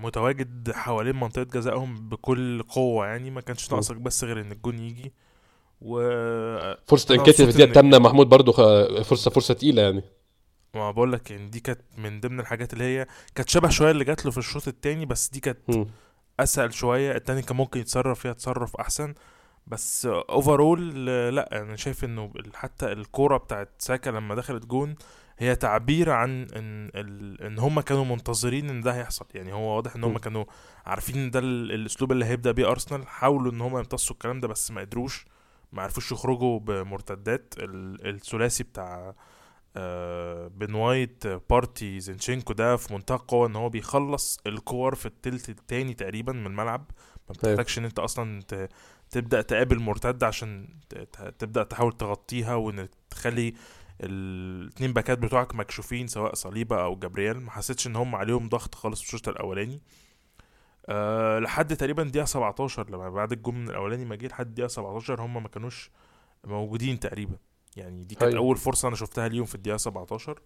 متواجد 0.00 0.70
حوالين 0.72 1.16
منطقة 1.16 1.42
جزائهم 1.42 2.08
بكل 2.08 2.62
قوة 2.62 3.06
يعني 3.06 3.30
ما 3.30 3.40
كانش 3.40 3.72
ناقصك 3.72 3.96
بس 3.96 4.24
غير 4.24 4.40
إن 4.40 4.52
الجون 4.52 4.78
يجي. 4.78 5.12
و 5.80 5.98
فرصة 6.86 7.14
أنا 7.14 7.20
انكيتيا 7.22 7.46
في 7.50 7.58
إن- 7.58 7.60
الثامنه 7.60 7.98
محمود 7.98 8.28
برضو 8.28 8.52
خ- 8.52 9.02
فرصه 9.02 9.30
فرصة 9.30 9.54
تقيلة 9.54 9.82
يعني. 9.82 10.02
ما 10.74 10.90
بقول 10.90 11.12
لك 11.12 11.30
يعني 11.30 11.48
دي 11.48 11.60
كانت 11.60 11.80
من 11.98 12.20
ضمن 12.20 12.40
الحاجات 12.40 12.72
اللي 12.72 12.84
هي 12.84 13.06
كانت 13.34 13.48
شبه 13.48 13.68
شوية 13.68 13.90
اللي 13.90 14.04
جات 14.04 14.24
له 14.24 14.30
في 14.30 14.38
الشوط 14.38 14.68
التاني 14.68 15.06
بس 15.06 15.28
دي 15.28 15.40
كانت. 15.40 15.86
أسهل 16.40 16.74
شوية. 16.74 17.16
التاني 17.16 17.42
كان 17.42 17.56
ممكن 17.56 17.80
يتصرف 17.80 18.20
فيها 18.20 18.32
تصرف 18.32 18.76
أحسن. 18.76 19.14
بس 19.66 20.06
overall 20.06 21.06
لا 21.34 21.62
أنا 21.62 21.76
شايف 21.76 22.04
إنه 22.04 22.32
حتى 22.54 22.92
الكورة 22.92 23.36
بتاعت 23.36 23.70
ساكا 23.78 24.10
لما 24.10 24.34
دخلت 24.34 24.66
جون 24.66 24.94
هي 25.38 25.56
تعبير 25.56 26.10
عن 26.10 26.46
إن 26.56 26.90
إن 27.46 27.58
هم 27.58 27.80
كانوا 27.80 28.04
منتظرين 28.04 28.70
إن 28.70 28.80
ده 28.80 28.94
هيحصل. 28.94 29.26
يعني 29.34 29.52
هو 29.52 29.76
واضح 29.76 29.94
إن 29.96 30.04
هم. 30.04 30.18
كانوا 30.18 30.44
عارفين 30.86 31.16
إن 31.16 31.30
ده 31.30 31.38
ال- 31.38 31.72
الأسلوب 31.72 32.12
اللي 32.12 32.24
هيبدأ 32.24 32.52
بيه 32.52 32.70
أرسنال. 32.70 33.06
حاولوا 33.08 33.52
إن 33.52 33.60
هم 33.60 33.76
يمتصوا 33.78 34.14
الكلام 34.14 34.40
ده 34.40 34.48
بس 34.48 34.70
ما 34.70 34.80
قدروش. 34.80 35.26
ما 35.72 35.82
عرفوش 35.82 36.12
يخرجوا 36.12 36.58
بمرتدات. 36.58 37.54
ال- 37.58 38.08
الثلاثي 38.08 38.62
بتاع 38.64 39.14
آه، 39.78 40.48
بن 40.48 40.74
وايت 40.74 41.26
بارتي 41.26 42.00
زينشينكو 42.00 42.52
ده 42.52 42.76
في 42.76 42.94
منتهى 42.94 43.16
القوة 43.16 43.46
إن 43.46 43.56
هو 43.56 43.68
بيخلص 43.68 44.38
الكور 44.46 44.94
في 44.94 45.06
التلت 45.06 45.48
التاني 45.48 45.94
تقريبا 45.94 46.32
من 46.32 46.46
الملعب. 46.46 46.90
ما 47.28 47.32
بتحتاجش 47.32 47.78
إن 47.78 47.84
أنت 47.84 47.98
أصلا 47.98 48.42
تبدأ 49.10 49.42
تقابل 49.42 49.78
مرتد 49.78 50.24
عشان 50.24 50.68
تبدأ 51.38 51.62
تحاول 51.62 51.92
تغطيها 51.92 52.54
وإن 52.54 52.88
تخلي 53.10 53.54
الاتنين 54.00 54.92
backات 54.92 55.18
بتوعك 55.18 55.54
مكشوفين 55.54 56.06
سواء 56.06 56.34
صليبا 56.34 56.84
أو 56.84 56.96
جابرييل 56.96 57.36
ما 57.40 57.50
حسيتش 57.50 57.86
إن 57.86 57.96
هم 57.96 58.14
عليهم 58.16 58.48
ضغط 58.48 58.74
خالص 58.74 59.00
في 59.00 59.06
الشوط 59.06 59.28
الأولاني 59.28 59.80
أه 60.88 61.38
لحد 61.38 61.76
تقريبا 61.76 62.02
دقيقه 62.02 62.24
17 62.24 62.90
لما 62.90 63.10
بعد 63.10 63.32
الجون 63.32 63.54
من 63.54 63.68
الأولاني 63.70 64.04
ما 64.04 64.16
جه 64.16 64.26
لحد 64.26 64.54
دقيقه 64.54 64.68
17 64.68 65.20
هم 65.20 65.42
ما 65.42 65.48
كانوش 65.48 65.90
موجودين 66.44 67.00
تقريبا 67.00 67.36
يعني 67.76 68.04
دي 68.04 68.14
كانت. 68.14 68.34
أول 68.34 68.56
فرصة 68.56 68.88
أنا 68.88 68.96
شفتها 68.96 69.28
ليهم 69.28 69.44
في 69.44 69.54
الدقيقة 69.54 69.76
17 69.76 70.40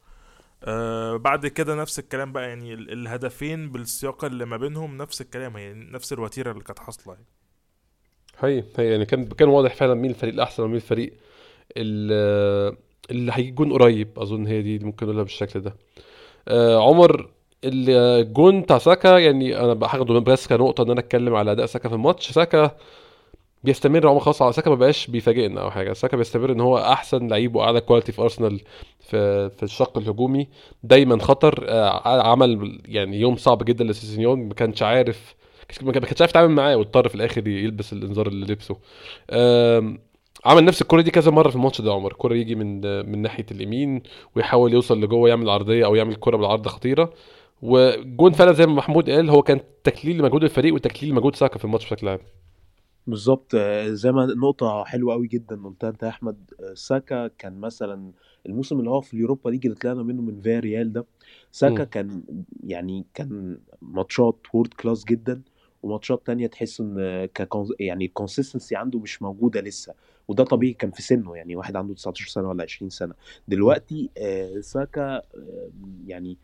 آه 0.64 1.16
بعد 1.16 1.46
كده 1.46 1.74
نفس 1.74 1.98
الكلام 1.98 2.32
بقى 2.32 2.48
يعني 2.48 2.74
ال- 2.74 2.92
الهدفين 2.92 3.70
بالسياق 3.70 4.24
اللي 4.24 4.44
ما 4.44 4.56
بينهم 4.56 4.96
نفس 4.96 5.20
الكلام 5.20 5.56
هي 5.56 5.72
نفس 5.74 6.12
الوتيرة 6.12 6.50
اللي 6.52 6.64
كانت 6.64 6.78
حاصلة 6.78 7.14
يعني. 7.14 7.26
هي 8.38 8.64
هي 8.78 8.90
يعني 8.90 9.06
كان 9.06 9.28
كان 9.28 9.48
واضح 9.48 9.74
فعلا 9.74 9.94
مين 9.94 10.10
الفريق 10.10 10.34
الأحسن 10.34 10.62
ومين 10.62 10.76
الفريق 10.76 11.16
ال- 11.76 12.76
اللي 13.10 13.32
هيكون 13.34 13.72
قريب 13.72 14.08
أظن 14.18 14.46
هي 14.46 14.62
دي 14.62 14.78
ممكن 14.78 15.06
نقولها 15.06 15.22
بالشكل 15.22 15.60
ده. 15.60 15.76
آه 16.48 16.88
عمر 16.88 17.28
الجون 17.64 18.60
بتاع 18.60 18.78
ساكا 18.78 19.18
يعني 19.18 19.60
أنا 19.60 19.72
هاخده 19.82 20.18
بس 20.18 20.46
كنقطة 20.46 20.82
إن 20.82 20.90
أنا 20.90 21.00
أتكلم 21.00 21.34
على 21.34 21.52
أداء 21.52 21.66
ساكا 21.66 21.88
في 21.88 21.94
الماتش. 21.94 22.30
ساكا 22.32 22.70
بيستمر 23.64 24.08
عمر 24.08 24.20
خلاص 24.20 24.42
على 24.42 24.52
ساكا 24.52 24.70
ما 24.70 24.76
بقاش 24.76 25.06
بيفاجئنا 25.06 25.60
أو 25.60 25.70
حاجة. 25.70 25.92
ساكا 25.92 26.16
بيستمر 26.16 26.52
إن 26.52 26.60
هو 26.60 26.78
أحسن 26.78 27.28
لعيب 27.28 27.56
وأعلى 27.56 27.80
quality 27.80 28.12
في 28.12 28.22
ارسنال 28.22 28.60
في 29.00 29.50
في 29.50 29.62
الشق 29.62 29.98
الهجومي. 29.98 30.48
دايما 30.82 31.18
خطر. 31.22 31.64
آه، 31.68 32.28
عمل 32.30 32.80
يعني 32.84 33.20
يوم 33.20 33.36
صعب 33.36 33.64
جدا 33.64 33.84
لسيسينيون. 33.84 34.48
ما 34.48 34.54
كانش 34.54 34.82
عارف 34.82 35.34
ما 35.82 35.92
كانش 35.92 36.20
عارف 36.20 36.30
يتعامل 36.30 36.54
معاه 36.54 36.76
واضطر 36.76 37.08
في 37.08 37.14
الآخر 37.14 37.48
يلبس 37.48 37.92
الإنذار 37.92 38.26
اللي 38.26 38.46
لبسه. 38.46 38.76
عمل 40.44 40.64
نفس 40.64 40.82
الكرة 40.82 41.00
دي 41.00 41.10
كذا 41.10 41.30
مرة 41.30 41.48
في 41.50 41.56
الماتش 41.56 41.80
ده 41.80 41.92
عمر. 41.92 42.12
الكرة 42.12 42.34
يجي 42.34 42.54
من 42.54 42.80
من 43.10 43.22
ناحية 43.22 43.46
اليمين 43.50 44.02
ويحاول 44.36 44.72
يوصل 44.72 45.00
لجوه 45.00 45.28
يعمل 45.28 45.50
عرضية 45.50 45.84
أو 45.84 45.94
يعمل 45.94 46.14
كرة 46.14 46.36
بالعرض 46.36 46.68
خطيرة. 46.68 47.12
وجون 47.62 48.32
فعلا 48.32 48.52
زي 48.52 48.66
ما 48.66 48.74
محمود 48.74 49.10
قال 49.10 49.30
هو 49.30 49.42
كان 49.42 49.60
تكليل 49.84 50.18
لمجهود 50.18 50.44
الفريق 50.44 50.74
وتكليل 50.74 51.12
لمجهود 51.12 51.36
ساكا 51.36 51.58
في 51.58 51.64
الماتش 51.64 51.84
بشكل 51.84 52.08
عام. 52.08 52.18
بالظبط. 53.06 53.56
زي 53.86 54.12
ما 54.12 54.26
نقطة 54.26 54.84
حلوة 54.84 55.14
قوي 55.14 55.26
جدا 55.26 55.56
قلتها 55.64 55.90
أنت 55.90 56.02
يا 56.02 56.08
أحمد. 56.08 56.50
ساكا 56.74 57.26
كان 57.38 57.60
مثلا 57.60 58.12
الموسم 58.46 58.78
اللي 58.78 58.90
هو 58.90 59.00
في 59.00 59.14
ال 59.14 59.19
Europa 59.19 59.50
League 59.50 59.66
اللي 59.66 59.78
طلعنا 59.78 60.02
منه 60.02 60.22
من 60.22 60.40
فيا 60.40 60.60
ريال 60.60 60.92
ده 60.92 61.06
ساكا 61.52 61.78
مم. 61.78 61.84
كان 61.84 62.22
يعني 62.66 63.04
كان 63.14 63.58
ماتشات 63.82 64.36
world 64.54 64.74
class 64.74 65.04
جدا 65.04 65.42
وماتشات 65.82 66.26
تانية 66.26 66.46
تحس 66.46 66.80
إن 66.80 67.28
يعني 67.80 68.04
ال 68.04 68.10
consistency 68.10 68.76
عنده 68.76 68.98
مش 68.98 69.22
موجودة 69.22 69.60
لسه. 69.60 69.94
وده 70.30 70.44
طبيعي 70.44 70.72
كان 70.72 70.90
في 70.90 71.02
سنه 71.02 71.36
يعني 71.36 71.56
واحد 71.56 71.76
عنده 71.76 71.94
19 71.94 72.28
سنة 72.28 72.48
ولا 72.48 72.62
20 72.62 72.90
سنة 72.90 73.14
دلوقتي 73.48 74.10
آه، 74.18 74.60
ساكا 74.60 75.16
آه، 75.16 75.22
يعني 76.06 76.38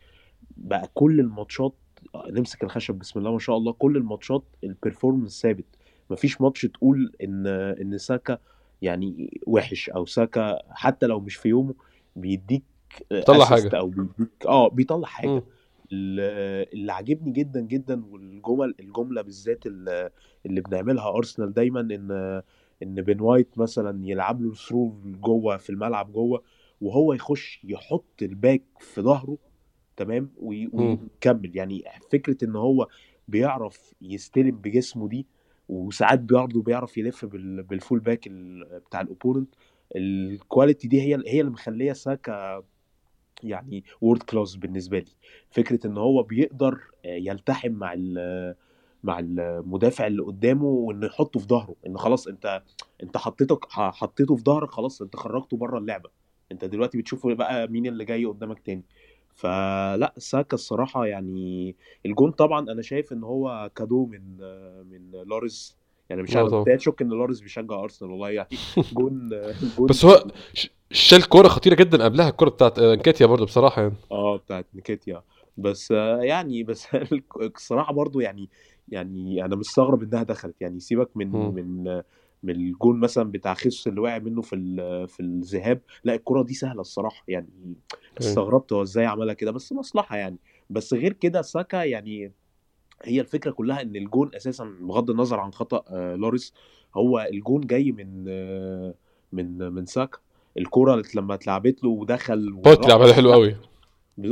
بقى 0.57 0.89
كل 0.93 1.19
الماتشات 1.19 1.73
آه، 2.15 2.27
نمسك 2.31 2.63
الخشب 2.63 2.95
بسم 2.95 3.19
الله 3.19 3.31
ما 3.31 3.39
شاء 3.39 3.57
الله 3.57 3.71
كل 3.73 3.97
الماتشات 3.97 4.43
ال 4.63 4.70
performance 4.70 5.41
ثابت 5.41 5.65
مفيش 6.09 6.41
ماتش 6.41 6.61
تقول 6.61 7.11
إن 7.23 7.47
إن 7.81 7.97
ساكا 7.97 8.37
يعني 8.81 9.39
وحش 9.47 9.89
أو 9.89 10.05
ساكا 10.05 10.59
حتى 10.69 11.05
لو 11.05 11.19
مش 11.19 11.35
في 11.35 11.49
يومه 11.49 11.73
بيديك 12.15 12.63
بيطلع 13.11 13.45
حاجة. 13.45 13.77
أو 13.77 13.87
بيديك 13.89 14.45
آه 14.45 14.69
بيطلع 14.69 15.07
حاجة. 15.07 15.43
ال- 15.91 16.67
اللي 16.73 16.91
عاجبني 16.93 17.31
جدا 17.31 17.61
جدا 17.61 18.05
والجمل 18.11 18.75
الجملة 18.79 19.21
بالذات 19.21 19.65
اللي 19.65 20.61
بنعملها 20.61 21.09
أرسنال 21.09 21.53
دايما 21.53 21.79
إن 21.81 22.41
إن 22.83 23.01
بن 23.01 23.19
وايت 23.21 23.57
مثلا 23.57 24.05
يلعب 24.07 24.41
له 24.41 24.53
through 24.53 24.93
جوه 25.05 25.57
في 25.57 25.69
الملعب 25.69 26.11
جوه 26.13 26.43
وهو 26.81 27.13
يخش 27.13 27.59
يحط 27.63 28.21
ال 28.21 28.29
back 28.29 28.63
في 28.79 29.01
ظهره 29.01 29.37
تمام. 29.97 30.29
ويكمل. 30.37 31.57
يعني 31.57 31.83
فكرة 32.11 32.45
إن 32.45 32.55
هو 32.55 32.87
بيعرف 33.27 33.93
يستلم 34.01 34.51
بجسمه 34.55 35.07
دي 35.07 35.25
وساعات 35.69 36.19
برضه 36.19 36.61
بيعرف 36.61 36.97
يلف 36.97 37.25
بال- 37.25 37.63
بال 37.63 37.75
full 37.75 37.99
back 37.99 38.29
بتاع 38.87 39.01
ال 39.01 39.06
opponent 39.06 39.49
ال 39.95 40.07
quality 40.07 40.87
دي 40.87 41.01
هي 41.01 41.23
هي 41.27 41.39
اللي 41.41 41.51
مخلية 41.51 41.93
ساكا 41.93 42.63
يعني 43.43 43.83
world 44.01 44.23
class 44.23 44.55
بالنسبة 44.55 44.99
لي. 44.99 45.11
فكرة 45.49 45.87
إن 45.87 45.97
هو 45.97 46.23
بيقدر 46.23 46.79
يلتحم 47.05 47.71
مع 47.71 47.93
مع 49.03 49.19
المدافع 49.19 50.07
اللي 50.07 50.21
قدامه 50.21 50.65
وانه 50.65 51.05
يحطه 51.05 51.39
في 51.39 51.47
ظهره 51.47 51.75
إن 51.87 51.97
خلاص 51.97 52.27
أنت 52.27 52.63
أنت 53.03 53.17
حطيتك 53.17 53.65
حطيته 53.69 54.35
في 54.35 54.43
ظهرك 54.43 54.71
خلاص 54.71 55.01
أنت 55.01 55.15
خرجته 55.15 55.57
بره 55.57 55.77
اللعبة. 55.77 56.09
أنت 56.51 56.65
دلوقتي 56.65 56.97
بتشوف 56.97 57.27
بقى 57.27 57.67
مين 57.67 57.85
اللي 57.85 58.05
جاي 58.05 58.25
قدامك 58.25 58.59
تاني. 58.59 58.83
فلا 59.35 60.13
ساكا 60.17 60.55
الصراحة 60.55 61.05
يعني 61.05 61.75
الجون 62.05 62.31
طبعا 62.31 62.71
أنا 62.71 62.81
شايف 62.81 63.13
إن 63.13 63.23
هو 63.23 63.71
cadeau 63.75 64.05
من 64.05 64.37
من 64.89 65.11
لوريس. 65.11 65.77
يعني 66.09 66.21
مش 66.21 66.35
عارف. 66.35 66.53
ابتديت 66.53 66.79
اشك 66.79 67.01
إن 67.01 67.09
لوريس 67.09 67.39
بيشجع 67.39 67.83
أرسنال 67.83 68.11
والله 68.11 68.29
يعني. 68.29 68.49
جون 68.97 69.29
جون 69.77 69.87
بس 69.87 70.05
هو 70.05 70.27
شال 70.91 71.29
كورة 71.29 71.47
خطيرة 71.47 71.75
جدا 71.75 72.03
قبلها 72.03 72.29
الكورة 72.29 72.49
بتاعت 72.49 72.79
آه، 72.79 72.93
نكيتيا 72.93 73.25
برضو 73.25 73.45
بصراحة 73.45 73.81
يعني. 73.81 73.93
آه 74.11 74.37
بتاعت 74.37 74.65
نكيتيا 74.73 75.23
بس 75.57 75.91
آه، 75.91 76.21
يعني 76.21 76.63
بس 76.63 76.87
الصراحة 77.55 77.93
برضو 77.93 78.19
يعني 78.19 78.49
يعني 78.89 79.45
أنا 79.45 79.55
مستغرب 79.55 80.03
إنها 80.03 80.23
دخلت. 80.23 80.55
يعني 80.61 80.79
سيبك 80.79 81.17
من 81.17 81.27
مم. 81.31 81.53
من 81.53 82.01
من 82.43 82.55
الجون 82.55 82.99
مثلا 82.99 83.31
بتاع 83.31 83.53
خيسوس 83.53 83.87
اللي 83.87 84.01
وقع 84.01 84.17
منه 84.17 84.41
في 84.41 84.55
في 85.07 85.19
الذهاب. 85.19 85.81
لا 86.03 86.13
الكرة 86.15 86.43
دي 86.43 86.53
سهلة 86.53 86.81
الصراحة. 86.81 87.23
يعني 87.27 87.49
استغربت 88.19 88.73
هو 88.73 88.81
إزاي 88.81 89.05
عملها 89.05 89.33
كده 89.33 89.51
بس 89.51 89.73
مصلحة 89.73 90.17
يعني. 90.17 90.37
بس 90.69 90.93
غير 90.93 91.13
كده 91.13 91.41
ساكا 91.41 91.83
يعني 91.83 92.31
هي 93.03 93.21
الفكرة 93.21 93.51
كلها 93.51 93.81
إن 93.81 93.95
الجون 93.95 94.35
أساسا 94.35 94.73
بغض 94.81 95.09
النظر 95.09 95.39
عن 95.39 95.53
خطأ 95.53 95.83
آه، 95.89 96.15
لوريس 96.15 96.53
هو 96.95 97.27
الجون 97.31 97.61
جاي 97.61 97.91
من 97.91 98.25
آه، 98.27 98.93
من 99.33 99.57
من 99.57 99.85
ساكا. 99.85 100.19
اللي 100.57 101.15
لما 101.15 101.33
اتلعبت 101.33 101.83
له 101.83 101.89
ودخل 101.89 102.51
بارتي. 102.53 102.91
عملها 102.91 103.13
حلو 103.13 103.31
قوي 103.31 103.55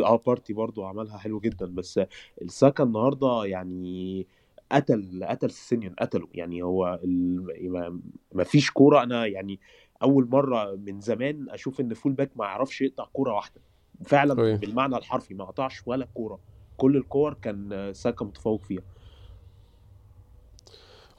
آه 0.05 0.21
بارتي 0.27 0.53
برضو 0.53 0.85
عملها 0.85 1.17
حلو 1.17 1.39
جدا. 1.39 1.65
بس 1.65 1.99
الساكا 2.41 2.83
النهارده 2.83 3.45
يعني 3.45 4.27
قتل 4.71 5.25
قتل 5.29 5.51
سيسينيون 5.51 5.93
قتله. 5.99 6.27
يعني 6.33 6.63
هو 6.63 6.99
ال... 7.03 7.99
ما- 8.33 8.43
فيش 8.43 8.71
كورة. 8.71 9.03
أنا 9.03 9.25
يعني 9.25 9.59
أول 10.03 10.29
مرة 10.29 10.75
من 10.75 11.01
زمان 11.01 11.49
أشوف 11.49 11.79
إن 11.81 11.93
full 11.93 12.13
back 12.13 12.31
ما 12.35 12.45
يعرفش 12.45 12.81
يقطع 12.81 13.05
كورة 13.13 13.33
واحدة. 13.33 13.61
فعلا 14.05 14.43
أيوة. 14.43 14.57
بالمعنى 14.57 14.97
الحرفي 14.97 15.33
ما 15.33 15.45
قطعش 15.45 15.81
ولا 15.85 16.07
كورة. 16.13 16.39
كل 16.77 16.97
الكور 16.97 17.33
كان 17.33 17.91
ساكا 17.93 18.25
متفوق 18.25 18.61
فيها. 18.61 18.81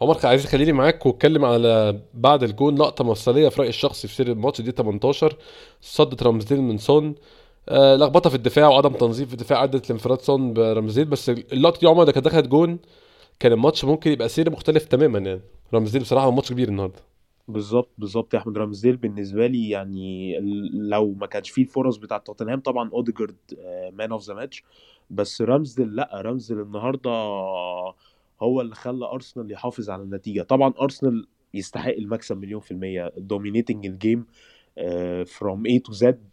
عمر 0.00 0.18
عايز 0.24 0.46
خليني 0.46 0.72
معاك 0.72 1.06
واتكلم 1.06 1.44
على 1.44 2.00
بعد 2.14 2.42
الجون 2.42 2.74
لقطة 2.78 3.04
مفصليه 3.04 3.48
في 3.48 3.60
رايي 3.60 3.68
الشخصي 3.68 4.08
في 4.08 4.14
سير 4.14 4.26
الماتش 4.32 4.60
دقيقة 4.60 4.70
18 4.70 5.36
صدة 5.80 6.22
رمزديل 6.22 6.62
من 6.62 6.78
سون. 6.78 7.14
آه 7.68 7.96
لخبطة 7.96 8.30
في 8.30 8.36
الدفاع 8.36 8.68
وعدم 8.68 8.92
تنظيم 8.92 9.26
في 9.26 9.32
الدفاع. 9.32 9.64
ادت 9.64 9.90
لانفراد 9.90 10.20
سون 10.20 10.52
برمزديل 10.52 11.04
بس 11.04 11.28
اللقطة 11.28 11.80
دي 11.80 11.86
عمر 11.86 12.04
ده 12.04 12.12
كانت 12.12 12.26
دخلت 12.26 12.48
جون. 12.48 12.78
كان 13.40 13.52
الماتش 13.52 13.84
ممكن 13.84 14.10
يبقى 14.10 14.28
سير 14.28 14.50
مختلف 14.50 14.84
تماما 14.84 15.18
يعني. 15.18 15.40
رمزديل 15.74 16.02
بصراحة 16.02 16.30
ماتش 16.30 16.52
كبير 16.52 16.68
النهارده. 16.68 16.98
بالظبط 17.48 17.90
بالظبط 17.98 18.34
يا 18.34 18.38
أحمد. 18.38 18.58
رامزديل 18.58 18.96
بالنسبة 18.96 19.46
لي 19.46 19.70
يعني 19.70 20.38
لو 20.72 21.12
ما 21.12 21.26
كانش 21.26 21.50
فيه 21.50 21.62
الفرص 21.62 21.96
بتاعة 21.96 22.20
توتنهام 22.20 22.60
طبعا 22.60 22.90
اوديجارد 22.90 23.36
man 23.92 24.12
of 24.12 24.22
the 24.22 24.34
match 24.34 24.64
بس 25.10 25.42
رامزديل 25.42 25.96
لأ 25.96 26.10
رامزديل 26.14 26.60
النهارده 26.60 27.10
هو 28.42 28.60
اللي 28.60 28.74
خلى 28.74 29.06
أرسنال 29.06 29.52
يحافظ 29.52 29.90
على 29.90 30.02
النتيجة. 30.02 30.42
طبعا 30.42 30.72
أرسنال 30.80 31.26
يستحق 31.54 31.92
المكسب 31.92 32.38
مليون 32.38 32.60
في 32.60 32.70
المية. 32.70 33.12
dominating 33.16 33.86
ال 33.86 33.94
game 33.94 34.26
from 35.26 35.66
A 35.66 35.78
to 35.78 35.92
Z 35.92 36.28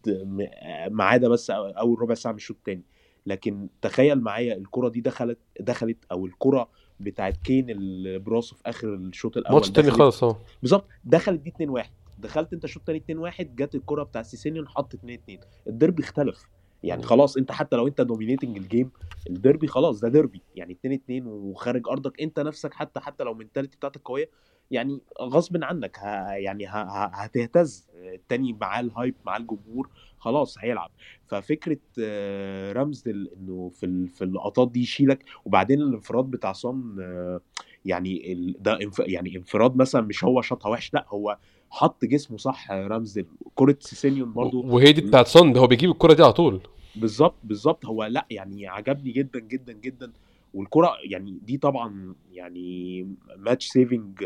ما 0.90 1.04
عدا 1.04 1.28
بس 1.28 1.50
أول 1.50 2.00
ربع 2.00 2.14
ساعة 2.14 2.32
من 2.32 2.36
الشوط 2.38 2.56
الثاني 2.56 2.82
لكن 3.26 3.68
تخيل 3.82 4.20
معايا 4.20 4.56
الكرة 4.56 4.88
دي 4.88 5.00
دخلت 5.00 5.38
دخلت 5.60 5.96
أو 6.12 6.26
الكرة 6.26 6.68
بتاعت 7.00 7.36
كين 7.36 7.70
اللي 7.70 8.18
براسه 8.18 8.56
في 8.56 8.62
آخر 8.66 8.94
الشوط 8.94 9.36
الأول. 9.36 9.54
ماتش 9.54 9.70
تاني 9.70 9.90
خالص 9.90 10.24
آه. 10.24 10.36
بالظبط. 10.62 10.86
دخلت 11.04 11.40
دي 11.40 11.50
2 11.50 11.70
1 11.70 11.90
دخلت 12.18 12.52
انت 12.52 12.64
الشوط 12.64 12.80
الثاني 12.80 12.98
2 12.98 13.18
1 13.18 13.56
جت 13.56 13.74
الكرة 13.74 14.02
بتاع 14.02 14.22
سيسينيون 14.22 14.68
حط 14.68 14.94
2 14.94 15.18
2 15.18 15.38
الديربي 15.66 16.02
اختلف. 16.02 16.44
يعني 16.82 17.02
خلاص 17.02 17.36
انت 17.36 17.52
حتى 17.52 17.76
لو 17.76 17.86
انت 17.86 18.00
dominating 18.00 18.56
ال 18.56 18.63
game 18.63 18.90
الديربي 19.30 19.66
خلاص 19.66 20.00
ده 20.00 20.08
ديربي. 20.08 20.42
يعني 20.56 20.72
2 20.72 20.94
2 20.94 21.26
وخارج 21.26 21.88
أرضك. 21.88 22.20
انت 22.20 22.40
نفسك 22.40 22.74
حتى 22.74 23.00
حتى 23.00 23.24
لو 23.24 23.32
ال 23.32 23.36
mentality 23.36 23.76
بتاعتك 23.76 24.00
قوية 24.04 24.30
يعني 24.70 25.00
غصب 25.22 25.64
عنك 25.64 25.98
ه 25.98 26.32
يعني 26.32 26.66
ه 26.66 26.70
ه 26.70 27.04
هتهتز. 27.14 27.86
التاني 27.94 28.52
معاه 28.52 28.80
ال 28.80 28.87
hype 28.87 29.14
معاه 29.26 29.38
الجمهور. 29.38 29.88
خلاص 30.24 30.56
هيلعب. 30.58 30.90
ففكرة 31.26 31.78
آه، 32.00 32.72
رمزديل 32.72 33.30
إنه 33.36 33.68
في 33.74 34.06
في 34.06 34.24
اللقطات 34.24 34.70
دي 34.70 34.80
يشيلك 34.80 35.24
وبعدين 35.44 35.80
الانفراد 35.80 36.24
بتاع 36.24 36.52
سون 36.52 36.96
آه، 37.00 37.40
يعني 37.84 38.54
ده 38.60 38.78
يعني 38.98 39.36
انفراد 39.36 39.76
مثلا 39.76 40.00
مش 40.00 40.24
هو 40.24 40.42
شاطها 40.42 40.68
وحش 40.70 40.94
لا 40.94 41.06
هو 41.08 41.38
حط 41.70 42.04
جسمه 42.04 42.36
صح 42.36 42.70
آه، 42.70 42.86
رمزديل 42.86 43.26
كرة 43.54 43.76
سيسينيون 43.80 44.32
برضو 44.32 44.62
وهي 44.66 44.92
دي 44.92 45.00
بتاعت 45.00 45.26
سون 45.26 45.52
ده 45.52 45.60
هو 45.60 45.66
بيجيب 45.66 45.90
الكرة 45.90 46.12
دي 46.12 46.22
على 46.22 46.32
طول. 46.32 46.60
بالظبط 46.96 47.34
بالظبط. 47.44 47.86
هو 47.86 48.04
لا 48.04 48.26
يعني 48.30 48.66
عجبني 48.66 49.12
جدا 49.12 49.40
جدا 49.40 49.72
جدا. 49.72 50.12
والكرة 50.54 50.96
يعني 51.04 51.38
دي 51.42 51.58
طبعا 51.58 52.14
يعني 52.32 53.08
match 53.36 53.66
saving 53.66 54.24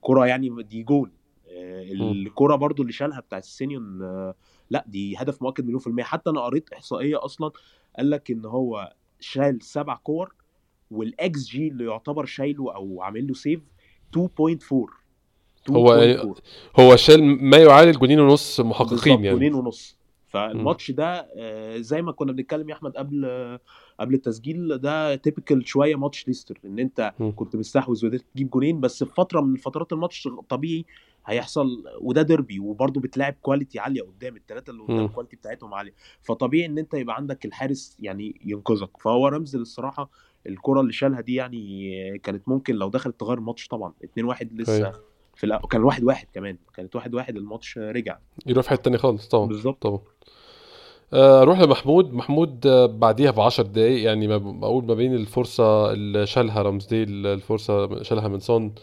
كرة 0.00 0.26
يعني 0.26 0.62
دي 0.62 0.82
جول 0.82 1.10
الكرة 1.50 2.56
برضو 2.56 2.82
اللي 2.82 2.92
شالها 2.92 3.20
بتاعت 3.20 3.44
سيسينيون 3.44 4.02
لا 4.70 4.84
دي 4.88 5.16
هدف 5.16 5.42
مؤكد 5.42 5.64
مليون 5.64 5.78
في 5.80 5.86
المية. 5.86 6.02
حتى 6.04 6.30
أنا 6.30 6.40
قريت 6.40 6.72
إحصائية 6.72 7.24
أصلا 7.24 7.50
قال 7.96 8.10
لك 8.10 8.30
إن 8.30 8.44
هو 8.44 8.92
شال 9.20 9.62
سبع 9.62 9.94
كور 9.96 10.34
والإكس 10.90 11.44
جي 11.48 11.68
اللي 11.68 11.84
يعتبر 11.84 12.24
شايله 12.24 12.74
أو 12.74 13.02
عامل 13.02 13.26
له 13.26 13.34
save 13.34 13.60
2.4 14.16 14.90
هو- 15.70 16.34
هو 16.80 16.96
شال 16.96 17.22
ما 17.44 17.56
يعادل 17.56 17.98
جونين 17.98 18.20
ونص 18.20 18.60
محققين 18.60 19.12
يعني. 19.24 19.30
جولين 19.30 19.54
ونص. 19.54 19.96
فالماتش 20.28 20.90
ده 20.90 21.28
آه، 21.36 21.76
زي 21.78 22.02
ما 22.02 22.12
كنا 22.12 22.32
بنتكلم 22.32 22.68
يا 22.68 22.74
أحمد 22.74 22.92
قبل 22.96 23.58
قبل 24.00 24.14
التسجيل 24.14 24.78
ده 24.78 25.14
typical 25.14 25.68
شوية 25.68 25.96
ماتش 25.96 26.28
ليستر 26.28 26.58
إن 26.64 26.78
أنت. 26.78 27.12
كنت 27.36 27.56
مستحوذ 27.56 28.06
وقدرت 28.06 28.24
تجيب 28.34 28.50
جولين 28.50 28.80
بس 28.80 29.04
في 29.04 29.14
فترة 29.14 29.40
من 29.40 29.56
فترات 29.56 29.92
الماتش 29.92 30.28
طبيعي 30.48 30.84
هيحصل 31.26 31.84
وده 32.00 32.22
ديربي 32.22 32.60
وبرضه 32.60 33.00
بتلاعب 33.00 33.34
quality 33.42 33.78
عالية 33.78 34.02
قدام 34.02 34.36
الثلاثه 34.36 34.70
اللي 34.70 34.82
قدام. 34.82 35.04
ال 35.04 35.08
quality 35.08 35.36
بتاعتهم 35.36 35.74
عالية. 35.74 35.92
فطبيعي 36.22 36.66
إن 36.66 36.78
أنت 36.78 36.94
يبقى 36.94 37.16
عندك 37.16 37.44
الحارس 37.44 37.96
يعني 38.00 38.40
ينقذك. 38.44 38.90
فهو 39.00 39.28
رمز 39.28 39.56
الصراحه 39.56 40.10
الكرة 40.46 40.80
اللي 40.80 40.92
شالها 40.92 41.20
دي 41.20 41.34
يعني 41.34 42.18
كانت 42.18 42.48
ممكن 42.48 42.74
لو 42.74 42.88
دخلت 42.88 43.20
تغير 43.20 43.38
الماتش 43.38 43.68
طبعا. 43.68 43.92
2 44.04 44.26
1 44.26 44.60
لسه 44.60 44.76
أيوة. 44.76 44.92
في 45.36 45.44
الأ... 45.46 45.58
كان 45.70 45.82
1 45.82 46.04
1 46.04 46.26
كمان. 46.34 46.58
كانت 46.74 46.96
1 46.96 47.14
1 47.14 47.36
الماتش 47.36 47.78
رجع. 47.78 48.18
يروح 48.46 48.64
في 48.64 48.70
حتة 48.70 48.82
تاني 48.82 48.98
خالص 48.98 49.28
طبعا. 49.28 49.46
بالظبط. 49.46 49.82
طبعا. 49.82 49.98
آه، 51.12 51.42
أروح 51.42 51.60
لمحمود. 51.60 52.12
محمود 52.12 52.66
آه، 52.66 52.86
بعديها 52.86 53.30
ب 53.30 53.40
10 53.40 53.64
دقايق 53.64 54.04
يعني 54.04 54.28
ما 54.28 54.36
بقول 54.38 54.84
ما 54.84 54.94
بين 54.94 55.14
الفرصة 55.14 55.92
اللي 55.92 56.26
شالها 56.26 56.62
رامزديل 56.62 57.26
الفرصة 57.26 58.02
شالها 58.02 58.28
من 58.28 58.40
سون 58.40 58.74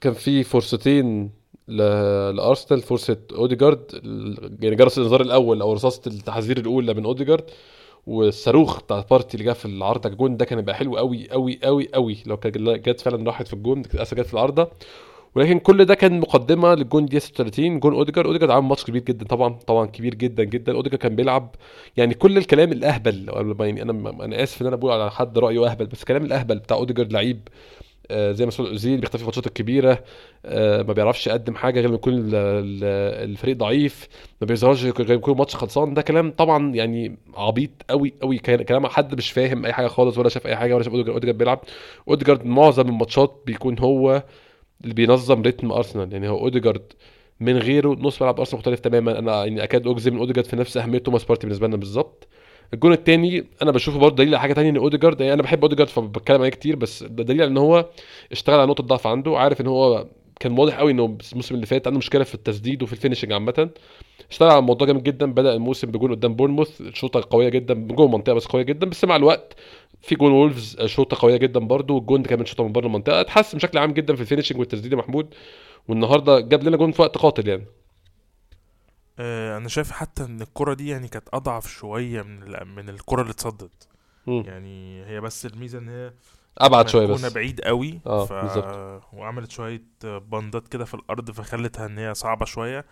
كان 0.00 0.12
في 0.12 0.42
فرصتين 0.44 1.30
لأرسنال 1.68 2.80
فرصة 2.82 3.18
أوديجارد 3.32 3.90
يعني 4.62 4.76
جرس 4.76 4.98
الإنذار 4.98 5.20
الأول 5.20 5.60
أو 5.60 5.72
رصاصة 5.72 6.02
التحذير 6.06 6.56
الأولى 6.58 6.94
من 6.94 7.04
أوديجارد 7.04 7.44
والصاروخ 8.06 8.80
بتاع 8.82 9.04
بارتي 9.10 9.36
اللي 9.36 9.44
جه 9.50 9.52
في 9.52 9.64
العارضه 9.66 10.08
الجون 10.10 10.36
ده 10.36 10.44
كان 10.44 10.58
هيبقى 10.58 10.74
حلو 10.74 10.96
قوي 10.96 11.30
قوي 11.30 11.58
قوي 11.64 11.88
قوي 11.94 12.16
لو 12.26 12.36
كانت 12.36 12.58
جت 12.58 13.00
فعلا 13.00 13.26
راحت 13.26 13.46
في 13.46 13.54
الجون 13.54 13.82
للأسف 13.94 14.14
جت 14.14 14.26
في 14.26 14.34
العارضه 14.34 14.68
ولكن 15.34 15.58
كل 15.58 15.84
ده 15.84 15.94
كان 15.94 16.20
مقدمة 16.20 16.74
للجون 16.74 17.06
دي 17.06 17.20
36 17.20 17.80
جون 17.80 17.94
أوديجارد 17.94 18.26
أوديجارد 18.26 18.50
عامل 18.52 18.66
ماتش 18.68 18.84
كبير 18.84 19.02
جدا 19.02 19.26
طبعا 19.26 19.54
طبعا 19.66 19.86
كبير 19.86 20.14
جدا 20.14 20.44
جدا. 20.44 20.72
أوديجارد 20.74 21.02
كان 21.02 21.16
بيلعب 21.16 21.54
يعني 21.96 22.14
كل 22.14 22.38
الكلام 22.38 22.72
الأهبل 22.72 23.30
يعني 23.60 23.82
أنا 23.82 24.10
أنا 24.24 24.42
آسف 24.42 24.62
إن 24.62 24.66
أنا 24.66 24.76
بقول 24.76 24.92
على 24.92 25.10
حد 25.10 25.38
رأيه 25.38 25.70
أهبل 25.70 25.86
بس 25.86 26.00
الكلام 26.00 26.24
الأهبل 26.24 26.58
بتاع 26.58 26.76
أوديجارد 26.76 27.12
لعيب 27.12 27.48
آه، 28.10 28.32
زي 28.32 28.46
مسعود 28.46 28.68
اوزيل 28.68 29.00
بيختفي 29.00 29.18
في 29.18 29.22
الماتشات 29.22 29.46
الكبيرة 29.46 30.04
آه، 30.44 30.82
ما 30.82 30.92
بيعرفش 30.92 31.26
يقدم 31.26 31.54
حاجة 31.54 31.74
غير 31.80 31.88
لما 31.88 31.94
يكون 31.94 32.12
ال- 32.14 32.34
ال- 32.34 33.30
الفريق 33.30 33.56
ضعيف 33.56 34.08
ما 34.40 34.46
بيظهرش 34.46 34.84
غير 34.84 35.02
لما 35.02 35.14
يكون 35.14 35.32
الماتش 35.34 35.56
خلصان. 35.56 35.94
ده 35.94 36.02
كلام 36.02 36.30
طبعا 36.30 36.74
يعني 36.74 37.18
عبيط 37.34 37.70
قوي 37.90 38.14
قوي. 38.22 38.38
كلام 38.38 38.86
حد 38.86 39.14
مش 39.14 39.30
فاهم 39.30 39.64
أي 39.66 39.72
حاجة 39.72 39.86
خالص 39.86 40.18
ولا 40.18 40.28
شاف 40.28 40.46
أي 40.46 40.56
حاجة 40.56 40.74
ولا 40.74 40.82
شاف 40.84 40.92
أوديجارد 40.94 41.38
بيلعب. 41.38 41.60
اوديجارد 42.08 42.44
معظم 42.46 42.88
الماتشات 42.88 43.42
بيكون 43.46 43.78
هو 43.78 44.24
اللي 44.82 44.94
بينظم 44.94 45.42
رتم 45.42 45.72
أرسنال. 45.72 46.12
يعني 46.12 46.28
هو 46.28 46.38
اوديجارد 46.38 46.92
من 47.40 47.58
غيره 47.58 47.88
نص 48.00 48.22
ملعب 48.22 48.38
أرسنال 48.38 48.58
مختلف 48.58 48.80
تماما. 48.80 49.18
أنا 49.18 49.44
يعني 49.44 49.64
أكاد 49.64 49.86
أجزم 49.86 50.12
إن 50.12 50.18
اوديجارد 50.18 50.46
في 50.46 50.56
نفس 50.56 50.76
أهمية 50.76 50.98
توماس 50.98 51.24
بارتي 51.24 51.46
بالنسبة 51.46 51.66
لنا 51.66 51.76
بالظبط. 51.76 52.28
الجون 52.74 52.92
الثاني 52.92 53.44
أنا 53.62 53.70
بشوفه 53.70 53.98
برضه 53.98 54.16
دليل 54.16 54.34
على 54.34 54.40
حاجة 54.40 54.52
ثانية 54.52 54.70
إن 54.70 54.76
أوديجارد 54.76 55.20
يعني 55.20 55.32
أنا 55.32 55.42
بحب 55.42 55.62
أوديجارد 55.62 55.88
فبتكلم 55.90 56.40
عليه 56.40 56.50
كتير 56.50 56.76
بس 56.76 57.02
ده 57.02 57.24
دليل 57.24 57.42
على 57.42 57.50
إن 57.50 57.56
هو 57.58 57.86
اشتغل 58.32 58.58
على 58.60 58.68
نقطة 58.68 58.84
ضعف 58.84 59.06
عنده 59.06 59.38
عارف 59.38 59.60
إن 59.60 59.66
هو 59.66 60.06
كان 60.40 60.58
واضح 60.58 60.78
قوي 60.78 60.92
إنه 60.92 61.18
الموسم 61.32 61.54
اللي 61.54 61.66
فات 61.66 61.86
عنده 61.86 61.98
مشكلة 61.98 62.24
في 62.24 62.34
التسديد 62.34 62.82
وفي 62.82 62.92
ال 62.92 62.96
finishing 62.96 63.32
عامة. 63.32 63.70
اشتغل 64.30 64.50
على 64.50 64.58
الموضوع 64.58 64.86
جامد 64.86 65.02
جدا 65.02 65.32
بدأ 65.32 65.52
الموسم 65.54 65.90
بجون 65.90 66.10
قدام 66.10 66.34
بورنموث 66.34 66.82
شوطة 66.94 67.26
قوية 67.30 67.48
جدا 67.48 67.74
جوه 67.74 68.06
المنطقة 68.06 68.34
بس 68.34 68.46
قوية 68.46 68.62
جدا 68.62 68.86
بس 68.88 69.04
مع 69.04 69.16
الوقت 69.16 69.54
في 70.02 70.14
جون 70.14 70.32
وولفز 70.32 70.82
شوطة 70.86 71.16
قوية 71.20 71.36
جدا 71.36 71.60
برضو 71.60 71.94
والجون 71.94 72.22
ده 72.22 72.28
كمان 72.28 72.46
شوطة 72.46 72.64
من 72.64 72.72
بره 72.72 72.86
المنطقة 72.86 73.20
اتحسن 73.20 73.58
بشكل 73.58 73.78
عام 73.78 73.92
جدا 73.92 74.14
في 74.14 74.20
ال 74.20 74.24
finishing 74.24 74.58
والتسديد 74.58 74.92
يا 74.92 74.96
محمود 74.98 75.34
والنهاردة 75.88 76.40
جاب 76.40 76.62
لنا 76.64 76.76
جون 76.76 76.92
في 76.92 77.02
وقت 77.02 77.18
قاتل 77.18 77.48
يعني. 77.48 77.62
آه، 77.62 77.77
أنا 79.56 79.68
شايف 79.68 79.90
حتى 79.90 80.24
إن 80.24 80.42
الكرة 80.42 80.74
دي 80.74 80.88
يعني 80.88 81.08
كانت 81.08 81.28
أضعف 81.32 81.68
شوية 81.70 82.22
من 82.22 82.68
من 82.74 82.88
الكرة 82.88 83.20
اللي 83.22 83.30
اتصدت. 83.32 83.88
يعني 84.46 85.04
هي 85.06 85.20
بس 85.20 85.46
الميزة 85.46 85.78
إن 85.78 85.88
هي 85.88 86.12
أبعد 86.58 86.88
شوية 86.88 87.06
بس 87.06 87.32
بعيد 87.32 87.60
قوي 87.60 88.00
آه، 88.06 88.26
ف... 88.26 88.32
بالظبط. 88.32 89.02
وعملت 89.12 89.50
شوية 89.50 89.82
بندات 90.04 90.68
كده 90.68 90.84
في 90.84 90.94
الأرض 90.94 91.30
فخلتها 91.30 91.86
إن 91.86 91.98
هي 91.98 92.14
صعبة 92.14 92.44
شوية 92.44 92.84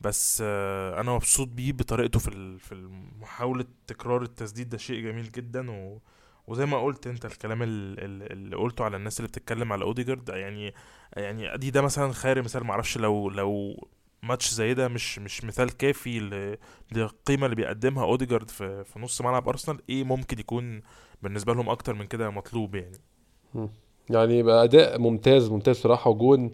بس 0.00 0.42
آه، 0.46 1.00
أنا 1.00 1.12
مبسوط 1.12 1.48
بيه 1.48 1.72
بطريقته 1.72 2.18
في. 2.18 2.58
في 2.58 2.88
محاولة 3.20 3.64
تكرار 3.86 4.22
التسديد 4.22 4.68
ده 4.68 4.78
شيء 4.78 5.00
جميل 5.04 5.32
جدا 5.32 5.70
و... 5.70 6.00
وزي 6.46 6.66
ما 6.66 6.82
قلت 6.84 7.06
أنت 7.06 7.24
الكلام 7.24 7.62
ال- 7.62 7.68
ال- 8.04 8.32
اللي 8.32 8.56
قلته 8.56 8.84
على 8.84 8.96
الناس 8.96 9.20
اللي 9.20 9.28
بتتكلم 9.28 9.72
على 9.72 9.84
أوديجارد 9.84 10.28
يعني 10.28 10.74
يعني 11.16 11.54
أدي 11.54 11.70
ده 11.70 11.82
مثلا 11.82 12.12
خير 12.12 12.42
مثال 12.42 12.64
معرفش 12.64 12.98
لو 12.98 13.30
لو 13.30 13.76
ماتش 14.26 14.50
زي 14.50 14.74
ده 14.74 14.88
مش 14.88 15.18
مش 15.18 15.44
مثال 15.44 15.76
كافي 15.76 16.18
للقيمة 16.92 17.44
اللي 17.44 17.56
بيقدمها 17.56 18.04
أوديجارد 18.04 18.50
في 18.50 18.84
في 18.84 18.98
نص 18.98 19.20
ملعب 19.20 19.48
أرسنال. 19.48 19.78
إيه 19.90 20.04
ممكن 20.04 20.38
يكون 20.38 20.82
بالنسبة 21.22 21.54
لهم 21.54 21.68
أكتر 21.68 21.94
من 21.94 22.06
كده 22.06 22.30
مطلوب 22.30 22.74
يعني؟ 22.74 22.98
يعني 24.10 24.42
بقى 24.42 24.64
أداء 24.64 24.98
ممتاز 24.98 25.48
ممتاز 25.50 25.76
صراحة 25.76 26.10
وجون 26.10 26.52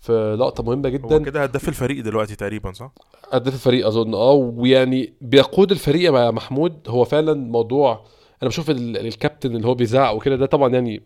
في 0.00 0.36
لقطة 0.38 0.62
مهمة 0.62 0.88
هو 0.88 0.92
جدا 0.92 1.22
كده 1.24 1.42
هداف 1.42 1.68
الفريق 1.68 2.04
دلوقتي 2.04 2.36
تقريبا 2.36 2.72
صح؟ 2.72 2.92
هداف 3.32 3.54
الفريق 3.54 3.86
أظن. 3.86 4.14
آه 4.14 4.32
ويعني 4.32 5.12
بيقود 5.20 5.70
الفريق 5.70 6.12
مع 6.12 6.30
محمود. 6.30 6.88
هو 6.88 7.04
فعلا 7.04 7.34
موضوع 7.34 8.04
أنا 8.42 8.48
بشوف 8.48 8.70
ال- 8.70 8.96
الكابتن 9.06 9.56
اللي 9.56 9.66
هو 9.66 9.74
بيزعق 9.74 10.14
وكده 10.14 10.36
ده 10.36 10.46
طبعا 10.46 10.68
يعني 10.74 11.02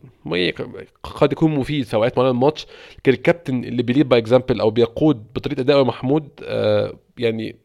قد 1.02 1.32
يكون 1.32 1.50
مفيد 1.54 1.84
في 1.84 1.94
أوقات 1.96 2.18
معينة 2.18 2.30
الماتش 2.30 2.66
لكن 2.98 3.12
الكابتن 3.12 3.64
اللي 3.64 3.82
بي 3.82 3.91
lead 3.91 4.08
by 4.08 4.18
example 4.18 4.60
أو 4.60 4.70
بيقود 4.70 5.32
بطريقة 5.34 5.60
أداء 5.60 5.84
محمود 5.84 6.28
آه 6.44 6.94
يعني 7.18 7.56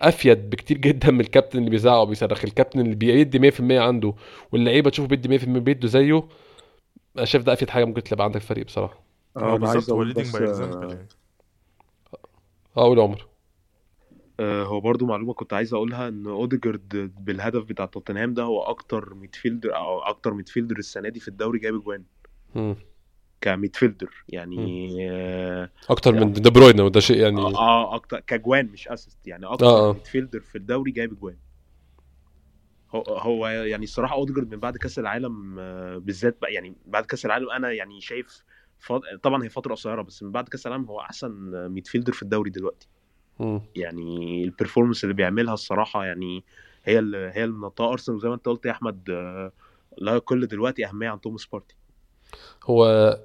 أفيد 0.00 0.50
بكتير 0.50 0.78
جدا 0.78 1.10
من 1.10 1.20
الكابتن 1.20 1.58
اللي 1.58 1.70
بيزعق 1.70 1.98
وبيصرخ. 2.00 2.44
الكابتن 2.44 2.80
اللي 2.80 2.94
بيدي 2.94 3.38
100% 3.38 3.60
عنده 3.80 4.14
واللعيبة 4.52 4.90
تشوفه 4.90 5.08
بيدي 5.08 5.28
100% 5.38 5.44
بيدوا 5.44 5.88
زيه 5.88 6.22
أنا 7.16 7.24
شايف 7.24 7.44
ده 7.44 7.52
أفيد 7.52 7.70
حاجة 7.70 7.84
ممكن 7.84 8.02
تبقى 8.02 8.24
عندك 8.24 8.40
فريق 8.40 8.66
بصراحة. 8.66 9.02
آه 9.36 9.56
بالظبط 9.56 9.90
هو 9.90 10.02
leading 10.02 10.32
by 10.32 10.44
example 10.44 10.88
يعني. 10.90 11.08
آه 12.76 12.82
قول 12.82 12.98
يا 12.98 13.02
عمر. 13.02 13.26
هو 14.40 14.80
برضو 14.80 15.06
معلومة 15.06 15.34
كنت 15.34 15.52
عايز 15.52 15.74
أقولها 15.74 16.08
إن 16.08 16.26
أوديجارد 16.26 17.12
بالهدف 17.20 17.64
بتاع 17.64 17.86
توتنهام 17.86 18.34
ده 18.34 18.42
هو 18.42 18.62
أكتر 18.62 19.14
midfielder 19.14 19.76
أو 19.76 19.98
أكتر 19.98 20.34
midfielder 20.34 20.78
السنة 20.78 21.08
دي 21.08 21.20
في 21.20 21.28
الدوري 21.28 21.58
جايب 21.58 21.74
أجوان 21.74 22.04
مم. 22.54 22.76
ك 23.40 23.48
midfielder 23.48 24.24
يعني 24.28 24.96
آه 25.10 25.70
أكتر 25.90 26.12
من 26.12 26.32
دي 26.32 26.50
بروين 26.50 26.80
وده 26.80 27.00
شيء 27.00 27.16
يعني 27.16 27.40
آه 27.40 27.56
آه، 27.58 27.94
أكتر 27.94 28.20
كجوان 28.20 28.66
مش 28.66 28.88
assist 28.88 29.26
يعني 29.26 29.46
أكتر 29.46 29.66
آه، 29.66 29.90
آه. 29.90 29.92
midfielder 29.92 30.40
في 30.40 30.58
الدوري 30.58 30.90
جايب 30.90 31.12
أجوان 31.12 31.36
هو 32.94 33.46
يعني 33.48 33.84
الصراحة 33.84 34.14
أوديجارد 34.14 34.54
من 34.54 34.60
بعد 34.60 34.76
كأس 34.76 34.98
العالم 34.98 35.56
آه، 35.58 35.96
بالذات 35.96 36.36
بقى 36.42 36.52
يعني 36.52 36.74
بعد 36.86 37.04
كأس 37.06 37.26
العالم 37.26 37.50
أنا 37.50 37.72
يعني 37.72 38.00
شايف 38.00 38.44
فض... 38.78 39.00
طبعا 39.22 39.44
هي 39.44 39.48
فترة 39.48 39.74
قصيرة 39.74 40.02
بس 40.02 40.22
من 40.22 40.32
بعد 40.32 40.48
كأس 40.48 40.66
العالم 40.66 40.84
هو 40.84 41.00
أحسن 41.00 41.30
midfielder 41.68 42.12
في 42.12 42.22
الدوري 42.22 42.50
دلوقتي 42.50 42.88
يعني 43.76 44.44
ال 44.44 44.49
performance 44.49 45.04
اللي 45.04 45.14
بيعملها 45.14 45.54
الصراحة 45.54 46.04
يعني 46.04 46.44
هي 46.84 46.98
اللي 46.98 47.30
هي 47.34 47.44
اللي 47.44 47.56
منطقة 47.56 47.92
أرسنال 47.92 48.16
وزي 48.18 48.28
ما 48.28 48.34
أنت 48.34 48.46
قلت 48.46 48.66
يا 48.66 48.70
أحمد 48.70 49.10
آه، 49.10 49.52
لا 49.98 50.14
يقل 50.14 50.46
دلوقتي 50.46 50.86
أهمية 50.86 51.08
عن 51.08 51.20
توماس 51.20 51.46
بارتي 51.46 51.74
هو 52.64 52.84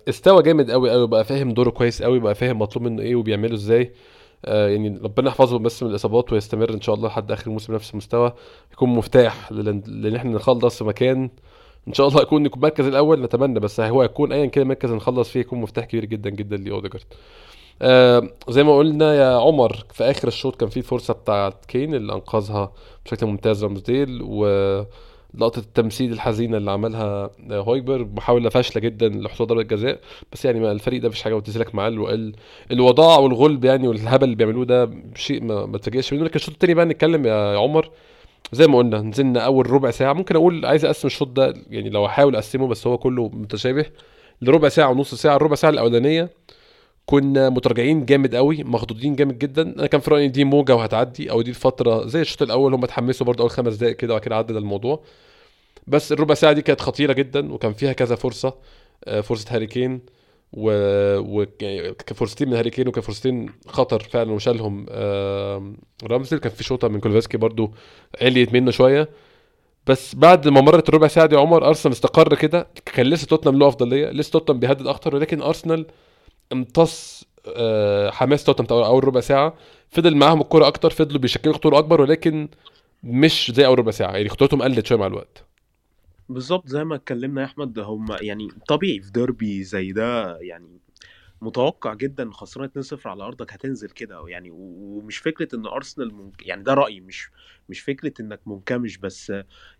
استوى 0.09 0.43
جامد 0.43 0.71
قوي 0.71 0.91
قوي 0.91 1.07
بقى 1.07 1.23
فاهم 1.25 1.53
دوره 1.53 1.69
كويس 1.69 2.03
قوي 2.03 2.19
بقى 2.19 2.35
فاهم 2.35 2.59
مطلوب 2.59 2.85
منه 2.85 3.01
إيه 3.01 3.15
وبيعمله 3.15 3.53
إزاي. 3.53 3.93
آه 4.45 4.67
يعني 4.69 4.99
ربنا 5.03 5.27
يحفظه 5.29 5.59
بس 5.59 5.83
من 5.83 5.89
الإصابات 5.89 6.33
ويستمر 6.33 6.73
إن 6.73 6.81
شاء 6.81 6.95
الله 6.95 7.07
لحد 7.07 7.31
آخر 7.31 7.47
الموسم 7.47 7.73
بنفس 7.73 7.91
المستوى 7.91 8.33
يكون 8.73 8.89
مفتاح 8.89 9.51
لأن 9.51 10.15
إحنا 10.15 10.31
نخلص 10.31 10.77
في 10.77 10.83
مكان 10.83 11.29
إن 11.87 11.93
شاء 11.93 12.07
الله 12.07 12.21
يكون 12.21 12.45
يكون 12.45 12.59
المركز 12.59 12.85
الأول 12.87 13.21
نتمنى 13.21 13.59
بس 13.59 13.79
هو 13.79 14.03
يكون 14.03 14.31
ايا 14.31 14.45
كان 14.45 14.61
المركز 14.61 14.85
اللي 14.85 14.97
نخلص 14.97 15.29
فيه 15.29 15.39
يكون 15.39 15.59
مفتاح 15.61 15.85
كبير 15.85 16.05
جدا 16.05 16.29
جدا 16.29 16.57
لأوديجارد. 16.57 17.05
آه 17.81 18.29
زي 18.49 18.63
ما 18.63 18.77
قلنا 18.77 19.15
يا 19.15 19.37
عمر 19.37 19.85
في 19.93 20.03
آخر 20.03 20.27
الشوط 20.27 20.55
كان 20.59 20.69
في 20.69 20.81
فرصة 20.81 21.13
بتاعت 21.13 21.65
كين 21.67 21.93
اللي 21.95 22.13
أنقذها 22.13 22.71
بشكل 23.05 23.25
ممتاز 23.25 23.63
رامزديل 23.63 24.21
ولقطة 24.21 25.59
التمثيل 25.59 26.11
الحزينة 26.13 26.57
اللي 26.57 26.71
عملها 26.71 27.29
آه، 27.51 27.59
هويبر 27.61 28.05
محاولة 28.15 28.49
فاشلة 28.49 28.81
جدا 28.81 29.09
لحصول 29.09 29.47
ضربة 29.47 29.63
جزاء. 29.63 29.99
بس 30.33 30.45
يعني 30.45 30.59
ما 30.59 30.71
الفريق 30.71 31.01
ده 31.01 31.07
مفيش 31.09 31.21
حاجة 31.21 31.35
بتنزلك 31.35 31.75
معاه 31.75 31.89
ال- 31.89 32.35
الوضاع 32.71 33.19
والغلب 33.19 33.65
يعني 33.65 33.87
والهبل 33.87 34.23
اللي 34.23 34.35
بيعملوه 34.35 34.65
ده 34.65 34.89
شيء 35.15 35.43
ما 35.43 35.77
تفاجئش 35.77 36.13
منه. 36.13 36.23
لكن 36.23 36.35
الشوط 36.35 36.53
التاني 36.53 36.73
بقى 36.73 36.85
نتكلم 36.85 37.25
يا 37.25 37.57
عمر 37.57 37.89
زي 38.51 38.67
ما 38.67 38.77
قلنا 38.77 39.01
نزلنا 39.01 39.39
أول 39.39 39.69
ربع 39.71 39.91
ساعة. 39.91 40.13
ممكن 40.13 40.35
أقول 40.35 40.65
عايز 40.65 40.85
أقسم 40.85 41.07
الشوط 41.07 41.27
ده 41.27 41.53
يعني 41.69 41.89
لو 41.89 42.05
أحاول 42.05 42.35
أقسمه 42.35 42.67
بس 42.67 42.87
هو 42.87 42.97
كله 42.97 43.29
متشابه 43.29 43.85
لربع 44.41 44.69
ساعة 44.69 44.89
ونص 44.89 45.15
ساعة. 45.15 45.35
الربع 45.35 45.55
ساعة 45.55 45.69
الأولانية 45.69 46.29
كنا 47.09 47.49
متراجعين 47.49 48.05
جامد 48.05 48.35
قوي 48.35 48.63
مخضوضين 48.63 49.15
جامد 49.15 49.39
جدا. 49.39 49.61
أنا 49.61 49.87
كان 49.87 50.01
في 50.01 50.11
رأيي 50.11 50.27
دي 50.27 50.43
موجة 50.43 50.75
وهتعدي 50.75 51.31
أو 51.31 51.41
دي 51.41 51.49
الفترة 51.49 52.05
زي 52.07 52.21
الشوط 52.21 52.41
الأول 52.41 52.73
هم 52.73 52.83
اتحمسوا 52.83 53.25
برضه 53.27 53.41
أول 53.41 53.51
خمس 53.51 53.75
دقائق 53.75 53.95
كده 53.95 54.13
وبعد 54.13 54.25
كده 54.25 54.35
عدى 54.35 54.53
الموضوع. 54.57 55.03
بس 55.87 56.11
الربع 56.11 56.33
ساعة 56.33 56.53
دي 56.53 56.61
كانت 56.61 56.81
خطيرة 56.81 57.13
جدا 57.13 57.53
وكان 57.53 57.73
فيها 57.73 57.93
كذا 57.93 58.15
فرصة 58.15 58.53
آه، 59.05 59.21
فرصة 59.21 59.55
هاري 59.55 59.67
كين 59.67 60.01
و... 60.53 60.71
و... 61.19 61.45
يعني 61.61 61.95
من 62.41 62.53
هاري 62.53 62.69
كين 62.69 62.87
وكفرصتين 62.87 63.49
خطر 63.67 63.99
فعلا 63.99 64.31
وشالهم 64.31 64.85
رامزديل 66.03 66.37
كان 66.37 66.51
في 66.51 66.63
شوطة 66.63 66.87
من 66.87 66.99
كولوسيفسكي 66.99 67.37
برضو 67.37 67.71
عليت 68.21 68.53
منه 68.53 68.71
شوية. 68.71 69.09
بس 69.87 70.15
بعد 70.15 70.47
ما 70.47 70.61
مرت 70.61 70.89
الربع 70.89 71.07
ساعة 71.07 71.25
دي 71.25 71.35
عمر 71.35 71.67
أرسنال 71.67 71.93
استقر 71.93 72.35
كده. 72.35 72.67
كان 72.85 73.05
لسه 73.05 73.27
توتنهام 73.27 73.59
له 73.59 73.67
أفضلية 73.67 74.09
لسه 74.09 74.31
توتنهام 74.31 74.59
بيهدد 74.59 74.87
أكتر 74.87 75.15
ولكن 75.15 75.41
أرسنال 75.41 75.85
امتص 76.51 77.25
آه، 77.55 78.11
حماس 78.11 78.43
توتنهام 78.43 78.65
بتاع 78.65 78.77
اول 78.87 79.03
ربع 79.03 79.19
ساعة. 79.19 79.53
فضل 79.89 80.15
معاهم 80.17 80.41
الكرة 80.41 80.67
أكتر 80.67 80.89
فضلوا 80.89 81.21
بيشكلوا 81.21 81.53
خطوره 81.53 81.79
أكبر 81.79 82.01
ولكن 82.01 82.49
مش 83.03 83.51
زي 83.55 83.65
أول 83.65 83.79
ربع 83.79 83.91
ساعة. 83.91 84.11
يعني 84.11 84.29
خطورتهم 84.29 84.61
قلت 84.61 84.85
شوية 84.87 84.99
مع 84.99 85.07
الوقت. 85.07 85.45
بالظبط 86.29 86.67
زي 86.67 86.83
ما 86.83 86.95
اتكلمنا 86.95 87.41
يا 87.41 87.45
أحمد 87.45 87.79
هم 87.79 88.05
يعني 88.21 88.47
طبيعي 88.67 89.01
في 89.01 89.11
ديربي 89.11 89.63
زي 89.63 89.91
ده 89.91 90.37
يعني 90.39 90.79
متوقع 91.41 91.93
جدا 91.93 92.29
خسران 92.31 92.65
2-0 92.65 93.09
على 93.09 93.23
أرضك 93.23 93.53
هتنزل 93.53 93.89
كده 93.89 94.27
يعني 94.27 94.49
ومش 94.51 95.17
فكرة 95.17 95.55
إن 95.55 95.65
أرسنال 95.65 96.13
منك... 96.15 96.47
يعني 96.47 96.63
ده 96.63 96.73
رأيي 96.73 96.99
مش 97.01 97.29
مش 97.69 97.79
فكرة 97.81 98.13
إنك 98.19 98.39
منكمش 98.45 98.97
بس 98.97 99.33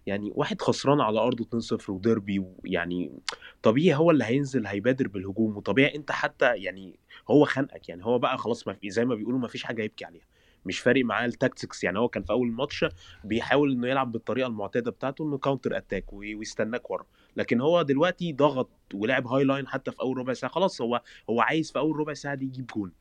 يعني 0.05 0.31
واحد 0.35 0.61
خسران 0.61 1.01
على 1.01 1.19
أرضه 1.19 1.43
2-0 1.43 1.89
وديربي 1.91 2.45
يعني 2.65 3.19
طبيعي 3.63 3.95
هو 3.97 4.11
اللي 4.11 4.23
هينزل 4.23 4.67
هيبادر 4.67 5.07
بالهجوم 5.07 5.57
وطبيعي 5.57 5.95
أنت 5.95 6.11
حتى 6.11 6.55
يعني 6.55 6.99
هو 7.31 7.45
خانقك 7.45 7.89
يعني 7.89 8.05
هو 8.05 8.19
بقى 8.19 8.37
خلاص 8.37 8.67
ما 8.67 8.77
زي 8.85 9.05
ما 9.05 9.15
بيقولوا 9.15 9.39
ما 9.39 9.47
فيش 9.47 9.63
حاجة 9.63 9.83
يبكي 9.83 10.05
عليها 10.05 10.25
مش 10.65 10.79
فارق 10.79 11.05
معاه 11.05 11.25
ال 11.25 11.33
tactics 11.33 11.83
يعني 11.83 11.99
هو 11.99 12.09
كان 12.09 12.23
في 12.23 12.29
أول 12.33 12.47
الماتش 12.47 12.85
بيحاول 13.23 13.71
إنه 13.71 13.87
يلعب 13.87 14.11
بالطريقة 14.11 14.47
المعتادة 14.47 14.91
بتاعته 14.91 15.23
إنه 15.25 15.37
counter 15.37 15.77
attack 15.77 16.13
ويستناك 16.13 16.91
ورا. 16.91 17.05
لكن 17.37 17.61
هو 17.61 17.81
دلوقتي 17.81 18.33
ضغط 18.33 18.69
ولعب 18.93 19.27
high 19.27 19.43
line 19.43 19.67
حتى 19.67 19.91
في 19.91 19.99
أول 20.01 20.17
ربع 20.17 20.33
ساعة 20.33 20.51
خلاص 20.51 20.81
هو 20.81 21.01
هو 21.29 21.41
عايز 21.41 21.71
في 21.71 21.79
أول 21.79 21.95
ربع 21.95 22.13
ساعة 22.13 22.35
دي 22.35 22.45
يجيب 22.45 22.67
جون. 22.75 22.91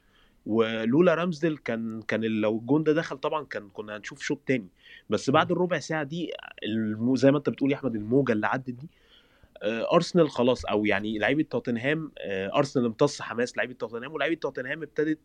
ولولا 0.46 1.14
رامزديل 1.14 1.56
كان 1.56 2.02
كان 2.02 2.24
لو 2.24 2.58
الجون 2.58 2.82
ده 2.84 2.92
دخل 2.92 3.16
طبعا 3.18 3.44
كان 3.44 3.68
كنا 3.68 3.96
هنشوف 3.96 4.22
شوط 4.22 4.40
تاني. 4.46 4.68
بس 5.10 5.30
بعد 5.30 5.52
الربع 5.52 5.78
ساعة 5.78 6.02
دي 6.02 6.32
زي 7.14 7.30
ما 7.30 7.38
انت 7.38 7.48
بتقول 7.50 7.70
يا 7.70 7.76
أحمد 7.76 7.94
الموجة 7.94 8.32
اللي 8.32 8.46
عدت 8.46 8.70
دي 8.70 8.88
آه، 9.62 9.94
أرسنال 9.94 10.30
خلاص 10.30 10.64
أو 10.64 10.84
يعني 10.84 11.18
لعيبة 11.18 11.42
توتنهام 11.42 12.12
آه، 12.18 12.56
أرسنال 12.56 12.86
امتص 12.86 13.22
حماس 13.22 13.56
لعيبة 13.56 13.72
توتنهام 13.72 14.12
ولعيبة 14.12 14.34
توتنهام 14.40 14.82
ابتدت 14.82 15.18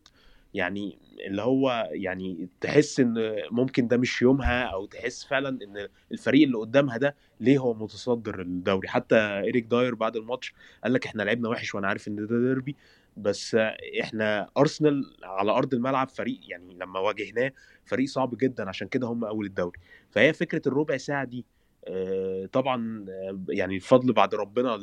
يعني 0.54 0.98
اللي 1.26 1.42
هو 1.42 1.88
يعني 1.92 2.48
تحس 2.60 3.00
إن 3.00 3.34
ممكن 3.50 3.88
ده 3.88 3.96
مش 3.96 4.22
يومها 4.22 4.62
أو 4.64 4.86
تحس 4.86 5.24
فعلا 5.24 5.48
إن 5.48 5.88
الفريق 6.12 6.42
اللي 6.46 6.58
قدامها 6.58 6.96
ده 6.96 7.16
ليه 7.40 7.58
هو 7.58 7.74
متصدر 7.74 8.40
الدوري. 8.40 8.88
حتى 8.88 9.16
إيريك 9.16 9.64
داير 9.64 9.94
بعد 9.94 10.16
الماتش 10.16 10.54
قال 10.84 10.92
لك 10.92 11.06
إحنا 11.06 11.22
لعبنا 11.22 11.48
وحش 11.48 11.74
وأنا 11.74 11.88
عارف 11.88 12.08
إن 12.08 12.16
ده 12.16 12.38
ديربي 12.38 12.76
بس 13.16 13.54
إحنا 14.00 14.48
أرسنال 14.58 15.16
على 15.22 15.52
أرض 15.52 15.74
الملعب 15.74 16.08
فريق 16.08 16.40
يعني 16.48 16.74
لما 16.74 17.00
واجهناه 17.00 17.52
فريق 17.84 18.08
صعب 18.08 18.36
جدا 18.36 18.68
عشان 18.68 18.88
كده 18.88 19.06
هم 19.06 19.24
أول 19.24 19.46
الدوري. 19.46 19.78
فهي 20.10 20.32
فكرة 20.32 20.62
الربع 20.66 20.96
ساعة 20.96 21.24
دي 21.24 21.44
آه، 21.88 22.46
طبعا 22.52 23.04
آه، 23.08 23.40
يعني 23.48 23.76
الفضل 23.76 24.12
بعد 24.12 24.34
ربنا 24.34 24.76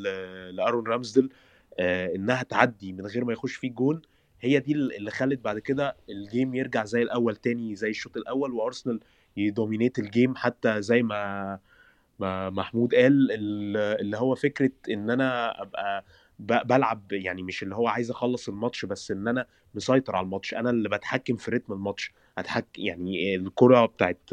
لأرون 0.51 0.87
رامسديل 0.87 1.29
آه، 1.79 2.15
إنها 2.15 2.43
تعدي 2.43 2.93
من 2.93 3.05
غير 3.07 3.25
ما 3.25 3.33
يخش 3.33 3.55
فيه 3.55 3.71
جون 3.71 4.01
هي 4.41 4.59
دي 4.59 4.71
اللي 4.73 5.11
خلت 5.11 5.39
بعد 5.39 5.59
كده 5.59 5.95
ال 6.09 6.18
game 6.18 6.55
يرجع 6.55 6.85
زي 6.85 7.01
الأول 7.01 7.35
تاني 7.35 7.75
زي 7.75 7.89
الشوط 7.89 8.17
الأول 8.17 8.51
وأرسنال 8.53 8.99
ي 9.37 9.44
dominate 9.44 9.99
ال 9.99 10.06
game 10.06 10.35
حتى 10.35 10.81
زي 10.81 11.03
ما 11.03 11.59
ما 12.19 12.49
محمود 12.49 12.95
قال 12.95 13.31
ال- 13.31 13.77
اللي 14.01 14.17
هو 14.17 14.35
فكرة 14.35 14.71
إن 14.89 15.09
أنا 15.09 15.61
أبقى 15.61 16.05
بلعب 16.39 17.11
يعني 17.11 17.43
مش 17.43 17.63
اللي 17.63 17.75
هو 17.75 17.87
عايز 17.87 18.11
أخلص 18.11 18.49
الماتش 18.49 18.85
بس 18.85 19.11
إن 19.11 19.27
أنا 19.27 19.45
مسيطر 19.75 20.15
على 20.15 20.23
الماتش 20.25 20.53
أنا 20.53 20.69
اللي 20.69 20.89
بتحكم 20.89 21.35
في 21.35 21.51
رتم 21.51 21.73
الماتش 21.73 22.11
اتحك 22.37 22.65
يعني 22.77 23.35
الكرة 23.35 23.85
بتاعت 23.85 24.29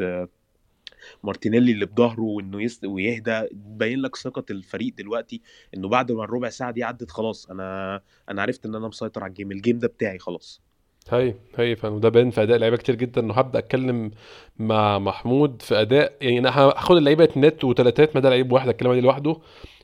مارتينيلي 1.23 1.71
اللي 1.71 1.85
بظهره 1.85 2.21
وإنه 2.21 2.63
يست... 2.63 2.85
ويهدى 2.85 3.41
تبين 3.47 3.99
لك 4.01 4.15
ثقة 4.15 4.43
الفريق 4.51 4.93
دلوقتي 4.97 5.41
إنه 5.75 5.87
بعد 5.87 6.11
ما 6.11 6.23
الربع 6.23 6.49
ساعة 6.49 6.71
دي 6.71 6.83
عدت 6.83 7.11
خلاص 7.11 7.49
أنا 7.49 8.01
أنا 8.29 8.41
عرفت 8.41 8.65
إن 8.65 8.75
أنا 8.75 8.87
مسيطر 8.87 9.23
على 9.23 9.29
ال 9.29 9.33
game 9.33 9.51
ال 9.51 9.57
game 9.57 9.79
ده 9.79 9.87
بتاعي 9.87 10.19
خلاص. 10.19 10.61
هاي 11.09 11.35
هاي 11.57 11.75
فعلا 11.75 11.93
وده 11.95 12.09
باين 12.09 12.31
في 12.31 12.43
أداء 12.43 12.57
لعيبة 12.57 12.77
كتير 12.77 12.95
جدا 12.95 13.21
إنه 13.21 13.33
هبدأ 13.33 13.59
أتكلم 13.59 14.11
مع 14.59 14.99
محمود 14.99 15.61
في 15.61 15.81
أداء 15.81 16.13
يعني 16.21 16.39
أنا 16.39 16.49
هاخد 16.59 16.97
اللعيبة 16.97 17.29
تنيات 17.37 17.63
وتلاتات 17.63 18.15
ما 18.15 18.21
ده 18.21 18.29
لعيب 18.29 18.51
واحد 18.51 18.69
اتكلم 18.69 18.91
عليه 18.91 19.01
لوحده. 19.01 19.37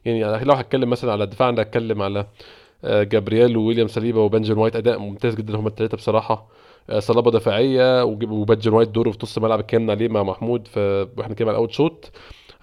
يعني 0.06 0.44
لو 0.46 0.54
هتكلم 0.54 0.90
مثلا 0.90 1.12
على 1.12 1.24
الدفاع 1.24 1.50
أنا 1.50 1.62
هتكلم 1.62 2.02
على 2.02 2.28
آه، 2.84 3.04
جابرييل 3.04 3.58
وويليام 3.58 3.88
سليبا 3.88 4.20
وبنجامين 4.20 4.58
وايت 4.58 4.76
أداء 4.76 5.00
ممتاز 5.00 5.36
جدا 5.36 5.56
هم 5.56 5.68
الثلاثه 5.68 5.98
بصراحة. 5.98 6.50
صلابه 7.00 7.32
دفاعيه 7.32 8.04
وبنجامين 8.04 8.74
وايت 8.74 8.90
دوره 8.90 9.12
في 9.12 9.18
نص 9.24 9.38
الملعب 9.38 9.60
اتكلمنا 9.60 9.92
عليه 9.94 10.08
مع 10.08 10.24
محمود 10.24 10.68
في 10.68 11.08
وإحنا 11.18 11.36
كده 11.36 11.48
على 11.48 11.56
ال 11.56 11.72
outshoot 11.72 12.10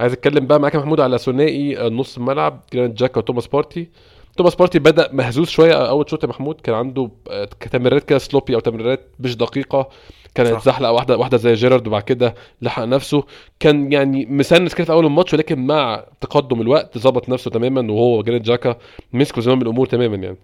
عايز 0.00 0.12
أتكلم 0.12 0.46
بقى 0.46 0.60
معاك 0.60 0.74
يا 0.74 0.78
محمود 0.78 1.00
على 1.00 1.18
ثنائي 1.18 1.78
آه، 1.78 1.88
نص 1.88 2.16
الملعب 2.16 2.60
جرانيت 2.72 2.98
تشاكا 2.98 3.18
وتوماس 3.18 3.46
بارتي. 3.46 3.88
توماس 4.36 4.54
بارتي 4.54 4.78
بدأ 4.78 5.08
مهزوز 5.12 5.48
شوية 5.48 5.72
أول 5.72 6.10
شوط 6.10 6.22
يا 6.24 6.28
محمود. 6.28 6.60
كان 6.60 6.74
عنده 6.74 7.10
آه، 7.30 7.44
تمريرات 7.44 8.04
كده 8.04 8.18
sloppy 8.18 8.54
أو 8.54 8.60
تمريرات 8.60 9.00
مش 9.20 9.36
دقيقة. 9.36 9.88
كانت. 10.34 10.60
زحلقة 10.62 10.92
واحدة 10.92 11.16
واحدة 11.18 11.36
زي 11.36 11.54
جيرارد 11.54 11.86
وبعد 11.86 12.02
كده 12.02 12.34
لحق 12.62 12.82
نفسه. 12.84 13.24
كان 13.60 13.92
يعني 13.92 14.26
tense 14.26 14.74
كده 14.74 14.84
في 14.84 14.92
أول 14.92 15.06
الماتش 15.06 15.34
ولكن 15.34 15.66
مع 15.66 16.04
تقدم 16.20 16.60
الوقت 16.60 16.98
ظبط 16.98 17.28
نفسه 17.28 17.50
تماما 17.50 17.92
وهو 17.92 18.22
جرانيت 18.22 18.44
تشاكا 18.46 18.76
مسكوا 19.12 19.42
زمام 19.42 19.62
الأمور 19.62 19.86
تماما 19.86 20.16
يعني. 20.16 20.38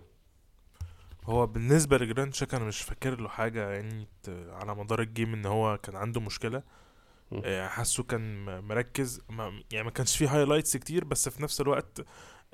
هو 1.28 1.46
بالنسبة 1.46 1.98
لجرانيت 1.98 2.34
تشاكا 2.34 2.56
أنا 2.56 2.64
مش 2.64 2.80
فاكر 2.82 3.20
له 3.20 3.28
حاجة 3.28 3.70
يعني 3.70 4.08
على 4.28 4.74
مدار 4.74 5.00
ال 5.00 5.07
game 5.07 5.34
إن 5.34 5.46
هو 5.46 5.78
كان 5.78 5.96
عنده 5.96 6.20
مشكلة 6.20 6.62
م. 7.32 7.40
آه، 7.44 7.66
حاسه 7.68 8.02
كان 8.02 8.44
مركز 8.64 9.20
ما 9.30 9.62
يعني 9.72 9.84
ما 9.84 9.90
كانش 9.90 10.16
فيه 10.16 10.36
highlights 10.36 10.76
كتير 10.76 11.04
بس 11.04 11.28
في 11.28 11.42
نفس 11.42 11.60
الوقت 11.60 12.00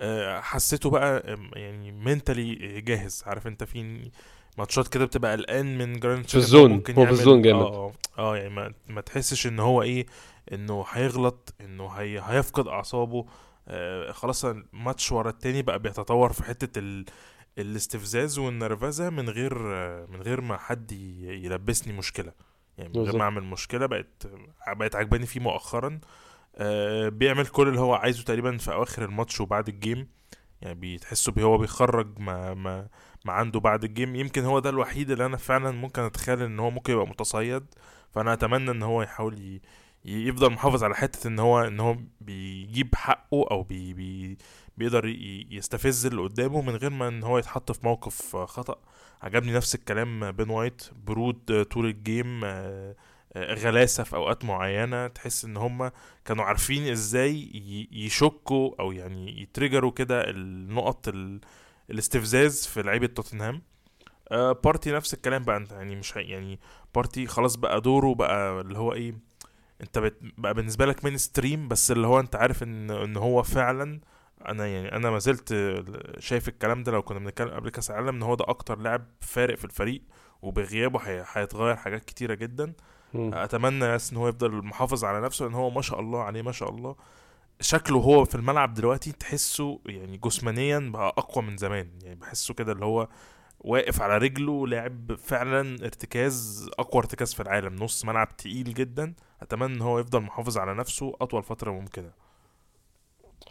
آه، 0.01 0.41
حسيته 0.41 0.91
بقى 0.91 1.37
يعني 1.57 1.93
mentally 1.93 2.81
جاهز 2.81 3.23
عارف 3.27 3.47
أنت 3.47 3.65
في 3.65 4.11
ماتشات 4.59 4.89
كده 4.89 5.05
بتبقى 5.05 5.33
قلقان 5.33 5.79
من 5.79 6.01
جرانيت 6.01 6.31
في 6.31 6.35
ال 6.37 6.43
zone، 6.43 6.73
هو 6.73 7.07
في 7.07 7.13
ال 7.13 7.19
zone 7.19 7.43
جامد. 7.43 7.63
آه 7.63 7.93
آه 8.19 8.37
يعني 8.37 8.49
ما, 8.55 8.73
ما 8.89 9.01
تحسش 9.01 9.47
إن 9.47 9.59
هو 9.59 9.83
إيه 9.83 10.07
إنه 10.53 10.85
هيغلط 10.91 11.55
إنه 11.61 11.89
هي 11.89 12.23
هيفقد 12.25 12.67
أعصابه 12.69 13.27
آه 13.69 14.13
خلاص 14.13 14.45
الماتش 14.45 15.13
ورا 15.13 15.31
التاني 15.31 15.63
بقى 15.63 15.79
بيتطور 15.79 16.33
في 16.33 16.43
حتة 16.45 16.79
ال 16.79 17.05
الاستفزاز 17.59 18.39
والنرفزة 18.39 19.11
من 19.11 19.29
غير 19.31 19.59
من 20.07 20.23
غير 20.23 20.41
ما 20.41 20.57
حد 20.57 20.93
يلبسني 20.93 21.93
مشكلة. 21.93 22.33
يعني 22.79 22.89
من 22.89 23.05
غير. 23.05 23.17
ما 23.17 23.25
أعمل 23.25 23.43
مشكلة 23.43 23.87
بقت 23.87 24.27
بقت 24.69 24.97
عجباني 24.97 25.27
فيه 25.27 25.41
مؤخرا. 25.41 26.01
آه 26.57 27.09
بيعمل 27.09 27.47
كل 27.47 27.69
اللي 27.69 27.81
هو 27.81 27.95
عايزه 27.95 28.25
تقريبا 28.25 28.57
في 28.57 28.73
أواخر 28.73 29.05
الماتش 29.05 29.41
وبعد 29.41 29.69
ال 29.69 29.75
game. 29.75 30.09
يعني 30.63 30.75
بيتحسوا 30.75 31.33
بيه 31.33 31.43
هو 31.43 31.59
بيخرج 31.59 32.19
ما 32.19 32.55
ما 32.55 32.89
ما 33.25 33.33
عنده 33.33 33.61
بعد 33.61 33.85
ال 33.85 33.90
game. 33.90 34.17
يمكن 34.17 34.45
هو 34.45 34.59
ده 34.59 34.71
الوحيد 34.71 35.11
اللي 35.11 35.27
أنا 35.27 35.37
فعلا 35.37 35.71
ممكن 35.71 36.03
أتخيل 36.03 36.43
إن 36.43 36.61
هو 36.61 36.71
ممكن 36.71 36.93
يبقى 36.93 37.07
متصيد. 37.07 37.65
فأنا 38.15 38.33
أتمنى 38.33 38.71
إن 38.71 38.83
هو 38.83 39.03
يحاول 39.03 39.61
يفضل 40.05 40.51
محافظ 40.51 40.85
على 40.85 40.95
حتة 40.95 41.29
إن 41.29 41.39
هو 41.39 41.61
إن 41.61 41.81
هو 41.81 41.97
بيجيب 42.21 42.95
حقه 42.95 43.47
أو 43.51 43.63
بي... 43.63 43.93
بي... 43.95 44.39
بيقدر. 44.77 45.05
يستفز 45.51 46.07
اللي 46.07 46.23
قدامه 46.23 46.63
من 46.63 46.77
غير 46.77 46.91
ما 46.91 47.09
إن 47.09 47.23
هو 47.23 47.39
يتحط 47.39 47.73
في 47.73 47.87
موقف 47.87 48.37
خطأ. 48.37 48.77
عجبني 49.23 49.53
نفس 49.53 49.75
الكلام 49.75 50.33
بين 50.33 50.51
وايت 50.51 50.83
بردو 51.07 51.63
طول 51.71 51.87
ال 51.87 51.98
game 51.98 52.41
آه، 52.45 52.97
آه، 53.33 53.55
غلاسة 53.55 54.05
في 54.05 54.17
أوقات 54.17 54.45
معينة. 54.45 55.07
تحس 55.07 55.45
إن 55.45 55.57
هم 55.57 55.91
كانوا 56.25 56.45
عارفين 56.45 56.89
إزاي 56.91 57.51
يشكوا 57.93 58.71
أو 58.81 58.93
يعني 58.93 59.43
ي 59.43 59.48
trigger 59.48 59.86
وا 59.86 59.91
كده 59.91 60.31
النقط 60.31 61.09
ال... 61.09 61.41
الاستفزاز 61.91 62.67
في 62.67 62.83
لعيبة 62.83 63.07
توتنهام. 63.07 63.63
آه 64.31 64.53
بارتي 64.53 64.93
نفس 64.93 65.15
الكلام 65.15 65.43
بقى. 65.45 65.57
انت 65.57 65.73
يعني 65.73 65.97
مش 65.97 66.17
يعني 66.17 66.61
بارتي 66.95 67.27
خلاص 67.27 67.57
بقى 67.57 67.81
دوره 67.81 68.15
بقى 68.15 68.61
اللي 68.61 68.79
هو 68.79 68.93
إيه 68.93 69.15
انت 69.85 69.99
بت 69.99 70.17
بقى 70.39 70.55
بالنسبة 70.55 70.87
لك 70.87 71.05
mainstream 71.05 71.69
بس 71.69 71.91
اللي 71.91 72.07
هو 72.07 72.21
انت 72.21 72.37
عارف 72.37 72.63
ان 72.63 72.91
ان 72.91 73.17
هو 73.17 73.43
فعلا 73.43 74.01
أنا 74.49 74.67
يعني 74.67 74.93
أنا 74.97 75.11
ما 75.11 75.19
زلت 75.19 75.55
شايف 76.19 76.49
الكلام 76.49 76.83
ده 76.83 76.93
لو 76.93 77.03
كنا 77.03 77.19
بنتكلم 77.19 77.49
قبل 77.51 77.69
كأس 77.71 77.91
العالم 77.91 78.09
ان 78.09 78.23
هو 78.23 78.35
ده 78.35 78.45
أكتر 78.49 78.79
لاعب 78.79 79.07
فارق 79.21 79.55
في 79.59 79.65
الفريق 79.65 80.03
وبغيابه 80.43 81.01
هي- 81.01 81.25
هيتغير 81.33 81.77
حاجات 81.77 82.05
كتيرة 82.05 82.35
جدا. 82.35 82.73
مم. 83.15 83.35
اتمنى 83.35 83.95
بس 83.95 84.11
ان 84.13 84.17
هو 84.17 84.29
يفضل 84.29 84.53
محافظ 84.53 85.05
على 85.05 85.21
نفسه 85.21 85.45
لأن 85.45 85.55
هو 85.55 85.71
ما 85.71 85.83
شاء 85.83 86.01
الله 86.01 86.23
عليه 86.23 86.43
ما 86.43 86.53
شاء 86.53 86.71
الله. 86.71 86.97
شكله 87.61 87.99
هو 87.99 88.25
في 88.25 88.35
الملعب 88.35 88.75
دلوقتي 88.75 89.13
تحسه 89.13 89.81
يعني 89.87 90.17
جسمانيا 90.17 90.79
بقى 90.79 91.09
أقوى 91.19 91.45
من 91.45 91.57
زمان 91.57 91.89
يعني 92.03 92.15
بحسه 92.15 92.55
كده 92.55 92.73
اللي 92.73 92.85
هو 92.85 93.09
واقف 93.61 94.03
على 94.03 94.19
رجله 94.19 94.67
لاعب 94.67 95.15
فعلا 95.19 95.61
ارتكاز 95.85 96.69
أقوى 96.79 97.01
ارتكاز 97.03 97.35
في 97.35 97.43
العالم 97.43 97.75
نص 97.75 98.05
ملعب 98.05 98.37
تقيل 98.37 98.75
جدا. 98.75 99.15
أتمنى 99.45 99.75
إن 99.75 99.81
هو 99.83 99.99
يفضل 99.99 100.21
محافظ 100.21 100.59
على 100.59 100.75
نفسه 100.75 101.13
أطول 101.21 101.43
فترة 101.43 101.71
ممكنة. 101.71 102.11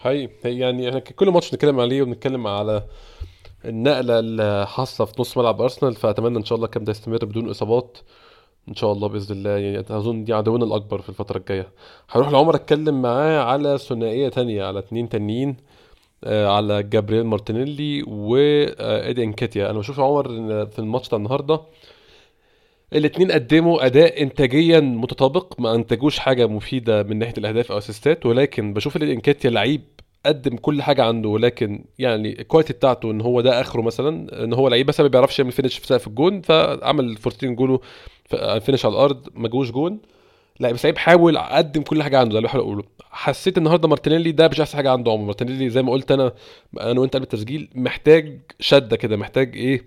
هي 0.01 0.29
يعني 0.43 0.89
إحنا 0.89 0.99
كل 0.99 1.29
ماتش 1.29 1.51
بنتكلم 1.51 1.79
عليه 1.79 2.01
وبنتكلم 2.01 2.47
على 2.47 2.83
النقلة 3.65 4.19
اللي 4.19 4.67
حاصلة 4.67 5.07
في 5.07 5.13
نص 5.21 5.37
ملعب 5.37 5.61
أرسنال 5.61 5.95
فأتمنى 5.95 6.37
إن 6.37 6.45
شاء 6.45 6.55
الله 6.55 6.65
الكلام 6.65 6.85
ده 6.85 6.91
يستمر 6.91 7.25
بدون 7.25 7.49
إصابات. 7.49 7.97
إن 8.69 8.75
شاء 8.75 8.91
الله 8.91 9.07
بإذن 9.07 9.35
الله 9.35 9.49
يعني 9.49 9.79
أظن 9.79 10.23
دي 10.23 10.33
عدونا 10.33 10.65
الأكبر 10.65 11.01
في 11.01 11.09
الفترة 11.09 11.37
الجاية. 11.37 11.67
هروح 12.09 12.29
لعمر 12.31 12.55
أتكلم 12.55 13.01
معاه 13.01 13.39
على 13.43 13.77
ثنائية 13.77 14.29
تانية 14.29 14.63
على 14.65 14.79
اتنين 14.79 15.09
تانيين 15.09 15.57
آه، 16.23 16.47
على 16.47 16.83
جابرييل 16.83 17.23
مارتينيلي 17.25 18.03
وايدي 18.03 19.23
إنكيتيا. 19.23 19.69
أنا 19.69 19.79
بشوف 19.79 19.99
عمر 19.99 20.27
في 20.65 20.79
الماتش 20.79 21.07
بتاع 21.07 21.17
النهارده 21.17 21.61
الاتنين 22.95 23.31
قدموا 23.31 23.85
أداء 23.85 24.21
انتاجيا 24.23 24.79
متطابق 24.79 25.59
ما 25.61 25.75
أنتجوش 25.75 26.19
حاجة 26.19 26.47
مفيدة 26.47 27.03
من 27.03 27.19
ناحية 27.19 27.33
الأهداف 27.37 27.71
أو 27.71 27.77
أسيستات 27.77 28.25
ولكن 28.25 28.73
بشوف 28.73 28.97
ايدي 28.97 29.13
انكيتيا 29.13 29.49
لعيب 29.49 29.81
قدم 30.25 30.55
كل 30.57 30.81
حاجة 30.81 31.03
عنده 31.03 31.29
ولكن 31.29 31.85
يعني 31.99 32.39
ال 32.41 32.45
quality 32.45 32.73
بتاعته 32.73 33.11
إن 33.11 33.21
هو 33.21 33.41
ده 33.41 33.61
آخره 33.61 33.81
مثلا 33.81 34.43
إن 34.43 34.53
هو 34.53 34.67
لعيب 34.67 34.85
بس 34.85 34.99
ما 35.01 35.07
بيعرفش 35.07 35.39
يعمل 35.39 35.51
finish 35.51 35.77
في 35.77 35.87
سقف 35.87 36.07
الجون 36.07 36.41
فعمل 36.41 37.17
فرصتين 37.17 37.55
جوله 37.55 37.79
ف- 38.25 38.35
finish 38.35 38.85
على 38.85 38.91
الأرض 38.93 39.27
ما 39.35 39.47
جوش 39.47 39.71
جون. 39.71 39.99
لا 40.59 40.71
بس 40.71 40.85
لعيب 40.85 40.97
حاول 40.97 41.37
قدم 41.37 41.81
كل 41.81 42.03
حاجة 42.03 42.19
عنده 42.19 42.31
ده 42.33 42.37
اللي 42.37 42.47
بحاول 42.47 42.63
أقوله. 42.63 42.83
حسيت 43.11 43.57
النهارده 43.57 43.87
مارتينيلي 43.87 44.31
ده 44.31 44.47
مش 44.47 44.61
أحسن 44.61 44.77
حاجة 44.77 44.91
عنده 44.91 45.11
عمر 45.11 45.25
مارتينيلي 45.25 45.69
زي 45.69 45.81
ما 45.83 45.91
قلت 45.91 46.11
أنا 46.11 46.33
أنا 46.81 46.99
وأنت 46.99 47.13
قبل 47.15 47.23
التسجيل 47.23 47.69
محتاج 47.75 48.39
شدة 48.59 48.95
كده 48.97 49.17
محتاج 49.17 49.55
إيه؟ 49.57 49.85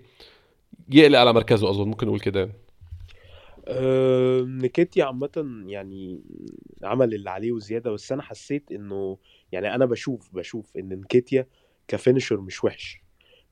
يقلق 0.91 1.19
على 1.19 1.33
مركزه 1.33 1.69
أظن 1.69 1.87
ممكن 1.87 2.07
نقول 2.07 2.19
كده 2.19 2.39
يعني. 2.39 2.51
آه، 3.67 4.41
نكيتياه 4.41 5.05
عامة 5.05 5.63
يعني 5.67 6.21
عمل 6.83 7.13
اللي 7.13 7.29
عليه 7.29 7.51
وزيادة 7.51 7.91
بس 7.91 8.11
أنا 8.11 8.21
حسيت 8.21 8.71
إنه 8.71 9.17
يعني 9.51 9.75
أنا 9.75 9.85
بشوف 9.85 10.35
بشوف 10.35 10.77
إن 10.77 10.89
نكيتيا 10.89 11.47
ك 11.87 11.93
finisher 11.93 12.41
مش 12.41 12.63
وحش. 12.63 13.01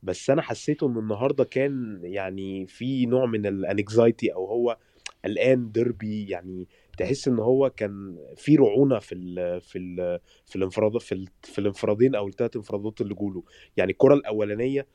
بس 0.03 0.29
أنا 0.29 0.41
حسيته 0.41 0.87
إن 0.87 0.97
النهاردة 0.97 1.43
كان 1.43 1.99
يعني 2.03 2.67
في 2.67 3.05
نوع 3.05 3.25
من 3.25 3.45
ال 3.45 3.56
anxiety 3.56 4.33
أو 4.33 4.45
هو 4.45 4.77
قلقان 5.25 5.71
ديربي 5.71 6.29
يعني 6.29 6.67
تحس 6.97 7.27
إن 7.27 7.39
هو 7.39 7.69
كان 7.69 8.17
في 8.35 8.55
رعونة 8.55 8.99
في 8.99 9.15
ال 9.15 9.61
في 9.61 9.77
ال 9.77 10.19
في 10.45 10.55
الانفراد 10.55 10.97
في, 10.97 11.25
في 11.43 11.59
الانفرادين 11.59 12.15
أو 12.15 12.27
الثلاث 12.27 12.55
انفرادات 12.55 13.01
اللي 13.01 13.13
جوله. 13.13 13.43
يعني 13.77 13.91
الكرة 13.91 14.13
الأولانية 14.13 14.87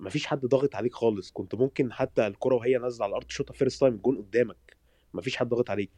مفيش 0.00 0.26
حد 0.26 0.46
ضاغط 0.46 0.74
عليك 0.74 0.92
خالص 0.94 1.30
كنت 1.32 1.54
ممكن 1.54 1.92
حتى 1.92 2.26
الكرة 2.26 2.54
وهي 2.54 2.78
نازلة 2.78 3.04
على 3.04 3.10
الأرض 3.10 3.26
تشوطها 3.26 3.54
first 3.54 3.80
time 3.80 3.94
الجون 3.94 4.16
قدامك 4.18 4.76
مفيش 5.14 5.36
حد 5.36 5.48
ضاغط 5.48 5.70
عليك. 5.70 5.90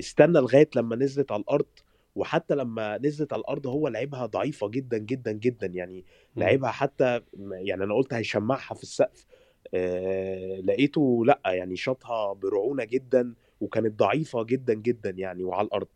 استنى 0.00 0.38
لغاية 0.38 0.68
لما 0.76 0.96
نزلت 0.96 1.32
على 1.32 1.40
الأرض 1.40 1.66
وحتى 2.14 2.54
لما 2.54 2.98
نزلت 2.98 3.32
على 3.32 3.40
الأرض 3.40 3.66
هو 3.66 3.88
لعبها 3.88 4.26
ضعيفة 4.26 4.68
جدا 4.68 4.98
جدا 4.98 5.32
جدا 5.32 5.66
يعني 5.66 6.04
مم. 6.36 6.42
لعبها 6.42 6.70
حتى 6.70 7.20
يعني 7.40 7.84
أنا 7.84 7.94
قلت 7.94 8.14
هيشمعها 8.14 8.74
في 8.74 8.82
السقف. 8.82 9.26
آه 9.74 10.60
لقيته 10.60 11.24
لأ 11.26 11.40
يعني 11.46 11.76
شاطها 11.76 12.32
برعونة 12.32 12.84
جدا 12.84 13.34
وكانت 13.60 13.98
ضعيفة 13.98 14.42
جدا 14.42 14.74
جدا 14.74 15.10
يعني 15.10 15.44
وعلى 15.44 15.66
الأرض. 15.66 15.88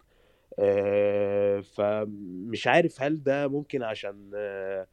آه 0.58 1.60
فمش 1.60 2.66
عارف 2.66 3.02
هل 3.02 3.22
ده 3.22 3.48
ممكن 3.48 3.82
عشان 3.82 4.30
آه 4.34 4.86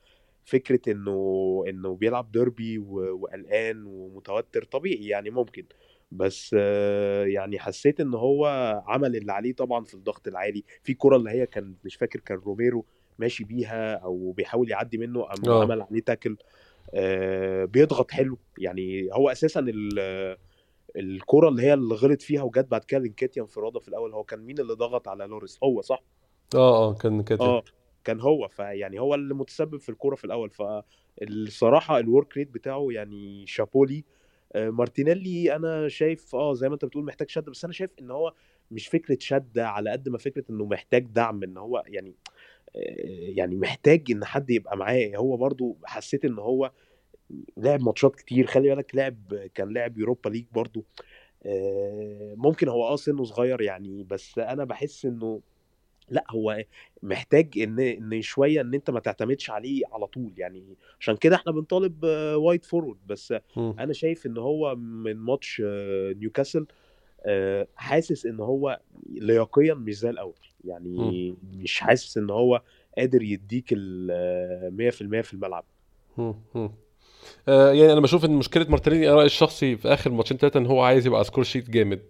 فكرة 0.45 0.91
إنه 0.91 1.63
إنه 1.69 1.95
بيلعب 1.95 2.31
ديربي 2.31 2.77
وقلقان 2.79 3.83
ومتوتر 3.85 4.63
طبيعي 4.63 5.07
يعني 5.07 5.29
ممكن 5.29 5.65
بس 6.11 6.55
آه، 6.59 7.25
يعني 7.25 7.59
حسيت 7.59 7.99
إن 7.99 8.13
هو 8.13 8.45
عمل 8.87 9.15
اللي 9.15 9.31
عليه 9.33 9.53
طبعا 9.53 9.83
في 9.83 9.93
الضغط 9.93 10.27
العالي. 10.27 10.63
في 10.83 10.93
كرة 10.93 11.15
اللي 11.17 11.29
هي 11.29 11.45
كان 11.45 11.73
مش 11.85 11.95
فاكر 11.95 12.19
كان 12.19 12.37
روميرو 12.37 12.85
ماشي 13.19 13.43
بيها 13.43 13.95
أو 13.95 14.31
بيحاول 14.31 14.71
يعدي 14.71 14.97
منه 14.97 15.21
قام 15.23 15.49
آه. 15.49 15.63
عمل 15.63 15.81
عليه 15.81 16.01
tackle 16.01 16.37
آه، 16.93 17.65
بيضغط 17.65 18.11
حلو. 18.11 18.37
يعني 18.57 19.09
هو 19.13 19.29
أساسا 19.29 19.59
ال- 19.59 20.37
الكرة 20.95 21.49
اللي 21.49 21.61
هي 21.61 21.73
اللي 21.73 21.95
غلط 21.95 22.21
فيها 22.21 22.43
وجت 22.43 22.65
بعد 22.71 22.83
كده 22.83 22.99
لنكيتيا 22.99 23.41
انفرادة 23.41 23.79
في 23.79 23.87
الأول 23.87 24.13
هو 24.13 24.23
كان 24.23 24.39
مين 24.39 24.59
اللي 24.59 24.73
ضغط 24.73 25.07
على 25.07 25.25
لوريس؟ 25.25 25.59
هو 25.63 25.81
صح؟ 25.81 26.03
آه 26.55 26.89
آه 26.89 26.93
كان 26.93 27.23
كده 27.23 27.45
آه. 27.45 27.63
كان 28.05 28.19
هو 28.21 28.47
فيعني 28.47 28.99
هو 28.99 29.15
اللي 29.15 29.33
متسبب 29.33 29.77
في 29.79 29.89
الكورة 29.89 30.15
في 30.15 30.25
الأول. 30.25 30.49
فالصراحة 30.49 31.99
ال 31.99 32.07
work 32.07 32.37
rate 32.37 32.49
بتاعه 32.51 32.87
يعني 32.91 33.45
شابوه 33.47 33.82
ليه 33.82 34.03
آه، 34.53 34.69
مارتينيلي 34.69 35.55
أنا 35.55 35.87
شايف 35.87 36.35
آه 36.35 36.53
زي 36.53 36.67
ما 36.69 36.73
أنت 36.73 36.85
بتقول 36.85 37.05
محتاج 37.05 37.29
شد 37.29 37.45
بس 37.45 37.63
أنا 37.65 37.73
شايف 37.73 37.91
إن 38.01 38.11
هو 38.11 38.33
مش 38.71 38.87
فكرة 38.87 39.17
شد 39.19 39.59
على 39.59 39.89
قد 39.91 40.09
ما 40.09 40.17
فكرة 40.17 40.43
إنه 40.49 40.65
محتاج 40.65 41.05
دعم 41.07 41.43
إن 41.43 41.57
هو 41.57 41.83
يعني 41.87 42.15
آه، 42.75 42.81
يعني 43.37 43.55
محتاج 43.55 44.11
إن 44.11 44.25
حد 44.25 44.49
يبقى 44.49 44.77
معاه. 44.77 45.11
هو 45.15 45.37
برضو 45.37 45.77
حسيت 45.85 46.25
إن 46.25 46.39
هو 46.39 46.71
لعب 47.57 47.81
ماتشات 47.81 48.15
كتير. 48.15 48.47
خلي 48.47 48.69
بالك 48.69 48.95
لعب 48.95 49.49
كان 49.55 49.69
لاعب 49.73 49.97
Europa 49.97 50.29
League 50.29 50.45
برضو. 50.51 50.85
آه، 51.45 52.33
ممكن 52.37 52.69
هو 52.69 52.87
آه 52.87 52.95
سنه 52.95 53.23
صغير 53.23 53.61
يعني 53.61 54.03
بس 54.03 54.39
أنا 54.39 54.63
بحس 54.63 55.05
إنه 55.05 55.41
لأ 56.09 56.23
هو 56.29 56.63
محتاج 57.03 57.59
إن 57.59 57.79
إن 57.79 58.21
شوية 58.21 58.61
إن 58.61 58.73
أنت 58.73 58.89
ما 58.89 58.99
تعتمدش 58.99 59.49
عليه 59.49 59.81
على 59.93 60.07
طول 60.07 60.31
يعني 60.37 60.63
عشان 60.99 61.15
كده 61.15 61.35
إحنا 61.35 61.51
بنطالب 61.51 62.03
wide 62.35 62.65
forward 62.65 62.97
بس 63.07 63.33
مم. 63.57 63.75
أنا 63.79 63.93
شايف 63.93 64.25
إن 64.25 64.37
هو 64.37 64.75
من 64.75 65.15
ماتش 65.17 65.61
نيوكاسل 66.15 66.65
آه، 67.25 67.67
حاسس 67.75 68.25
إن 68.25 68.39
هو 68.39 68.79
لياقيا 69.09 69.73
مش 69.73 69.97
زي 69.97 70.09
الأول 70.09 70.39
يعني 70.65 71.35
مش 71.53 71.79
حاسس 71.79 72.17
إن 72.17 72.29
هو 72.29 72.61
قادر 72.97 73.21
يديك 73.21 73.65
ال 73.71 74.07
آه، 74.11 74.69
100% 74.69 75.21
في 75.21 75.33
الملعب 75.33 75.65
مم. 76.17 76.35
مم. 76.55 76.71
آه 77.47 77.71
يعني 77.71 77.93
أنا 77.93 78.01
بشوف 78.01 78.25
إن 78.25 78.31
مشكلة 78.31 78.65
مارتينيلي 78.69 79.07
أنا 79.07 79.15
رأيي 79.15 79.25
الشخصي 79.25 79.77
في 79.77 79.87
آخر 79.87 80.11
ماتشين 80.11 80.37
ثلاثة 80.37 80.57
إن 80.57 80.65
هو 80.65 80.81
عايز 80.81 81.07
يبقى 81.07 81.23
score 81.23 81.43
sheet 81.43 81.69
جامد 81.69 82.01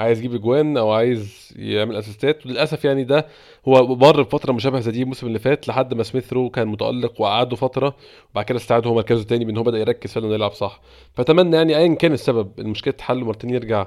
عايز 0.00 0.18
يجيب 0.18 0.34
اجوان 0.34 0.76
أو 0.76 0.90
عايز 0.90 1.52
يعمل 1.56 1.96
assist 1.96 2.34
ات. 2.34 2.46
وللاسف 2.46 2.84
يعني 2.84 3.04
ده 3.04 3.26
هو 3.68 3.96
مر 3.96 4.22
بفترة 4.22 4.52
مشابهة 4.52 4.80
زي 4.80 4.90
دي 4.90 5.02
الموسم 5.02 5.26
اللي 5.26 5.38
فات 5.38 5.68
لحد 5.68 5.94
ما 5.94 6.02
سميث 6.02 6.32
رو 6.32 6.50
كان 6.50 6.68
متألق 6.68 7.20
وقعده 7.20 7.56
فترة 7.56 7.96
وبعد 8.32 8.44
كده 8.44 8.58
استعاد 8.58 8.86
هو 8.86 8.94
مركزه 8.94 9.24
تاني 9.24 9.44
بان 9.44 9.56
هو 9.56 9.62
بدأ 9.62 9.78
يركز 9.78 10.12
فعلا 10.12 10.34
يلعب 10.34 10.52
صح. 10.52 10.80
فأتمنى 11.14 11.56
يعني 11.56 11.76
ايا 11.76 11.94
كان 11.94 12.12
السبب 12.12 12.50
المشكلة 12.58 12.94
تحل 12.94 13.22
ومارتينيلي 13.22 13.50
يرجع 13.50 13.86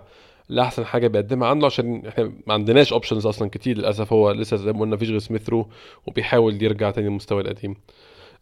لأحسن 0.49 0.86
حاجة 0.86 1.07
بيقدمها 1.07 1.47
عنده 1.47 1.66
عشان 1.66 2.05
إحنا 2.07 2.24
ما 2.47 2.53
عندناش 2.53 2.93
options 2.94 3.26
أصلا 3.26 3.49
كتير 3.49 3.78
للأسف. 3.78 4.14
هو 4.14 4.32
لسه 4.32 4.57
زي 4.57 4.74
ما 4.74 4.80
قلنا 4.80 4.95
مفيش 4.95 5.09
غير 5.09 5.20
سميث 5.20 5.49
رو 5.49 5.68
وبيحاول 6.07 6.64
يرجع 6.64 6.91
تاني 6.91 7.07
للمستوى 7.07 7.41
القديم. 7.41 7.76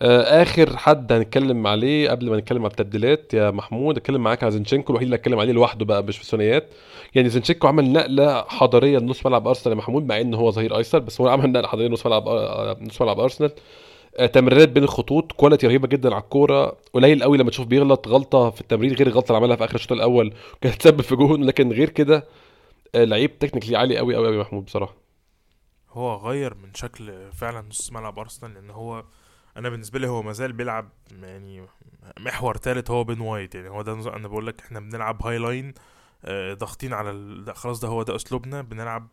آخر 0.02 0.78
حد 0.78 1.12
هنتكلم 1.14 1.68
عليه 1.68 2.10
قبل 2.10 2.30
ما 2.30 2.38
نتكلم 2.38 2.62
على 2.62 2.72
التبديلات 2.72 3.34
يا 3.34 3.52
محمود 3.52 3.97
أتكلم 3.97 4.24
معاك 4.24 4.43
على 4.43 4.52
زينشينكو 4.52 4.91
الوحيد 4.91 5.06
اللي 5.06 5.16
هتكلم 5.16 5.39
عليه 5.39 5.52
لوحده 5.54 5.86
بقى 5.86 6.04
مش 6.04 6.18
في 6.18 6.26
ثنائيات 6.26 6.70
يعني 7.16 7.30
زينشينكو 7.30 7.68
عمل 7.68 7.91
نقلة 7.93 8.41
حضارية 8.43 8.97
لنص 8.99 9.26
ملعب 9.26 9.47
أرسنال 9.47 9.74
يا 9.74 9.78
محمود 9.78 10.06
مع 10.06 10.22
إن 10.22 10.34
هو 10.34 10.52
ظهير 10.52 10.78
أيسر 10.78 10.99
بس 10.99 11.22
هو 11.22 11.28
عمل 11.28 11.52
نقلة 11.52 11.68
حضارية 11.68 11.88
لنص 11.88 12.06
ملعب 12.06 12.28
آه، 12.28 12.78
نص 12.82 13.02
ملعب 13.02 13.20
أرسنال. 13.20 13.52
آه، 14.18 14.26
تمريرات 14.26 14.70
بين 14.70 14.84
الخطوط 14.84 15.32
quality 15.32 15.68
رهيبة 15.68 15.88
جدا 15.88 16.14
على 16.16 16.24
الكورة 16.24 16.78
قليل 16.93 17.24
قوي 17.24 17.38
لما 17.38 17.49
تشوف 17.49 17.68
بيغلط 17.68 18.08
غلطة 18.08 18.49
في 18.49 18.62
التمرير 18.62 18.93
غير 18.93 19.08
الغلطة 19.08 19.28
اللي 19.28 19.38
عملها 19.38 19.56
في 19.56 19.66
آخر 19.66 19.76
الشوط 19.76 19.91
الأول 19.91 20.34
كانت 20.62 20.76
تسبب 20.76 21.02
في 21.02 21.16
جون 21.16 21.43
لكن 21.43 21.72
غير 21.72 21.89
كده 21.89 22.26
آه، 22.95 23.04
لعيب 23.04 23.39
technically 23.39 23.78
عالي 23.78 23.97
قوي 23.97 24.16
قوي 24.16 24.28
قوي 24.28 24.38
محمود 24.39 24.66
بصراحة. 24.66 24.93
هو 25.91 26.16
غير 26.16 26.54
من 26.54 26.74
شكل 26.74 27.32
فعلا 27.32 27.64
نص 27.70 27.91
ملعب 27.91 28.20
أرسنال 28.20 28.54
لأن 28.54 28.70
هو 28.70 29.04
أنا 29.58 29.70
بالنسبة 29.70 29.99
لي 29.99 30.08
هو 30.08 30.22
مازال 30.24 30.54
بيلعب 30.54 30.89
يعني 31.22 31.66
محور 32.20 32.58
ثالث 32.58 32.91
هو 32.91 33.04
وبن 33.04 33.22
وايت 33.22 33.56
يعني 33.56 33.70
هو 33.70 33.82
ده 33.82 33.93
أنا 34.16 34.28
بقول 34.28 34.47
لك 34.47 34.62
إحنا 34.62 34.80
بنلعب 34.80 35.24
high 35.26 35.38
line 35.38 35.74
آه، 36.26 36.54
ضاغطين 36.54 36.93
على 36.93 37.10
ال... 37.12 37.56
خلاص 37.56 37.80
ده 37.80 37.88
هو 37.88 38.04
ده 38.04 38.16
أسلوبنا 38.16 38.62
بنلعب. 38.62 39.08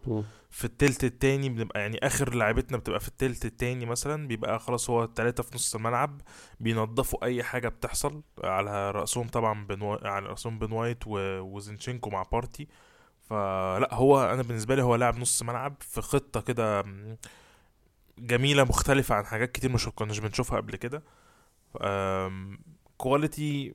في 0.50 0.64
التلت 0.64 1.04
التاني 1.04 1.48
بنبقى 1.48 1.80
يعني 1.80 1.98
آخر 2.02 2.34
لعيبتنا 2.34 2.78
بتبقى 2.78 3.00
في 3.00 3.08
التلت 3.08 3.44
التاني 3.44 3.86
مثلا 3.86 4.28
بيبقى 4.28 4.58
خلاص 4.58 4.90
هو 4.90 5.04
التلاتة 5.04 5.42
في 5.42 5.54
نص 5.54 5.74
الملعب 5.74 6.20
بينظفوا 6.60 7.24
أي 7.24 7.42
حاجة 7.42 7.68
بتحصل 7.68 8.22
على 8.44 8.90
رأسهم 8.90 9.28
طبعا 9.28 9.66
بن 9.66 9.82
واي... 9.82 9.98
على 10.08 10.26
رأسهم 10.26 10.58
بن 10.58 10.72
وايت 10.72 11.02
و... 11.06 11.40
وزنشينكو 11.40 12.10
مع 12.10 12.22
بارتي 12.22 12.68
فلا 13.22 13.88
هو 13.94 14.24
أنا 14.32 14.42
بالنسبة 14.42 14.74
لي 14.74 14.82
هو 14.82 14.94
لاعب 14.94 15.18
نص 15.18 15.42
ملعب 15.42 15.74
في 15.80 16.00
خطة 16.00 16.40
كده 16.40 16.84
جميلة 18.20 18.64
مختلفة 18.64 19.14
عن 19.14 19.24
حاجات 19.26 19.52
كتير 19.52 19.72
مش 19.72 19.88
كناش 19.88 20.18
بنشوفها 20.18 20.60
قبل 20.60 20.76
كده. 20.76 21.02
quality 22.96 23.74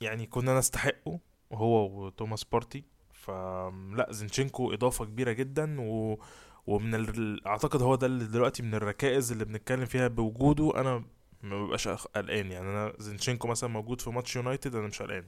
يعني 0.00 0.26
كنا 0.26 0.58
نستحقه 0.58 1.18
هو 1.52 2.04
وتوماس 2.06 2.44
بارتي. 2.44 2.84
فلا 3.12 4.06
زينشينكو 4.10 4.72
إضافة 4.74 5.04
كبيرة 5.04 5.32
جدا 5.32 5.80
و 5.80 6.18
ومن 6.66 6.94
ال... 6.94 7.46
أعتقد 7.46 7.82
هو 7.82 7.94
ده 7.94 8.06
اللي 8.06 8.24
دلوقتي 8.24 8.62
من 8.62 8.74
الركائز 8.74 9.32
اللي 9.32 9.44
بنتكلم 9.44 9.84
فيها 9.84 10.08
بوجوده. 10.08 10.80
أنا 10.80 11.04
ما 11.42 11.64
ببقاش 11.64 11.88
قلقان 11.88 12.52
يعني. 12.52 12.68
أنا 12.68 12.92
زينشينكو 12.98 13.48
مثلا 13.48 13.70
موجود 13.70 14.00
في 14.00 14.10
ماتش 14.10 14.36
يونايتد 14.36 14.74
أنا 14.74 14.86
مش 14.86 15.02
قلقان. 15.02 15.24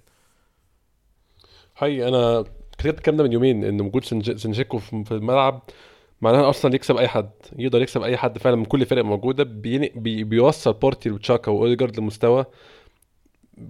حقيقي 1.75 2.09
أنا 2.09 2.45
كتبت 2.79 2.99
الكلام 2.99 3.17
ده 3.17 3.25
من 3.25 3.33
يومين 3.33 3.65
إن 3.65 3.81
وجود 3.81 4.05
في 4.05 5.05
في 5.05 5.13
الملعب 5.13 5.63
معناها 6.23 6.47
أرسنال 6.47 6.75
يكسب 6.75 6.97
أي 6.97 7.09
حد 7.09 7.31
يقدر 7.59 7.83
يكسب 7.83 8.03
أي 8.03 8.17
حد 8.17 8.39
فعلا 8.39 8.57
من 8.57 8.65
كل 8.65 8.81
الفرق 8.83 9.05
موجودة 9.05 9.45
بيني 9.45 9.93
بي 9.97 10.25
بيوصل 10.25 10.73
بارتي 10.73 11.11
وتشاكا 11.11 11.51
وأوديجارد 11.51 12.01
لمستوى 12.01 12.45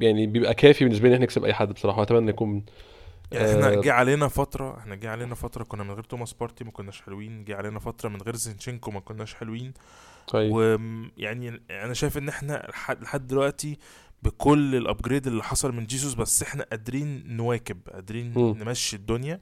يعني 0.01 0.27
بيبقى 0.27 0.55
كافي 0.55 0.85
بالنسبة 0.85 1.03
لي 1.09 1.09
إن 1.09 1.15
إحنا 1.15 1.25
نكسب 1.25 1.45
أي 1.45 1.55
حد 1.55 1.73
بصراحة. 1.73 2.03
اتمنى 2.03 2.31
يكون 2.31 2.65
يعني 3.33 3.51
إحنا 3.51 3.69
آه، 3.69 3.81
جه 3.81 3.93
علينا 3.93 4.29
فترة 4.29 4.79
إحنا 4.79 4.95
جه 4.95 5.11
علينا 5.11 5.35
فترة 5.35 5.65
كنا 5.65 5.83
من 5.85 5.91
غير 5.91 6.03
توماس 6.05 6.33
بارتي 6.33 6.65
ما 6.65 6.71
كناش 6.71 7.03
حلوين 7.03 7.45
جه 7.45 7.57
علينا 7.57 7.79
فترة 7.79 8.09
من 8.09 8.23
غير 8.23 8.37
زينشينكو 8.37 8.91
ما 8.91 9.01
كناش 9.01 9.35
حلوين. 9.35 9.73
طيب. 10.29 10.53
ويعني 10.53 11.61
أنا 11.71 11.95
شايف 11.95 12.19
إن 12.19 12.29
إحنا 12.29 12.69
لحد 13.03 13.27
دلوقتي 13.27 13.79
بكل 14.23 14.75
ال 14.75 14.81
upgrade 14.81 15.27
اللي 15.27 15.43
حصل 15.43 15.73
من 15.75 15.87
جيسوس 15.87 16.15
بس 16.15 16.43
إحنا 16.43 16.65
قادرين 16.71 17.37
نواكب 17.37 17.79
قادرين 17.93 18.33
مم. 18.37 18.57
نمشي 18.59 18.97
الدنيا. 18.97 19.35
آه، 19.35 19.41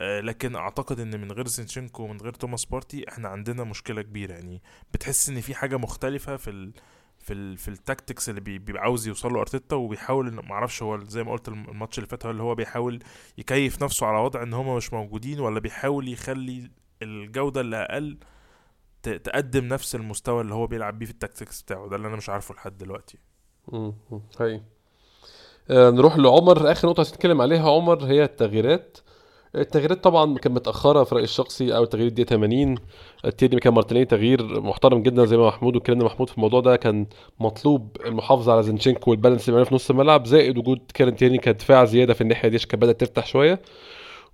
لكن 0.00 0.56
أعتقد 0.56 1.00
إن 1.00 1.20
من 1.20 1.32
غير 1.32 1.46
زينشينكو 1.48 2.02
ومن 2.02 2.20
غير 2.20 2.32
توماس 2.32 2.64
بارتي 2.64 3.08
إحنا 3.08 3.28
عندنا 3.28 3.64
مشكلة 3.64 4.02
كبيرة. 4.02 4.32
يعني 4.32 4.62
بتحس 4.94 5.28
إن 5.28 5.40
في 5.40 5.54
حاجة 5.54 5.76
مختلفة 5.76 6.36
في 6.36 6.50
ال 6.50 6.72
في 7.18 7.32
ال 7.32 7.56
في 7.56 7.68
ال 7.68 7.75
tactics 7.75 8.28
اللي 8.28 8.40
بي- 8.40 8.58
بيبقى 8.58 8.82
عاوز 8.82 9.06
يوصل 9.08 9.32
له 9.32 9.40
أرتيتا 9.40 9.76
وبيحاول 9.76 10.30
إن- 10.30 10.44
معرفش 10.44 10.82
هو 10.82 10.98
زي 11.04 11.22
ما 11.24 11.32
قلت 11.32 11.48
الم- 11.48 11.68
الماتش 11.70 11.98
اللي 11.98 12.08
فات 12.08 12.26
اللي 12.26 12.42
هو 12.42 12.54
بيحاول 12.54 12.98
يكيف 13.38 13.82
نفسه 13.82 14.06
على 14.06 14.18
وضع 14.18 14.42
إن 14.42 14.52
هما 14.54 14.76
مش 14.76 14.92
موجودين 14.92 15.40
ولا 15.40 15.60
بيحاول 15.60 16.08
يخلي 16.08 16.70
الجودة 17.02 17.60
اللي 17.60 17.76
أقل 17.76 18.18
تقدم 19.02 19.64
نفس 19.64 19.94
المستوى 19.94 20.40
اللي 20.40 20.54
هو 20.54 20.66
بيلعب 20.66 20.98
بيه 20.98 21.06
في 21.06 21.12
ال 21.12 21.18
tactics 21.18 21.62
بتاعه. 21.62 21.88
ده 21.88 21.96
اللي 21.96 22.08
أنا 22.08 22.16
مش 22.16 22.28
عارفه 22.28 22.54
لحد 22.54 22.78
دلوقتي. 22.78 23.18
مم، 23.68 23.94
مم، 24.10 24.20
حقيقي 24.38 24.62
آه، 25.70 25.90
نروح 25.90 26.16
لعمر. 26.16 26.72
آخر 26.72 26.88
نقطة 26.88 27.02
نتكلم 27.02 27.40
عليها 27.40 27.70
عمر 27.70 28.04
هي 28.04 28.24
التغييرات. 28.24 28.98
التغييرات 29.56 30.04
طبعا 30.04 30.38
كانت 30.38 30.56
متأخرة 30.56 31.04
في 31.04 31.14
رأيي 31.14 31.24
الشخصي 31.24 31.76
أول 31.76 31.84
تغيير 31.84 32.08
دقيقة 32.08 32.24
80 32.24 32.74
التاني 33.24 33.60
كان 33.60 33.74
مارتينيلي 33.74 34.06
تغيير 34.06 34.60
محترم 34.60 35.02
جدا 35.02 35.24
زي 35.24 35.36
ما 35.36 35.46
محمود 35.46 35.76
وكلمنا 35.76 36.04
محمود 36.04 36.28
في 36.30 36.36
الموضوع 36.36 36.60
ده. 36.60 36.76
كان 36.76 37.06
مطلوب 37.40 37.96
المحافظة 38.06 38.52
على 38.52 38.62
زينشينكو 38.62 39.10
وال 39.10 39.18
balance 39.18 39.48
اللي 39.48 39.64
في 39.64 39.74
نص 39.74 39.90
الملعب. 39.90 40.26
زائد 40.26 40.58
وجود 40.58 40.80
كيران 40.94 41.16
تيرني 41.16 41.38
كدفاع 41.38 41.84
زيادة 41.84 42.14
في 42.14 42.20
الناحية 42.20 42.48
دي 42.48 42.58
كانت 42.58 42.74
بدأت 42.82 43.00
تفتح 43.00 43.26
شوية. 43.26 43.62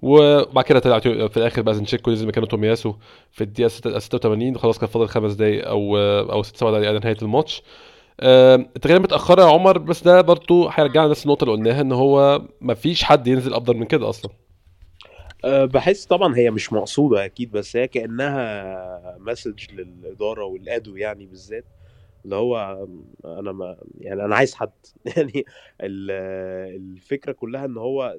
وبعد 0.02 0.64
كده 0.64 0.78
طلع 0.78 0.98
في 0.98 1.36
الآخر 1.36 1.62
بقى 1.62 1.74
زينشينكو 1.74 2.10
نزل 2.10 2.26
مكانه 2.26 2.46
تومياسو 2.46 2.94
في 3.32 3.44
الدقيقة 3.44 3.68
86 3.98 4.56
وخلاص 4.56 4.78
كان 4.78 4.88
فاضل 4.88 5.08
خمس 5.08 5.32
دقايق 5.32 5.68
أو 5.68 5.96
أو 6.32 6.42
ست 6.42 6.56
سبع 6.56 6.70
دقايق 6.70 6.88
على 6.88 6.98
نهاية 6.98 7.16
الماتش. 7.22 7.62
التغييرات 8.22 9.02
متأخرة 9.02 9.42
يا 9.42 9.46
عمر 9.46 9.78
بس 9.78 10.02
ده 10.02 10.20
برضو 10.20 10.68
هيرجعنا 10.68 11.06
لنفس 11.06 11.24
النقطة 11.24 11.44
اللي 11.44 11.54
قلناها 11.56 11.80
إن 11.80 11.92
هو 11.92 12.42
مفيش 12.60 13.04
حد 13.04 13.26
ينزل 13.26 13.54
أفضل 13.54 13.76
من 13.76 13.84
كده 13.86 14.08
أصلا. 14.08 14.30
أه، 15.44 15.64
بحس 15.64 16.06
طبعا 16.06 16.36
هي 16.36 16.50
مش 16.50 16.72
مقصودة 16.72 17.24
أكيد 17.24 17.50
بس 17.50 17.76
هي 17.76 17.88
كأنها 17.88 19.16
مسج 19.18 19.72
للإدارة 19.72 20.44
والأدو 20.44 20.96
يعني 20.96 21.26
بالذات 21.26 21.66
اللي 22.24 22.36
هو 22.36 22.86
أنا 23.24 23.52
ما 23.52 23.78
يعني 23.98 24.24
أنا 24.24 24.36
عايز 24.36 24.54
حد. 24.54 24.72
يعني 25.16 25.44
ال- 25.82 26.10
الفكرة 26.76 27.32
كلها 27.32 27.64
إن 27.64 27.76
هو 27.78 28.18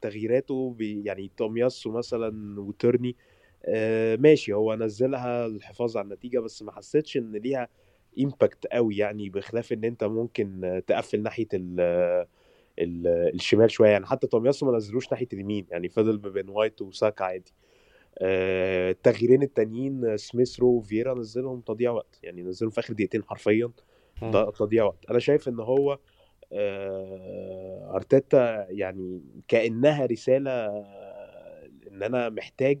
تغييراته 0.00 0.76
يعني 0.80 1.32
تومياسو 1.36 1.90
مثلا 1.92 2.60
وترني 2.60 3.16
أه، 3.64 4.16
ماشي 4.16 4.52
هو 4.52 4.74
نزلها 4.74 5.48
للحفاظ 5.48 5.96
على 5.96 6.04
النتيجة 6.04 6.38
بس 6.40 6.62
ما 6.62 6.72
حسيتش 6.72 7.16
إن 7.16 7.32
ليها 7.32 7.68
impact 8.20 8.66
قوي 8.66 8.96
يعني 8.96 9.30
بخلاف 9.30 9.72
إن 9.72 9.84
أنت 9.84 10.04
ممكن 10.04 10.82
تقفل 10.86 11.22
ناحية 11.22 11.48
الشمال 12.80 13.70
شوية 13.70 13.90
يعني. 13.90 14.06
حتى 14.06 14.26
تومياسو 14.26 14.70
ما 14.70 14.76
نزلوش 14.76 15.12
ناحية 15.12 15.28
اليمين 15.32 15.66
يعني 15.70 15.88
فضل 15.88 16.18
بين 16.18 16.48
وايت 16.48 16.82
وساكا 16.82 17.24
عادي. 17.24 17.54
آه، 18.18 18.90
التغييرين 18.90 19.42
التانيين 19.42 20.16
سميث 20.16 20.60
رو 20.60 20.68
وفييرا 20.68 21.14
نزلهم 21.14 21.60
تضييع 21.60 21.90
وقت 21.90 22.20
يعني 22.22 22.42
نزلهم 22.42 22.70
في 22.70 22.80
آخر 22.80 22.92
دقيقتين 22.92 23.24
حرفيا 23.24 23.70
ده 24.22 24.50
تضييع 24.50 24.84
وقت. 24.84 25.10
أنا 25.10 25.18
شايف 25.18 25.48
إن 25.48 25.60
هو 25.60 25.98
آه، 26.52 27.92
أرتيتا 27.94 28.66
يعني 28.70 29.22
كأنها 29.48 30.06
رسالة 30.06 30.50
آه، 30.50 31.70
إن 31.92 32.02
أنا 32.02 32.28
محتاج 32.28 32.80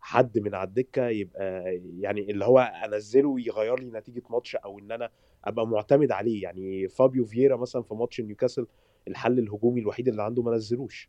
حد 0.00 0.38
من 0.38 0.54
على 0.54 0.68
الدكة 0.68 1.08
يبقى 1.08 1.76
يعني 2.00 2.30
اللي 2.30 2.44
هو 2.44 2.58
أنزله 2.58 3.40
يغير 3.40 3.80
لي 3.80 3.90
نتيجة 3.90 4.22
ماتش 4.30 4.56
أو 4.56 4.78
إن 4.78 4.92
أنا 4.92 5.10
أبقى 5.44 5.66
معتمد 5.66 6.12
عليه 6.12 6.42
يعني. 6.42 6.88
فابيو 6.88 7.24
فييرا 7.24 7.56
مثلا 7.56 7.82
في 7.82 7.94
ماتش 7.94 8.20
نيوكاسل 8.20 8.66
الحل 9.08 9.38
الهجومي 9.38 9.80
الوحيد 9.80 10.08
اللي 10.08 10.22
عنده 10.22 10.42
ما 10.42 10.54
نزلوش. 10.56 11.08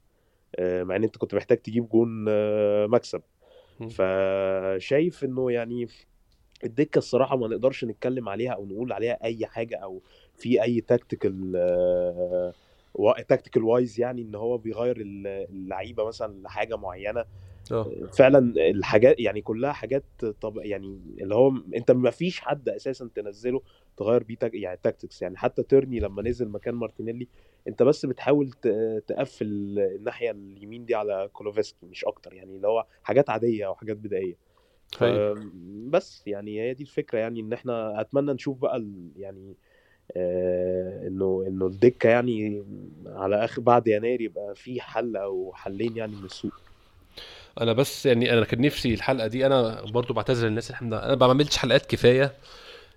آه، 0.55 0.83
مع 0.83 0.95
إن 0.95 1.03
أنت 1.03 1.17
كنت 1.17 1.35
محتاج 1.35 1.57
تجيب 1.57 1.89
جون 1.89 2.25
آه، 2.29 2.87
مكسب. 2.87 3.21
فشايف 3.89 5.23
إنه 5.23 5.51
يعني 5.51 5.87
الدكة 6.63 6.97
الصراحة 6.97 7.37
ما 7.37 7.47
نقدرش 7.47 7.85
نتكلم 7.85 8.29
عليها 8.29 8.51
أو 8.51 8.65
نقول 8.65 8.91
عليها 8.91 9.23
أي 9.23 9.45
حاجة 9.45 9.75
أو 9.77 10.01
في 10.35 10.63
أي 10.63 10.81
tactical 10.81 11.51
tactical 13.27 13.63
wise 13.63 13.99
يعني 13.99 14.21
إن 14.21 14.35
هو 14.35 14.57
بيغير 14.57 14.97
ال- 14.97 15.27
اللعيبة 15.27 16.07
مثلا 16.07 16.41
لحاجة 16.43 16.75
معينة. 16.75 17.25
آه 17.71 17.91
فعلا 18.17 18.39
الحاجات 18.69 19.19
يعني 19.19 19.41
كلها 19.41 19.71
حاجات 19.71 20.03
طب 20.41 20.57
يعني 20.57 20.99
اللي 21.21 21.35
هو 21.35 21.53
أنت 21.75 21.91
ما 21.91 22.09
فيش 22.09 22.39
حد 22.39 22.69
أساسا 22.69 23.09
تنزله 23.15 23.61
تغير 23.97 24.23
بيه 24.23 24.35
tac... 24.35 24.53
يعني 24.53 24.79
tactics 24.83 25.21
يعني 25.21 25.37
حتى 25.37 25.63
تيرني 25.63 25.99
لما 25.99 26.21
نزل 26.21 26.49
مكان 26.49 26.75
مارتينيلي 26.75 27.27
انت 27.67 27.83
بس 27.83 28.05
بتحاول 28.05 28.51
ت- 28.51 29.03
تقفل 29.07 29.45
الناحية 29.79 30.31
اليمين 30.31 30.85
دي 30.85 30.95
على 30.95 31.29
كولوفسكي 31.33 31.85
مش 31.85 32.05
أكتر 32.05 32.33
يعني 32.33 32.55
اللي 32.55 32.67
هو 32.67 32.85
حاجات 33.03 33.29
عادية 33.29 33.65
أو 33.67 33.75
حاجات 33.75 33.97
بدائية. 33.97 34.35
ف... 34.91 35.03
حقيقي. 35.03 35.35
بس 35.89 36.27
يعني 36.27 36.61
هي 36.61 36.73
دي 36.73 36.83
الفكرة 36.83 37.19
يعني 37.19 37.39
إن 37.39 37.53
إحنا 37.53 38.01
أتمنى 38.01 38.33
نشوف 38.33 38.57
بقى 38.57 38.77
ال... 38.77 39.11
يعني 39.17 39.55
آه 40.17 41.07
إنه 41.07 41.43
إنه 41.47 41.65
الدكة 41.67 42.09
يعني 42.09 42.63
على 43.05 43.43
آخر 43.45 43.61
بعد 43.61 43.87
يناير 43.87 44.21
يبقى 44.21 44.55
في 44.55 44.81
حل 44.81 45.15
أو 45.17 45.53
حلين 45.55 45.97
يعني 45.97 46.15
من 46.15 46.25
السوق. 46.25 46.53
أنا 47.61 47.73
بس 47.73 48.05
يعني 48.05 48.33
أنا 48.33 48.45
كان 48.45 48.61
نفسي 48.61 48.93
الحلقة 48.93 49.27
دي 49.27 49.45
أنا 49.45 49.81
برضو 49.81 50.13
بعتذر 50.13 50.47
للناس 50.47 50.71
إحنا 50.71 51.03
أنا 51.05 51.15
ما 51.15 51.15
بعملش 51.27 51.57
حلقات 51.57 51.85
كفاية. 51.85 52.33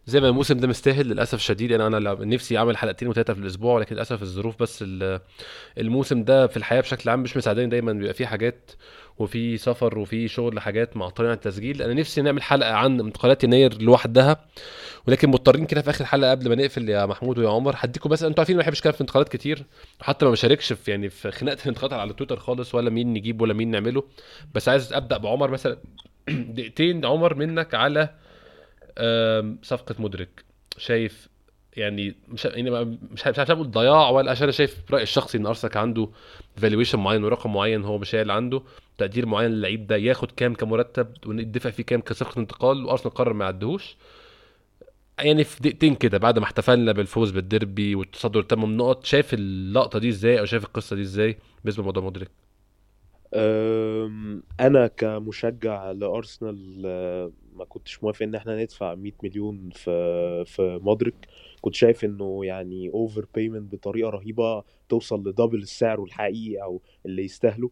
زي 0.06 0.20
ما 0.20 0.28
الموسم 0.28 0.56
ده 0.58 0.68
مستاهل 0.68 1.06
للأسف 1.08 1.34
الشديد 1.34 1.70
يعني 1.70 1.86
أنا 1.86 1.98
نفسي 2.24 2.58
أعمل 2.58 2.76
حلقتين 2.76 3.08
وثلاثه 3.08 3.34
في 3.34 3.40
الأسبوع 3.40 3.74
ولكن 3.74 3.94
للأسف 3.94 4.22
الظروف 4.22 4.62
بس 4.62 4.78
ال- 4.82 5.20
الموسم 5.78 6.24
ده 6.24 6.46
في 6.46 6.56
الحياة 6.56 6.80
بشكل 6.80 7.10
عام 7.10 7.20
مش 7.22 7.36
مساعداني. 7.36 7.68
دايما 7.70 7.92
بيبقى 7.92 8.14
فيه 8.14 8.26
حاجات 8.26 8.70
وفي 9.18 9.56
سفر 9.58 9.98
وفي 9.98 10.28
شغل 10.28 10.60
حاجات 10.60 10.96
معطلين 10.96 11.30
عن 11.30 11.36
التسجيل 11.36 11.82
أنا 11.82 11.94
نفسي 11.94 12.22
نعمل 12.22 12.42
حلقة 12.42 12.72
عن 12.72 13.00
انتقالات 13.00 13.44
يناير 13.44 13.82
لوحدها 13.82 14.44
ولكن 15.06 15.28
مضطرين 15.28 15.66
كده 15.66 15.82
في 15.82 15.90
آخر 15.90 16.04
حلقة 16.04 16.30
قبل 16.30 16.48
ما 16.48 16.54
نقفل 16.54 16.88
يا 16.88 17.06
محمود 17.06 17.38
ويا 17.38 17.48
عمر. 17.50 17.74
هديكم 17.78 18.10
بس 18.10 18.22
أنتوا 18.22 18.40
عارفين 18.40 18.56
ما 18.56 18.62
بحبش 18.62 18.78
أتكلم 18.78 18.92
في 18.92 19.00
انتقالات 19.00 19.28
كتير. 19.28 19.64
حتى 20.00 20.24
ما 20.24 20.30
بشاركش 20.30 20.72
في 20.72 20.90
يعني 20.90 21.08
في 21.08 21.30
خناقة 21.30 21.58
الانتقالات 21.62 21.92
على 22.00 22.12
تويتر 22.12 22.36
خالص 22.38 22.74
ولا 22.74 22.90
مين 22.90 23.12
نجيب 23.12 23.40
ولا 23.42 23.54
مين 23.54 23.70
نعمله. 23.70 24.02
بس 24.54 24.68
عايز 24.68 24.92
أبدأ 24.92 25.16
بعمر 25.16 25.50
مثلا. 25.50 25.76
دقيقتين 26.28 27.04
عمر 27.04 27.34
منك 27.34 27.74
على 27.74 28.14
صفقة 29.62 29.94
مدرك 29.98 30.44
شايف 30.78 31.28
يعني 31.76 32.14
مش 32.28 32.44
يعني 32.44 32.70
مش 32.70 33.26
مش 33.26 33.38
عارف 33.38 33.50
أقول 33.50 33.70
ضياع 33.70 34.10
ولا 34.10 34.30
عشان 34.30 34.42
أنا 34.42 34.52
شايف 34.52 34.76
رأيي 34.90 35.02
الشخصي 35.02 35.38
إن 35.38 35.46
أرسنال 35.46 35.78
عنده 35.78 36.08
فالويشن 36.56 36.98
معين 36.98 37.24
ورقم 37.24 37.52
معين 37.54 37.84
هو 37.84 37.98
مش 37.98 38.14
اللي 38.14 38.32
عنده 38.32 38.62
تقدير 38.98 39.26
معين 39.26 39.50
للعيب 39.50 39.86
ده 39.86 39.96
ياخد 39.96 40.30
كام 40.30 40.54
كمرتب 40.54 41.06
ويدفع 41.26 41.70
فيه 41.70 41.82
كام 41.82 42.00
كصفقة 42.00 42.38
انتقال 42.38 42.84
وأرسنال 42.84 43.14
قرر 43.14 43.32
ما 43.32 43.44
يعدهوش. 43.44 43.96
يعني 45.18 45.44
في 45.44 45.60
دقيقتين 45.60 45.94
كده 45.94 46.18
بعد 46.18 46.38
ما 46.38 46.44
احتفلنا 46.44 46.92
بالفوز 46.92 47.30
بالديربي 47.30 47.94
والتصدر 47.94 48.40
الثمان 48.40 48.76
نقط 48.76 49.04
شايف 49.04 49.34
اللقطة 49.34 49.98
دي 49.98 50.08
إزاي 50.08 50.40
أو 50.40 50.44
شايف 50.44 50.64
القصة 50.64 50.96
دي 50.96 51.02
إزاي 51.02 51.38
بالنسبة 51.64 51.82
لموضوع 51.82 52.02
مودريك 52.04 52.30
أنا 54.60 54.86
كمشجع 54.86 55.90
لأرسنال 55.90 56.82
أه، 56.86 57.32
ما 57.54 57.64
كنتش 57.64 58.02
موافق 58.02 58.22
إن 58.22 58.34
إحنا 58.34 58.62
ندفع 58.62 58.94
100 58.94 59.12
مليون 59.22 59.70
في 59.70 60.44
في 60.44 60.78
مودريك. 60.82 61.14
كنت 61.60 61.74
شايف 61.74 62.04
إنه 62.04 62.44
يعني 62.44 62.88
over 62.90 63.26
payment 63.34 63.72
بطريقة 63.72 64.10
رهيبة 64.10 64.64
توصل 64.88 65.28
ل 65.28 65.32
double 65.32 65.58
السعر 65.62 66.02
الحقيقي 66.04 66.62
أو 66.62 66.82
اللي 67.06 67.24
يستاهله. 67.24 67.70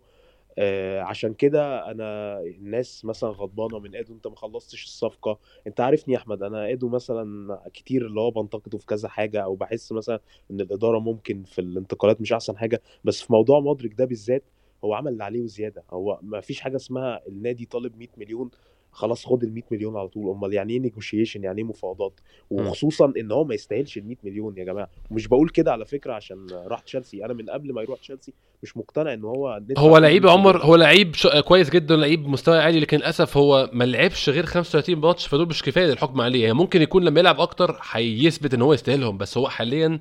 آه، 0.58 1.00
عشان 1.02 1.34
كده 1.34 1.90
أنا 1.90 2.40
الناس 2.42 3.04
مثلا 3.04 3.30
غضبانة 3.30 3.78
من 3.78 3.96
ادو 3.96 4.14
أنت 4.14 4.26
ما 4.26 4.36
خلصتش 4.36 4.84
الصفقة. 4.84 5.38
أنت 5.66 5.80
عارفني 5.80 6.14
يا 6.14 6.18
أحمد 6.20 6.42
أنا 6.42 6.72
ادو 6.72 6.88
مثلا 6.88 7.60
كتير 7.74 8.06
اللي 8.06 8.20
هو 8.20 8.30
بنتقده 8.30 8.78
في 8.78 8.86
كذا 8.86 9.08
حاجة 9.08 9.40
أو 9.44 9.54
بحس 9.56 9.92
مثلا 9.92 10.20
إن 10.50 10.60
الإدارة 10.60 10.98
ممكن 10.98 11.42
في 11.44 11.60
الانتقالات 11.60 12.20
مش 12.20 12.32
أحسن 12.32 12.58
حاجة. 12.58 12.82
بس 13.04 13.22
في 13.22 13.32
موضوع 13.32 13.60
مودريك 13.60 13.94
ده 13.94 14.04
بالذات 14.04 14.44
هو 14.84 14.94
عمل 14.94 15.12
اللي 15.12 15.24
عليه 15.24 15.42
وزيادة. 15.42 15.82
هو 15.90 16.18
ما 16.22 16.40
فيش 16.40 16.60
حاجة 16.60 16.76
اسمها 16.76 17.20
النادي 17.28 17.64
طالب 17.64 17.98
100 17.98 18.08
مليون 18.16 18.50
خلاص 18.92 19.26
خد 19.26 19.42
ال 19.42 19.54
100 19.54 19.62
مليون 19.70 19.96
على 19.96 20.08
طول. 20.08 20.36
امال 20.36 20.52
يعني 20.54 20.72
إيه 20.72 20.78
نيجوشيشن 20.78 21.44
يعني 21.44 21.58
إيه 21.58 21.64
مفاوضات؟ 21.64 22.20
وخصوصا 22.50 23.12
إن 23.16 23.32
هو 23.32 23.44
ما 23.44 23.54
يستاهلش 23.54 23.98
ال 23.98 24.06
100 24.06 24.16
مليون 24.24 24.58
يا 24.58 24.64
جماعة. 24.64 24.88
ومش 25.10 25.26
بقول 25.26 25.48
كده 25.48 25.72
على 25.72 25.84
فكرة 25.84 26.12
عشان 26.12 26.46
راح 26.50 26.80
تشيلسي. 26.80 27.24
أنا 27.24 27.34
من 27.34 27.50
قبل 27.50 27.72
ما 27.72 27.82
يروح 27.82 27.98
تشيلسي 27.98 28.32
مش 28.62 28.76
مقتنع 28.76 29.12
إن 29.12 29.24
هو 29.24 29.62
هو 29.78 29.98
لعيب 29.98 30.22
100 30.22 30.32
عمر. 30.32 30.62
هو 30.64 30.76
لعيب. 30.76 31.14
كويس 31.44 31.70
جدا 31.70 31.96
لعيب 31.96 32.28
مستوى 32.28 32.58
عالي 32.58 32.80
لكن 32.80 32.96
للأسف 32.96 33.36
هو 33.36 33.70
ما 33.72 33.84
لعبش 33.84 34.28
غير 34.28 34.46
35 34.46 34.96
ماتش 34.96 35.26
فدول 35.26 35.46
مش 35.46 35.62
كفاية 35.62 35.86
للحكم 35.86 36.20
عليه. 36.20 36.42
يعني 36.42 36.54
ممكن 36.54 36.82
يكون 36.82 37.04
لما 37.04 37.20
يلعب 37.20 37.40
أكتر 37.40 37.80
هيثبت 37.90 38.54
إن 38.54 38.62
هو 38.62 38.72
يستاهلهم 38.72 39.18
بس 39.18 39.38
هو 39.38 39.48
حاليا 39.48 40.00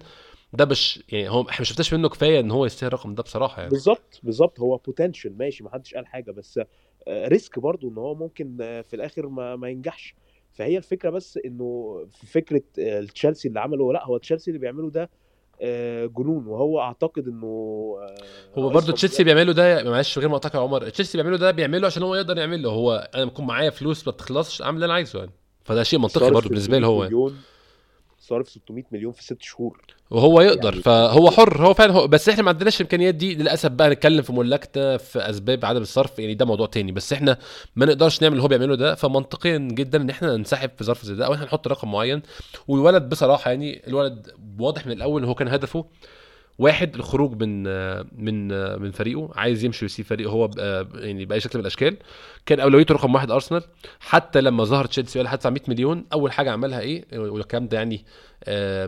ده 0.53 0.65
مش 0.65 1.03
يعني 1.09 1.29
هو 1.29 1.41
إحنا 1.41 1.59
ما 1.59 1.65
شفناش 1.65 1.93
منه 1.93 2.09
كفاية 2.09 2.39
إن 2.39 2.51
هو 2.51 2.65
يستاهل 2.65 2.87
الرقم 2.87 3.15
ده 3.15 3.23
بصراحة 3.23 3.57
يعني. 3.57 3.69
بالظبط 3.69 4.19
بالظبط. 4.23 4.59
هو 4.59 4.77
potential 4.77 5.37
ماشي 5.37 5.63
ما 5.63 5.69
حدش 5.69 5.93
قال 5.93 6.07
حاجة 6.07 6.31
بس 6.31 6.59
آه، 7.07 7.27
risk 7.27 7.59
برضو 7.59 7.89
إن 7.89 7.97
هو 7.97 8.15
ممكن 8.15 8.57
آه، 8.61 8.81
في 8.81 8.95
الآخر 8.95 9.27
ما, 9.27 9.55
ما 9.55 9.69
ينجحش. 9.69 10.15
فهي 10.53 10.77
الفكرة 10.77 11.09
بس 11.09 11.39
إنه 11.45 11.99
في 12.11 12.27
فكرة 12.27 12.61
آه، 12.79 13.01
تشيلسي 13.01 13.47
اللي 13.47 13.59
عمله 13.59 13.93
لأ 13.93 14.05
هو 14.05 14.17
تشيلسي 14.17 14.51
اللي 14.51 14.59
بيعمله 14.59 14.89
ده 14.89 15.09
آه، 15.61 16.05
جنون. 16.05 16.47
وهو 16.47 16.81
أعتقد 16.81 17.27
إنه 17.27 17.47
آه، 18.01 18.59
هو 18.59 18.69
برضه 18.69 18.93
تشيلسي 18.93 19.23
بيعمله 19.23 19.53
ده 19.53 19.83
معلش 19.83 20.19
غير 20.19 20.29
ما 20.29 20.35
اقطعك 20.35 20.55
يا 20.55 20.59
عمر 20.59 20.89
تشيلسي 20.89 21.17
بيعمله 21.17 21.37
ده 21.37 21.51
بيعمله 21.51 21.87
عشان 21.87 22.03
هو 22.03 22.15
يقدر 22.15 22.37
يعمله. 22.37 22.69
هو 22.69 23.09
أنا 23.15 23.25
بكون 23.25 23.45
معايا 23.47 23.69
فلوس 23.69 24.07
ما 24.07 24.13
بتخلصش 24.13 24.61
أعمل 24.61 24.75
اللي 24.75 24.85
أنا 24.85 24.93
عايزه 24.93 25.19
يعني. 25.19 25.31
فده 25.63 25.83
شيء 25.83 25.99
منطقي 25.99 26.31
برضه 26.31 26.49
بالنسبة 26.49 26.77
لي 26.79 26.85
600 26.85 26.95
هو 26.95 27.03
يعني. 27.03 27.35
صارف 28.27 28.49
600 28.49 28.83
مليون 28.91 29.11
في 29.13 29.23
ست 29.23 29.41
شهور. 29.41 29.81
وهو 30.11 30.41
يقدر 30.41 30.69
يعني- 30.69 30.81
فهو 30.83 31.31
حر 31.31 31.65
هو 31.67 31.73
فعلا 31.73 31.93
هو 31.93 32.07
بس 32.07 32.29
إحنا 32.29 32.43
ما 32.43 32.49
عندناش 32.49 32.75
الامكانيات 32.81 33.15
دي 33.15 33.35
للأسف 33.35 33.69
بقى 33.71 33.89
نتكلم 33.89 34.21
في 34.21 34.33
ملاكتة 34.33 34.97
في 34.97 35.19
أسباب 35.19 35.65
عدم 35.65 35.81
الصرف 35.81 36.19
يعني 36.19 36.33
ده 36.35 36.45
موضوع 36.45 36.67
تاني. 36.67 36.91
بس 36.91 37.13
إحنا 37.13 37.37
ما 37.75 37.85
نقدرش 37.85 38.21
نعمل 38.21 38.33
اللي 38.33 38.43
هو 38.43 38.47
بيعمله 38.47 38.75
ده 38.75 38.95
فمنطقيا 38.95 39.57
جدا 39.57 40.01
إن 40.01 40.09
إحنا 40.09 40.37
ننسحب 40.37 40.71
في 40.77 40.83
ظرف 40.83 41.05
زي 41.05 41.15
ده 41.15 41.25
أو 41.25 41.33
إحنا 41.33 41.45
نحط 41.45 41.67
رقم 41.67 41.91
معين. 41.91 42.21
والولد 42.67 43.09
بصراحة 43.09 43.51
يعني 43.51 43.87
الولد 43.87 44.27
واضح 44.59 44.85
من 44.85 44.91
الأول 44.91 45.21
إن 45.21 45.27
هو 45.27 45.35
كان 45.35 45.47
هدفه 45.47 45.85
واحد 46.59 46.95
الخروج 46.95 47.43
من 47.43 47.63
من 48.23 48.47
من 48.81 48.91
فريقه 48.91 49.29
عايز 49.35 49.63
يمشي 49.63 49.85
ويسيب 49.85 50.05
فريقه 50.05 50.29
هو 50.31 50.49
يعني 50.95 51.25
بأي 51.25 51.39
شكل 51.39 51.59
من 51.59 51.61
الأشكال. 51.61 51.97
كان 52.45 52.59
أولويته 52.59 52.93
رقم 52.93 53.15
واحد 53.15 53.31
أرسنال. 53.31 53.63
حتى 53.99 54.41
لما 54.41 54.63
ظهر 54.63 54.85
تشيلسي 54.85 55.19
وقال 55.19 55.31
هدفع 55.31 55.49
100 55.49 55.61
مليون 55.67 56.05
أول 56.13 56.31
حاجة 56.31 56.51
عملها 56.51 56.79
إيه؟ 56.79 57.05
والكلام 57.13 57.67
ده 57.67 57.77
يعني 57.77 58.05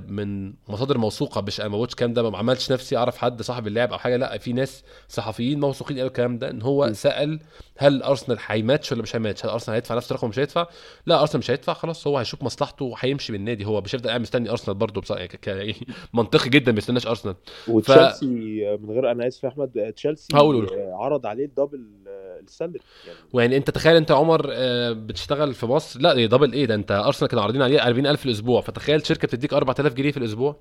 من 0.07 0.53
مصادر 0.67 0.97
موثوقة. 0.97 1.41
مش 1.41 1.59
أنا 1.61 1.69
ما 1.69 1.75
بقولش 1.75 1.91
الكلام 1.91 2.13
ده 2.13 2.29
ما 2.29 2.37
عملتش 2.37 2.71
نفسي 2.71 2.97
أعرف 2.97 3.17
حد 3.17 3.41
صاحب 3.41 3.67
اللاعب 3.67 3.91
أو 3.91 3.97
حاجة. 3.97 4.17
لا 4.17 4.37
في 4.37 4.53
ناس 4.53 4.83
صحفيين 5.07 5.59
موثوقين 5.59 5.97
قالوا 5.97 6.07
الكلام 6.09 6.37
ده 6.37 6.49
إن 6.49 6.61
هو 6.61 6.87
م. 6.87 6.93
سأل 6.93 7.39
هل 7.77 8.03
أرسنال 8.03 8.37
هيماتش 8.47 8.91
ولا 8.91 9.01
مش 9.01 9.15
هيماتش؟ 9.15 9.45
هل 9.45 9.49
أرسنال 9.51 9.75
هيدفع 9.75 9.95
نفس 9.95 10.11
الرقم 10.11 10.25
ولا 10.27 10.29
مش 10.31 10.39
هيدفع؟ 10.39 10.67
لا 11.05 11.21
أرسنال 11.21 11.39
مش 11.39 11.51
هيدفع 11.51 11.73
خلاص 11.73 12.07
هو 12.07 12.17
هيشوف 12.17 12.43
مصلحته 12.43 12.85
وهيمشي 12.85 13.33
من 13.33 13.39
النادي 13.39 13.65
هو 13.65 13.81
مش 13.81 13.95
هيفضل 13.95 14.09
قاعد 14.09 14.21
مستني 14.21 14.49
أرسنال 14.49 14.77
برضه 14.77 15.01
بصراحه 15.01 15.19
يعني 15.19 15.37
ك- 15.37 15.47
يعني 15.47 15.75
منطقي 16.13 16.49
جدا 16.49 16.71
ما 16.71 16.77
يستناش 16.77 17.07
أرسنال. 17.07 17.35
وتشيلسي 17.67 18.69
آه، 18.73 18.75
من 18.77 18.91
غير 18.91 19.11
أنا 19.11 19.27
آسف 19.27 19.43
يا 19.43 19.49
أحمد 19.49 19.77
آه، 19.77 19.89
تشيلسي. 19.89 20.27
آه، 20.35 20.91
عرض 20.93 21.25
عليه 21.25 21.45
ال 21.45 21.50
double 21.50 21.77
آه، 21.77 21.98
ال 22.39 22.45
salary 22.45 22.80
يعني. 23.07 23.19
ويعني 23.33 23.57
انت 23.57 23.69
تخيل 23.69 23.95
انت 23.95 24.11
عمر 24.11 24.49
آه، 24.51 24.91
بتشتغل 24.91 25.53
في 25.53 25.65
مصر 25.65 25.99
لا 25.99 26.13
دي 26.13 26.27
double 26.27 26.53
إيه 26.53 26.65
ده 26.65 26.75
انت 26.75 26.91
ارسنال 26.91 27.29
كانوا 27.29 27.43
عارضين 27.43 27.61
عليه 27.61 27.87
40000 27.87 28.19
في 28.19 28.25
الأسبوع 28.25 28.61
فتخيل 28.61 29.05
شركة 29.05 29.27
بتديك 29.27 29.53
4000 29.53 29.93
جنيه 29.93 30.11
في 30.11 30.17
الأسبوع 30.17 30.55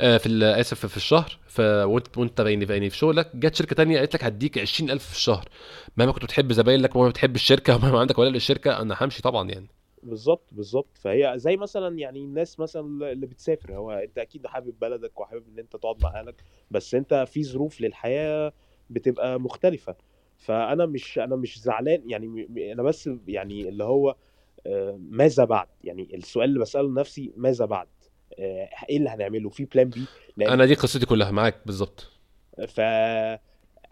آه، 0.00 0.16
في 0.16 0.44
آسف 0.44 0.86
في 0.86 0.96
الشهر 0.96 1.38
ف 1.46 1.60
وانت 1.60 2.18
وانت 2.18 2.40
يعني 2.40 2.64
يعني 2.64 2.90
في 2.90 2.96
شغلك 2.96 3.36
جت 3.36 3.54
شركة 3.54 3.76
تانية 3.76 3.98
قالت 3.98 4.14
لك 4.14 4.24
هديك 4.24 4.58
20000 4.58 5.06
في 5.06 5.16
الشهر. 5.16 5.48
مهما 5.96 6.12
كنت 6.12 6.24
بتحب 6.24 6.52
زباينك 6.52 6.94
ومهما 6.96 7.10
بتحب 7.10 7.34
الشركة 7.34 7.74
ومهما 7.76 7.98
عندك 8.00 8.18
ولا 8.18 8.28
للشركة 8.28 8.82
أنا 8.82 8.96
همشي 9.00 9.22
طبعا 9.22 9.50
يعني. 9.50 9.68
بالظبط 10.02 10.48
بالظبط. 10.52 10.98
فهي 10.98 11.32
زي 11.36 11.56
مثلا 11.56 11.98
يعني 11.98 12.24
الناس 12.24 12.60
مثلا 12.60 13.12
اللي 13.12 13.26
بتسافر 13.26 13.76
هو 13.76 13.90
أنت 13.90 14.18
أكيد 14.18 14.46
حابب 14.46 14.74
بلدك 14.80 15.20
وحابب 15.20 15.44
إن 15.52 15.58
أنت 15.58 15.76
تقعد 15.76 16.02
مع 16.02 16.20
أهلك 16.20 16.44
بس 16.70 16.94
أنت 16.94 17.24
في 17.28 17.44
ظروف 17.44 17.80
للحياة 17.80 18.52
بتبقى 18.90 19.40
مختلفة. 19.40 19.96
فأنا 20.42 20.86
مش 20.86 21.18
أنا 21.18 21.36
مش 21.36 21.60
زعلان 21.60 22.02
يعني 22.10 22.48
أنا 22.72 22.82
بس 22.82 23.10
يعني 23.28 23.68
اللي 23.68 23.84
هو 23.84 24.16
آه، 24.66 24.98
ماذا 25.10 25.44
بعد؟ 25.44 25.66
يعني 25.84 26.08
السؤال 26.14 26.48
اللي 26.48 26.60
بسأله 26.60 26.88
لنفسي 26.88 27.32
ماذا 27.36 27.64
بعد؟ 27.64 27.86
آه، 28.38 28.68
إيه 28.90 28.96
اللي 28.96 29.10
هنعمله؟ 29.10 29.50
في 29.50 29.64
بلان 29.64 29.88
بي 29.88 30.04
أنا 30.40 30.64
دي 30.64 30.74
قصتي 30.74 31.06
كلها 31.06 31.30
معاك 31.30 31.56
بالظبط. 31.66 32.10
ف 32.68 32.78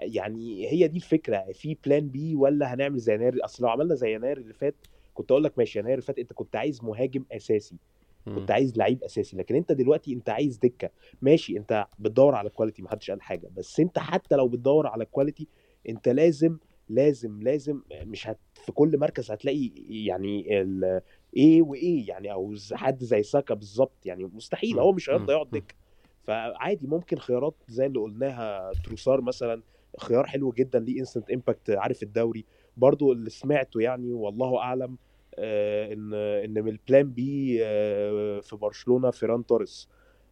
يعني 0.00 0.68
هي 0.72 0.88
دي 0.88 0.96
الفكرة 0.96 1.44
في 1.52 1.76
plan 1.86 2.08
B 2.08 2.34
ولا 2.34 2.74
هنعمل 2.74 2.98
زي 2.98 3.14
يناير؟ 3.14 3.44
أصل 3.44 3.64
لو 3.64 3.70
عملنا 3.70 3.94
زي 3.94 4.14
يناير 4.14 4.38
اللي 4.38 4.54
فات 4.54 4.74
كنت 5.14 5.30
أقول 5.30 5.44
لك 5.44 5.58
ماشي 5.58 5.78
يناير 5.78 5.94
اللي 5.94 6.06
فات 6.06 6.18
أنت 6.18 6.32
كنت 6.32 6.56
عايز 6.56 6.84
مهاجم 6.84 7.24
أساسي. 7.32 7.76
كنت 8.24 8.50
عايز 8.50 8.78
لعيب 8.78 9.04
أساسي 9.04 9.36
لكن 9.36 9.54
أنت 9.54 9.72
دلوقتي 9.72 10.12
أنت 10.12 10.30
عايز 10.30 10.56
دكة. 10.56 10.90
ماشي 11.22 11.56
أنت 11.56 11.86
بتدور 11.98 12.34
على 12.34 12.50
quality 12.50 12.82
محدش 12.82 13.10
قال 13.10 13.22
حاجة 13.22 13.50
بس 13.56 13.80
أنت 13.80 13.98
حتى 13.98 14.36
لو 14.36 14.48
بتدور 14.48 14.86
على 14.86 15.04
quality 15.04 15.48
انت 15.88 16.08
لازم 16.08 16.58
لازم 16.88 17.42
لازم 17.42 17.82
مش 18.02 18.28
هت 18.28 18.38
في 18.54 18.72
كل 18.72 18.98
مركز 18.98 19.30
هتلاقي 19.30 19.70
يعني 19.88 20.60
ال 20.60 21.00
إيه 21.36 21.62
وايه 21.62 22.08
يعني 22.08 22.32
أو 22.32 22.54
حد 22.72 23.04
زي 23.04 23.22
ساكا 23.22 23.54
بالظبط 23.54 24.06
يعني 24.06 24.24
مستحيل. 24.24 24.78
هو 24.78 24.92
مش 24.92 25.10
هيرضى. 25.10 25.32
يقعد. 25.32 25.50
دكة 25.50 25.74
فعادي 26.22 26.86
ممكن 26.86 27.18
خيارات 27.18 27.54
زي 27.68 27.86
اللي 27.86 27.98
قلناها 28.00 28.72
تروسار 28.84 29.20
مثلا 29.20 29.62
خيار 29.98 30.26
حلو 30.26 30.52
جدا 30.52 30.78
ليه 30.78 31.00
instant 31.00 31.30
impact 31.30 31.70
عارف 31.70 32.02
الدوري 32.02 32.44
برضو 32.76 33.12
اللي 33.12 33.30
سمعته 33.30 33.80
يعني 33.80 34.12
والله 34.12 34.58
أعلم 34.58 34.98
آه، 35.34 35.92
إن 35.92 36.14
إن 36.14 36.64
من 36.64 36.68
ال 36.68 36.77
plan 36.77 37.10
B 37.10 37.58
آه، 37.64 38.40
في 38.40 38.56
برشلونة 38.56 39.10
فيران 39.10 39.46
توريس 39.46 39.88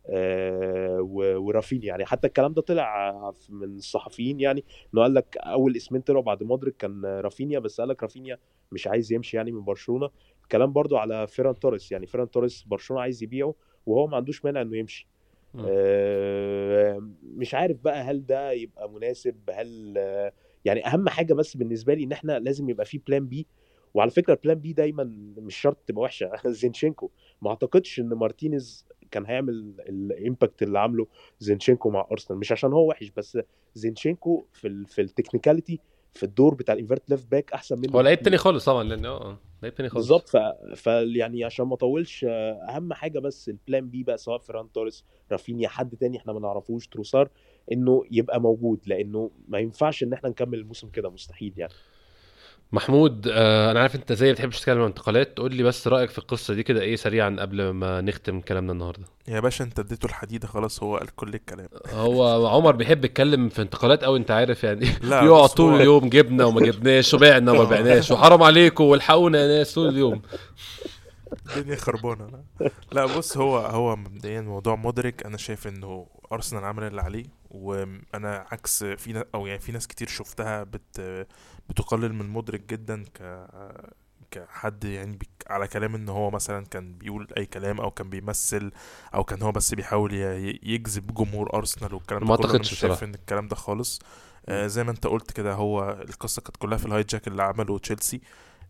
آه، 0.06 0.98
و- 1.00 1.36
ورافينيا. 1.46 1.86
يعني 1.86 2.06
حتى 2.06 2.26
الكلام 2.26 2.52
ده 2.52 2.62
طلع 2.62 3.12
من 3.48 3.64
الصحفيين 3.76 4.40
يعني 4.40 4.64
إنه 4.94 5.02
قال 5.02 5.14
لك 5.14 5.36
أول 5.36 5.76
اسمين 5.76 6.00
طلعوا 6.02 6.22
بعد 6.22 6.42
مودريك 6.42 6.76
كان 6.76 7.04
رافينيا 7.04 7.58
بس 7.58 7.80
قال 7.80 7.88
لك 7.88 8.02
رافينيا 8.02 8.38
مش 8.72 8.86
عايز 8.86 9.12
يمشي 9.12 9.36
يعني 9.36 9.52
من 9.52 9.64
برشلونة. 9.64 10.10
الكلام 10.42 10.72
برضو 10.72 10.96
على 10.96 11.26
فيران 11.26 11.58
توريس. 11.58 11.92
يعني 11.92 12.06
فيران 12.06 12.30
توريس 12.30 12.62
برشلونة 12.62 13.02
عايز 13.02 13.22
يبيعه 13.22 13.54
وهو 13.86 14.06
ما 14.06 14.16
عندوش 14.16 14.44
مانع 14.44 14.62
إنه 14.62 14.76
يمشي. 14.76 15.08
آه، 15.58 17.10
مش 17.22 17.54
عارف 17.54 17.76
بقى 17.80 18.02
هل 18.02 18.26
ده 18.26 18.52
يبقى 18.52 18.90
مناسب 18.90 19.36
هل 19.50 19.96
يعني 20.64 20.86
أهم 20.86 21.08
حاجة 21.08 21.34
بس 21.34 21.56
بالنسبة 21.56 21.94
لي 21.94 22.04
إن 22.04 22.12
إحنا 22.12 22.38
لازم 22.38 22.70
يبقى 22.70 22.86
في 22.86 22.98
plan 22.98 23.26
B 23.26 23.46
وعلى 23.94 24.10
فكرة 24.10 24.32
ال 24.34 24.39
plan 24.39 24.58
B 24.58 24.72
دايما 24.72 25.04
مش 25.38 25.56
شرط 25.56 25.76
تبقى 25.86 26.02
وحشة. 26.02 26.30
زينشينكو. 26.46 27.10
ما 27.42 27.50
أعتقدش 27.50 28.00
إن 28.00 28.08
مارتينيز 28.08 28.86
كان 29.10 29.26
هيعمل 29.26 29.74
ال 29.88 29.99
impact 29.99 30.62
اللي 30.62 30.78
عامله 30.78 31.06
زينشينكو 31.38 31.90
مع 31.90 32.06
أرسنال. 32.12 32.38
مش 32.38 32.52
عشان 32.52 32.72
هو 32.72 32.88
وحش 32.88 33.10
بس 33.16 33.38
زينشينكو 33.74 34.44
في 34.52 34.68
ال 34.68 34.86
في 34.86 35.00
ال 35.02 35.08
technicality 35.08 35.80
في 36.14 36.22
الدور 36.22 36.54
بتاع 36.54 36.74
ال 36.74 36.79
invert 36.79 37.10
left 37.10 37.26
back 37.30 37.52
أحسن 37.52 37.78
منه 37.80 37.92
هو 37.92 38.00
لعيب. 38.00 38.22
تاني 38.22 38.36
خالص 38.36 38.64
طبعا 38.64 38.84
لأن 38.84 39.04
آه 39.06 39.38
لعيب 39.62 39.74
تاني 39.74 39.88
خالص. 39.88 40.04
بالظبط 40.08 40.28
ف... 40.28 40.36
ف 40.76 40.86
يعني 40.86 41.44
عشان 41.44 41.66
ما 41.66 41.74
اطولش 41.74 42.24
أهم 42.68 42.92
حاجة 42.92 43.18
بس 43.18 43.48
ال 43.48 43.56
plan 43.56 43.88
B 43.90 44.02
بقى 44.02 44.18
سواء 44.18 44.38
فيران 44.38 44.72
توريس 44.72 45.04
رافينيا 45.32 45.68
حد 45.68 45.96
تاني 45.96 46.16
إحنا 46.18 46.32
ما 46.32 46.40
نعرفوش 46.40 46.86
تروسار 46.86 47.28
إنه 47.72 48.04
يبقى 48.10 48.40
موجود 48.40 48.80
لأنه 48.86 49.30
ما 49.48 49.58
ينفعش 49.58 50.02
إن 50.02 50.12
إحنا 50.12 50.28
نكمل 50.28 50.58
الموسم 50.58 50.88
كده 50.88 51.10
مستحيل 51.10 51.52
يعني. 51.56 51.72
محمود 52.72 53.28
آه 53.32 53.70
أنا 53.70 53.80
عارف 53.80 53.94
أنت 53.94 54.12
زي 54.12 54.32
بتحبش 54.32 54.60
تتكلم 54.60 54.78
عن 54.80 54.86
انتقالات. 54.86 55.36
تقول 55.36 55.54
لي 55.54 55.62
بس 55.62 55.88
رأيك 55.88 56.10
في 56.10 56.18
القصة 56.18 56.54
دي 56.54 56.62
كده 56.62 56.80
إيه 56.80 56.96
سريعا 56.96 57.36
قبل 57.40 57.70
ما 57.70 58.00
نختم 58.00 58.40
كلامنا 58.40 58.72
النهارده؟ 58.72 59.04
يا 59.28 59.40
باشا 59.40 59.64
أنت 59.64 59.78
اديته 59.78 60.06
الحديده 60.06 60.48
خلاص 60.48 60.82
هو 60.82 60.96
قال 60.96 61.14
كل 61.16 61.34
الكلام. 61.34 61.68
هو 61.92 62.46
عمر 62.46 62.76
بيحب 62.76 63.04
يتكلم 63.04 63.48
في 63.48 63.62
انتقالات 63.62 64.04
قوي 64.04 64.18
أنت 64.18 64.30
عارف 64.30 64.64
يعني. 64.64 64.86
يقعد 65.04 65.48
طول 65.48 65.70
هو- 65.72 65.76
اليوم 65.76 66.08
جبنا 66.08 66.44
وما 66.44 66.60
جبناش 66.60 67.14
وبعنا 67.14 67.52
وما 67.52 67.64
بعناش 67.64 68.10
وحرام 68.10 68.42
عليكم 68.42 68.84
والحقونا 68.84 69.38
يا 69.38 69.58
ناس 69.58 69.74
طول 69.74 69.88
اليوم. 69.88 70.22
الدنيا 71.56 71.76
خربانة. 71.76 72.26
لا. 72.60 72.70
لا 72.92 73.06
بص 73.06 73.36
هو 73.36 73.58
هو 73.58 73.96
مبدئيا 73.96 74.40
موضوع 74.40 74.76
مدرك. 74.76 75.26
أنا 75.26 75.36
شايف 75.36 75.66
إنه 75.68 76.06
أرسنال 76.32 76.64
عمل 76.64 76.82
اللي 76.82 77.00
عليه 77.02 77.24
وأنا 77.50 78.46
عكس 78.52 78.84
في 78.84 79.12
نا- 79.12 79.24
أو 79.34 79.46
يعني 79.46 79.58
في 79.60 79.72
ناس 79.72 79.86
كتير 79.86 80.08
شفتها 80.08 80.62
بت 80.64 81.26
بتقلل 81.68 82.12
من 82.14 82.28
مدرك 82.28 82.60
جدا 82.70 83.04
ك 83.14 83.46
كحد 84.30 84.84
يعني 84.84 85.16
بيك 85.16 85.28
على 85.46 85.68
كلام 85.68 85.94
إن 85.94 86.08
هو 86.08 86.30
مثلا 86.30 86.66
كان 86.66 86.92
بيقول 86.94 87.28
أي 87.36 87.46
كلام 87.46 87.80
أو 87.80 87.90
كان 87.90 88.10
بيمثل 88.10 88.72
أو 89.14 89.24
كان 89.24 89.42
هو 89.42 89.52
بس 89.52 89.74
بيحاول 89.74 90.14
ي- 90.14 90.60
يجذب 90.62 91.14
جمهور 91.14 91.54
أرسنال 91.54 91.94
والكلام 91.94 92.28
ما 92.28 92.36
ده 92.36 92.42
كله 92.42 92.50
أنا 92.50 92.58
مش 92.60 92.74
شايف. 92.78 93.04
إن 93.04 93.14
الكلام 93.14 93.48
ده 93.48 93.56
خالص. 93.56 94.00
آه 94.48 94.66
زي 94.66 94.84
ما 94.84 94.90
أنت 94.90 95.06
قلت 95.06 95.30
كده 95.32 95.54
هو 95.54 95.90
القصة 96.08 96.42
كانت 96.42 96.56
كلها 96.56 96.78
في 96.78 96.86
الهايجاك 96.86 97.28
اللي 97.28 97.42
عمله 97.42 97.78
تشيلسي. 97.78 98.16
آه، 98.16 98.20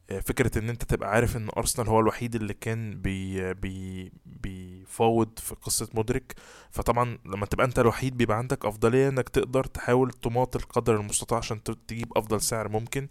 فكرة 0.08 0.58
إن 0.58 0.68
أنت 0.68 0.84
تبقى 0.84 1.10
عارف 1.10 1.36
إن 1.36 1.48
أرسنال 1.56 1.88
هو 1.88 2.00
الوحيد 2.00 2.34
اللي 2.34 2.54
كان 2.54 3.00
بي 3.02 3.54
بي 3.54 4.12
بيفاوض 4.26 5.38
في 5.38 5.54
قصة 5.54 5.88
مدرك 5.94 6.34
فطبعا 6.70 7.18
لما 7.26 7.46
تبقى 7.46 7.66
أنت 7.66 7.78
الوحيد 7.78 8.16
بيبقى 8.16 8.38
عندك 8.38 8.64
أفضلية 8.64 9.08
إنك 9.08 9.28
تقدر 9.28 9.64
تحاول 9.64 10.10
تماطل 10.12 10.60
قدر 10.60 10.96
المستطاع 10.96 11.38
عشان 11.38 11.62
تجيب 11.62 12.12
أفضل 12.18 12.40
سعر 12.40 12.68
ممكن. 12.68 13.08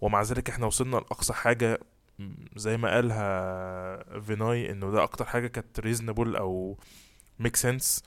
ومع 0.00 0.22
ذلك 0.22 0.50
إحنا 0.50 0.66
وصلنا 0.66 0.96
لأقصى 0.96 1.32
حاجة 1.32 1.80
زي 2.56 2.76
ما 2.76 2.90
قالها 2.94 4.20
فيناي 4.20 4.70
إنه 4.70 4.90
ده 4.90 5.02
أكتر 5.02 5.24
حاجة 5.24 5.46
كانت 5.46 5.80
reasonable 5.80 6.36
أو 6.36 6.78
make 7.38 7.56
sense 7.56 8.04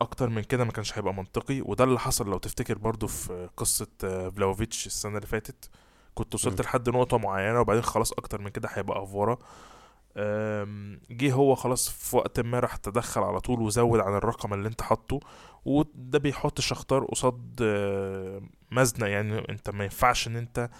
أكتر 0.00 0.28
من 0.28 0.42
كده 0.42 0.64
ما 0.64 0.72
كانش 0.72 0.98
هيبقى 0.98 1.14
منطقي. 1.14 1.60
وده 1.60 1.84
اللي 1.84 1.98
حصل 1.98 2.30
لو 2.30 2.38
تفتكر 2.38 2.78
برضو 2.78 3.06
في 3.06 3.48
قصة 3.56 3.88
آه، 4.04 4.28
فلاوفيتش 4.28 4.86
السنة 4.86 5.16
اللي 5.16 5.26
فاتت. 5.26 5.70
كنت 6.14 6.34
وصلت. 6.34 6.60
لحد 6.60 6.88
نقطة 6.88 7.18
معينة 7.18 7.60
وبعدين 7.60 7.82
خلاص 7.82 8.12
أكتر 8.12 8.40
من 8.40 8.48
كده 8.48 8.68
هيبقى 8.72 9.02
أفورة. 9.02 9.38
جه 11.10 11.32
هو 11.32 11.54
خلاص 11.54 11.88
في 11.88 12.16
وقت 12.16 12.40
ما 12.40 12.60
راح 12.60 12.76
تدخل 12.76 13.20
على 13.22 13.40
طول 13.40 13.60
وزود 13.60 14.00
عن 14.00 14.14
الرقم 14.14 14.54
اللي 14.54 14.68
أنت 14.68 14.82
حاطه 14.82 15.20
وده 15.64 16.18
بيحط 16.18 16.60
شختار 16.60 17.04
قصاد 17.04 17.58
آه، 17.62 18.42
مزنة. 18.70 19.06
يعني 19.06 19.38
أنت 19.50 19.70
ما 19.70 19.84
ينفعش 19.84 20.28
إن 20.28 20.36
أنت 20.36 20.70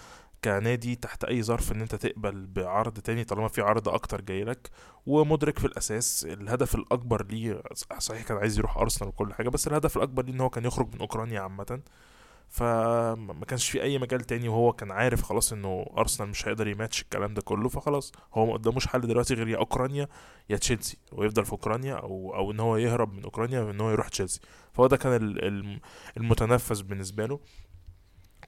كنادي 0.43 0.95
تحت 0.95 1.23
أي 1.23 1.43
ظرف 1.43 1.71
إن 1.71 1.81
أنت 1.81 1.95
تقبل 1.95 2.47
بعرض 2.47 2.93
تاني 2.99 3.23
طالما 3.23 3.47
في 3.47 3.61
عرض 3.61 3.89
أكتر 3.89 4.21
جاي 4.21 4.43
لك. 4.43 4.69
ومدرك 5.05 5.59
في 5.59 5.65
الأساس 5.67 6.25
الهدف 6.29 6.75
الأكبر 6.75 7.25
ليه 7.25 7.61
صحيح 7.97 8.21
كان 8.23 8.37
عايز 8.37 8.57
يروح 8.59 8.77
أرسنال 8.77 9.09
وكل 9.09 9.33
حاجة 9.33 9.49
بس 9.49 9.67
الهدف 9.67 9.97
الأكبر 9.97 10.25
ليه 10.25 10.33
إن 10.33 10.41
هو 10.41 10.49
كان 10.49 10.65
يخرج 10.65 10.93
من 10.93 10.99
أوكرانيا 10.99 11.41
عامة. 11.41 11.79
فما 12.51 13.45
كانش 13.47 13.69
في 13.69 13.81
أي 13.83 13.97
مجال 13.97 14.21
تاني 14.21 14.47
وهو 14.49 14.73
كان 14.73 14.91
عارف 14.91 15.21
خلاص 15.21 15.53
إنه 15.53 15.85
ارسنال 15.97 16.29
مش 16.29 16.47
هيقدر 16.47 16.67
يماتش 16.67 17.01
الكلام 17.01 17.33
ده 17.33 17.41
كله 17.41 17.69
فخلاص 17.69 18.11
هو 18.33 18.45
ما 18.45 18.53
قداموش 18.53 18.87
حل 18.87 19.01
دلوقتي 19.01 19.33
غير 19.33 19.47
يا 19.47 19.57
أوكرانيا 19.57 20.07
يا 20.49 20.57
تشيلسي 20.57 20.97
ويفضل 21.11 21.45
في 21.45 21.51
أوكرانيا 21.51 21.93
أو 21.93 22.35
أو 22.35 22.51
إن 22.51 22.59
هو 22.59 22.77
يهرب 22.77 23.13
من 23.13 23.23
أوكرانيا 23.23 23.59
وإن 23.61 23.81
هو 23.81 23.91
يروح 23.91 24.07
تشيلسي. 24.07 24.39
فهو 24.73 24.87
ده 24.87 24.97
كان 24.97 25.15
ال- 25.15 25.45
الم- 25.45 25.79
المتنفس 26.17 26.81
بالنسبة 26.81 27.25
له. 27.25 27.39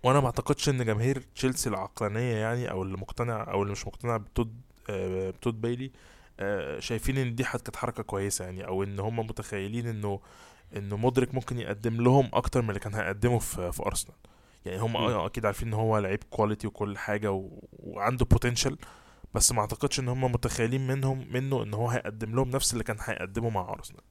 وأنا 0.04 0.20
ما 0.20 0.26
أعتقدش 0.26 0.70
إن 0.70 0.86
جماهير 0.86 1.24
تشيلسي 1.36 1.70
العقلانية 1.70 2.36
يعني 2.36 2.72
أو 2.72 2.84
اللي 2.84 2.98
مقتنع 2.98 3.52
أو 3.52 3.62
اللي 3.62 3.72
مش 3.72 3.88
مقتنع 3.88 4.18
بتود 4.18 4.62
آه، 4.90 5.30
بتود 5.30 5.62
بايلي 5.62 5.92
آه، 6.40 6.80
شايفين 6.80 7.18
إن 7.18 7.36
دي 7.36 7.44
كانت 7.44 7.76
حركة 7.76 8.04
كويسة 8.04 8.46
يعني 8.46 8.68
أو 8.68 8.84
إن 8.84 9.00
هم 9.00 9.20
متخيلين 9.20 9.88
إنه 9.88 10.20
انه 10.78 10.98
مدرك 10.98 11.36
ممكن 11.36 11.60
يقدم 11.60 12.02
لهم 12.02 12.30
أكتر 12.34 12.62
من 12.62 12.70
اللي 12.70 12.80
كان 12.80 12.96
هيقدمه 12.96 13.40
في 13.40 13.72
في 13.72 13.86
أرسنال 13.86 14.18
يعني 14.66 14.82
هم 14.82 14.98
آه 14.98 15.26
أكيد 15.26 15.46
عارفين 15.46 15.68
إن 15.68 15.74
هو 15.74 15.98
لعيب 15.98 16.24
quality 16.30 16.68
وكل 16.68 16.98
حاجة 16.98 17.32
و... 17.32 17.60
وعنده 17.72 18.26
potential 18.26 18.78
بس 19.34 19.52
ما 19.52 19.60
أعتقدش 19.60 20.00
إن 20.00 20.08
هم 20.08 20.32
متخيلين 20.32 20.88
منهم 20.88 21.28
منه 21.32 21.64
إن 21.64 21.74
هو 21.74 21.90
هيقدم 21.90 22.36
لهم 22.36 22.50
نفس 22.50 22.74
اللي 22.74 22.84
كان 22.84 22.98
هيقدمه 23.00 23.50
مع 23.50 23.70
أرسنال. 23.70 24.02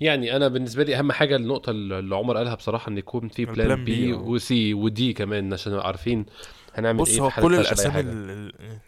يعني 0.00 0.36
أنا 0.36 0.48
بالنسبة 0.48 0.84
لي 0.84 0.98
أهم 0.98 1.12
حاجة 1.12 1.36
النقطة 1.36 1.70
اللي 1.70 2.16
عمر 2.16 2.36
قالها 2.36 2.54
بصراحة 2.54 2.88
إن 2.88 2.98
يكون 2.98 3.28
في 3.28 3.44
plan 3.44 3.84
B 3.84 4.06
B،. 4.06 4.12
وسي 4.12 4.74
ودي 4.74 5.12
كمان 5.12 5.52
عشان 5.52 5.74
عارفين 5.74 6.26
هنعمل 6.74 6.98
بص 6.98 7.10
إيه 7.10 7.20
هو 7.20 7.30
كل 7.30 7.54
الأسامي 7.54 8.00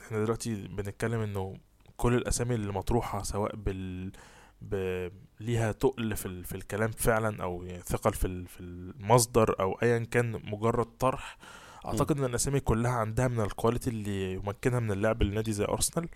إحنا 0.03 0.25
دلوقتي 0.25 0.55
بنتكلم 0.55 1.21
إنه 1.21 1.55
كل 1.97 2.15
الأسامي 2.15 2.55
اللي 2.55 2.73
مطروحة 2.73 3.23
سواء 3.23 3.57
بال 3.57 4.13
ب... 4.63 4.75
ليها 5.41 5.73
تقل 5.73 6.17
في 6.17 6.27
ال... 6.27 6.45
في 6.45 6.55
الكلام 6.55 6.91
فعلا 6.91 7.43
أو 7.43 7.65
يعني 7.65 7.83
ثقل 7.83 8.13
في 8.13 8.27
ال... 8.27 8.47
في 8.47 8.61
المصدر 8.61 9.61
أو 9.61 9.73
ايا 9.83 9.99
كان 9.99 10.41
مجرد 10.45 10.87
طرح. 10.99 11.37
أعتقد 11.87 12.19
إن 12.19 12.25
الأسامي 12.25 12.61
كلها 12.61 12.91
عندها 12.93 13.29
من 13.29 13.41
ال 13.41 13.47
quality 13.47 13.91
اللي 13.91 14.33
يمكنها 14.33 14.81
من 14.81 14.93
اللعب 14.93 15.23
لنادي 15.23 15.53
زي 15.53 15.65
أرسنال. 15.65 16.09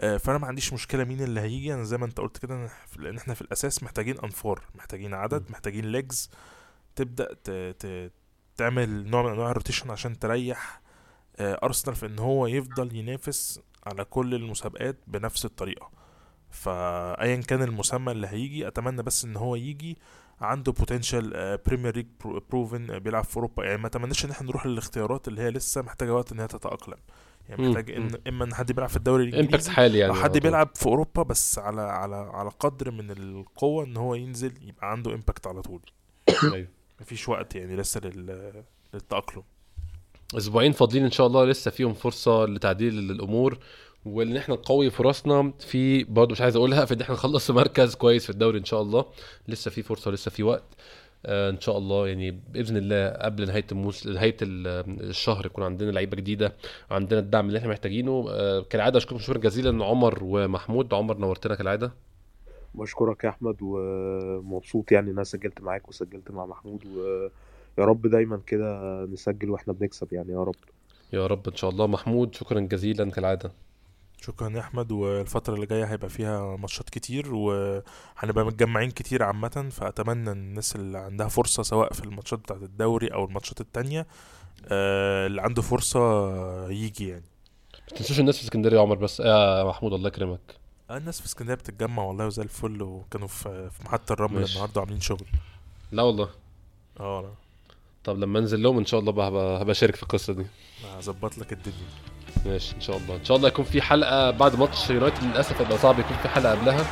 آه، 0.00 0.16
فأنا 0.16 0.38
ما 0.38 0.46
عنديش 0.46 0.72
مشكلة 0.72 1.04
مين 1.04 1.20
اللي 1.20 1.40
هيجي. 1.40 1.74
أنا 1.74 1.84
زي 1.84 1.98
ما 1.98 2.06
أنت 2.06 2.20
قلت 2.20 2.38
كده 2.38 2.70
لأن 2.98 3.16
إحنا 3.16 3.34
في 3.34 3.42
الأساس 3.42 3.82
محتاجين 3.82 4.18
أنفار 4.20 4.62
محتاجين 4.74 5.14
عدد. 5.14 5.50
محتاجين 5.50 5.84
legs 5.84 6.30
تبدأ 6.96 7.34
ت... 7.44 7.50
ت... 7.50 8.12
تعمل 8.56 9.10
نوع 9.10 9.22
من 9.22 9.30
أنواع 9.32 9.50
ال 9.50 9.54
rotation 9.54 9.90
عشان 9.90 10.18
تريح 10.18 10.80
آه، 11.36 11.58
أرسنال 11.62 11.96
في 11.96 12.06
إن 12.06 12.18
هو 12.18 12.46
يفضل 12.46 12.96
ينافس 12.96 13.60
على 13.86 14.04
كل 14.04 14.34
المسابقات 14.34 14.96
بنفس 15.06 15.44
الطريقة. 15.44 15.90
فايا 16.56 17.36
كان 17.36 17.62
المسمى 17.62 18.12
اللي 18.12 18.26
هيجي 18.26 18.68
أتمنى 18.68 19.02
بس 19.02 19.24
إن 19.24 19.36
هو 19.36 19.56
يجي 19.56 19.98
عنده 20.40 20.72
potential 20.72 21.58
Premier 21.66 21.96
League 21.96 22.06
proven 22.50 22.98
بيلعب 22.98 23.24
في 23.24 23.36
أوروبا 23.36 23.64
يعني 23.64 23.78
ما 23.78 23.86
أتمناش 23.86 24.24
إن 24.24 24.30
إحنا 24.30 24.46
نروح 24.48 24.66
للاختيارات 24.66 25.28
اللي 25.28 25.42
هي 25.42 25.50
لسه 25.50 25.82
محتاجة 25.82 26.14
وقت 26.14 26.32
إن 26.32 26.40
هي 26.40 26.46
تتأقلم 26.46 26.98
يعني 27.48 27.68
محتاج 27.68 27.90
إن. 27.90 28.10
إما 28.28 28.44
إن 28.44 28.54
حد 28.54 28.72
بيلعب 28.72 28.88
في 28.88 28.96
الدوري 28.96 29.24
الإنجليزي 29.24 29.70
حالي 29.70 29.98
يعني 29.98 30.12
أو 30.12 30.18
حد. 30.18 30.38
بيلعب 30.38 30.70
في 30.74 30.86
أوروبا 30.86 31.22
بس 31.22 31.58
على 31.58 31.80
على 31.80 32.16
على 32.16 32.50
قدر 32.60 32.90
من 32.90 33.10
القوة 33.10 33.84
إن 33.84 33.96
هو 33.96 34.14
ينزل 34.14 34.52
يبقى 34.62 34.90
عنده 34.90 35.14
impact 35.14 35.46
على 35.46 35.62
طول 35.62 35.80
أيوة. 36.54 36.68
مفيش 37.00 37.28
وقت 37.28 37.54
يعني 37.54 37.76
لسه 37.76 38.00
لل 38.00 38.64
للتأقلم 38.94 39.42
أسبوعين 40.34 40.72
فاضلين 40.72 41.04
إن 41.04 41.10
شاء 41.10 41.26
الله 41.26 41.44
لسه 41.44 41.70
فيهم 41.70 41.94
فرصة 41.94 42.44
لتعديل 42.44 42.98
الأمور 43.10 43.58
وان 44.06 44.36
إحنا 44.36 44.54
نقوي 44.54 44.90
فرصنا 44.90 45.52
في 45.58 46.04
برضه 46.04 46.32
مش 46.32 46.40
عايز 46.40 46.56
أقولها 46.56 46.84
في 46.84 46.94
إن 46.94 47.00
إحنا 47.00 47.14
نخلص 47.14 47.46
في 47.46 47.52
مركز 47.52 47.94
كويس 47.94 48.24
في 48.24 48.30
الدوري 48.30 48.58
إن 48.58 48.64
شاء 48.64 48.82
الله. 48.82 49.04
لسه 49.48 49.70
في 49.70 49.82
فرصة 49.82 50.08
ولسه 50.10 50.30
في 50.30 50.42
وقت. 50.42 50.64
آه 51.26 51.50
إن 51.50 51.60
شاء 51.60 51.78
الله 51.78 52.08
يعني 52.08 52.30
بإذن 52.30 52.76
الله 52.76 53.08
قبل 53.08 53.46
نهاية 53.46 53.64
الموس 53.72 54.06
نهاية 54.06 54.36
ال- 54.42 55.00
الشهر 55.10 55.46
يكون 55.46 55.64
عندنا 55.64 55.90
لعيبة 55.90 56.16
جديدة 56.16 56.52
عندنا 56.90 57.20
الدعم 57.20 57.46
اللي 57.48 57.58
إحنا 57.58 57.68
محتاجينه. 57.70 58.26
آه 58.30 58.60
كالعادة 58.60 58.98
أشكركم 58.98 59.18
شكرا 59.18 59.38
جزيلا 59.38 59.84
عمر 59.84 60.18
ومحمود. 60.22 60.94
عمر 60.94 61.18
نورتنا 61.18 61.54
كالعادة. 61.54 61.92
بشكرك 62.74 63.24
يا 63.24 63.28
أحمد 63.28 63.56
ومبسوط 63.62 64.92
يعني 64.92 65.06
إن 65.06 65.14
أنا 65.14 65.24
سجلت 65.24 65.60
معاك 65.60 65.88
وسجلت 65.88 66.30
مع 66.30 66.46
محمود 66.46 66.86
ويا 66.86 67.30
رب 67.86 68.06
دايما 68.06 68.40
كده 68.46 69.04
نسجل 69.04 69.50
وإحنا 69.50 69.72
بنكسب 69.72 70.12
يعني 70.12 70.32
يا 70.32 70.42
رب. 70.42 70.54
يا 71.12 71.26
رب 71.26 71.48
إن 71.48 71.56
شاء 71.56 71.70
الله. 71.70 71.86
محمود 71.86 72.34
شكرا 72.34 72.60
جزيلا 72.60 73.10
كالعادة. 73.10 73.52
شكرا 74.20 74.50
يا 74.50 74.60
أحمد 74.60 74.92
والفترة 74.92 75.54
اللي 75.54 75.66
جاية 75.66 75.84
هيبقى 75.84 76.08
فيها 76.08 76.56
ماتشات 76.56 76.90
كتير 76.90 77.34
وهنبقى 77.34 78.44
متجمعين 78.46 78.90
كتير 78.90 79.22
عامة 79.22 79.68
فأتمنى 79.72 80.30
إن 80.32 80.36
الناس 80.48 80.76
اللي 80.76 80.98
عندها 80.98 81.28
فرصة 81.28 81.62
سواء 81.62 81.92
في 81.92 82.04
الماتشات 82.04 82.38
بتاعة 82.38 82.56
الدوري 82.56 83.06
أو 83.08 83.24
الماتشات 83.24 83.60
التانية 83.60 84.06
آه، 84.68 85.26
اللي 85.26 85.42
عنده 85.42 85.62
فرصة 85.62 86.00
يجي 86.70 87.08
يعني. 87.08 87.24
ما 87.92 87.96
تنسوش 87.98 88.20
الناس 88.20 88.36
في 88.38 88.44
اسكندرية 88.44 88.76
يا 88.76 88.82
عمر 88.82 88.94
بس؟ 88.94 89.20
يا 89.20 89.64
محمود 89.64 89.92
الله 89.92 90.08
يكرمك. 90.08 90.40
آه، 90.90 90.96
الناس 90.96 91.20
في 91.20 91.26
اسكندرية 91.26 91.56
بتتجمع 91.56 92.02
والله 92.02 92.26
وزي 92.26 92.42
الفل 92.42 92.82
وكانوا 92.82 93.28
في 93.28 93.70
في 93.70 93.84
محطة 93.84 94.12
الرمل 94.12 94.40
ماشي. 94.40 94.52
النهاردة 94.54 94.80
عاملين 94.80 95.00
شغل. 95.00 95.26
لا 95.92 96.02
والله. 96.02 96.28
آه. 97.00 97.32
طب 98.04 98.18
لما 98.18 98.38
أنزل 98.38 98.62
لهم 98.62 98.78
إن 98.78 98.84
شاء 98.86 99.00
الله 99.00 99.12
بقى 99.12 99.28
هبقى 99.28 99.62
هبقى 99.62 99.72
اشارك 99.72 99.96
في 99.96 100.02
القصة 100.02 100.32
دي. 100.32 100.46
هظبط 100.96 101.38
لك 101.38 101.52
الدنيا. 101.52 101.88
ماشي 102.46 102.74
إن 102.76 102.80
شاء 102.80 102.96
الله. 102.96 103.14
إن 103.14 103.24
شاء 103.24 103.36
الله 103.36 103.48
يكون 103.48 103.64
في 103.64 103.82
حلقة 103.82 104.30
بعد 104.30 104.58
ماتش 104.58 104.90
يونايتد 104.90 105.24
للأسف 105.24 105.60
هيبقى 105.60 105.78
صعب 105.78 105.98
يكون 105.98 106.16
في 106.22 106.28
حلقة 106.28 106.50
قبلها. 106.52 106.84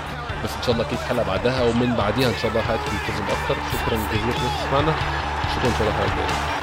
بس 0.44 0.50
إن 0.56 0.62
شاء 0.62 0.70
الله 0.74 0.86
أكيد 0.86 0.98
حلقة 0.98 1.26
بعدها 1.26 1.62
ومن 1.62 1.94
بعديها 1.98 2.28
إن 2.28 2.34
شاء 2.42 2.50
الله 2.50 2.62
حلقه 2.62 2.84
تنتظم 2.84 3.24
أكتر 3.24 3.56
شكرا 3.72 3.96
جزيلا 4.12 4.30
لكم 4.30 4.48
تسمعنا 4.58 4.94
شكرا 5.54 5.68
إن 5.70 5.74
شاء 5.78 5.88
الله 5.88 6.04
الحلقة 6.04 6.53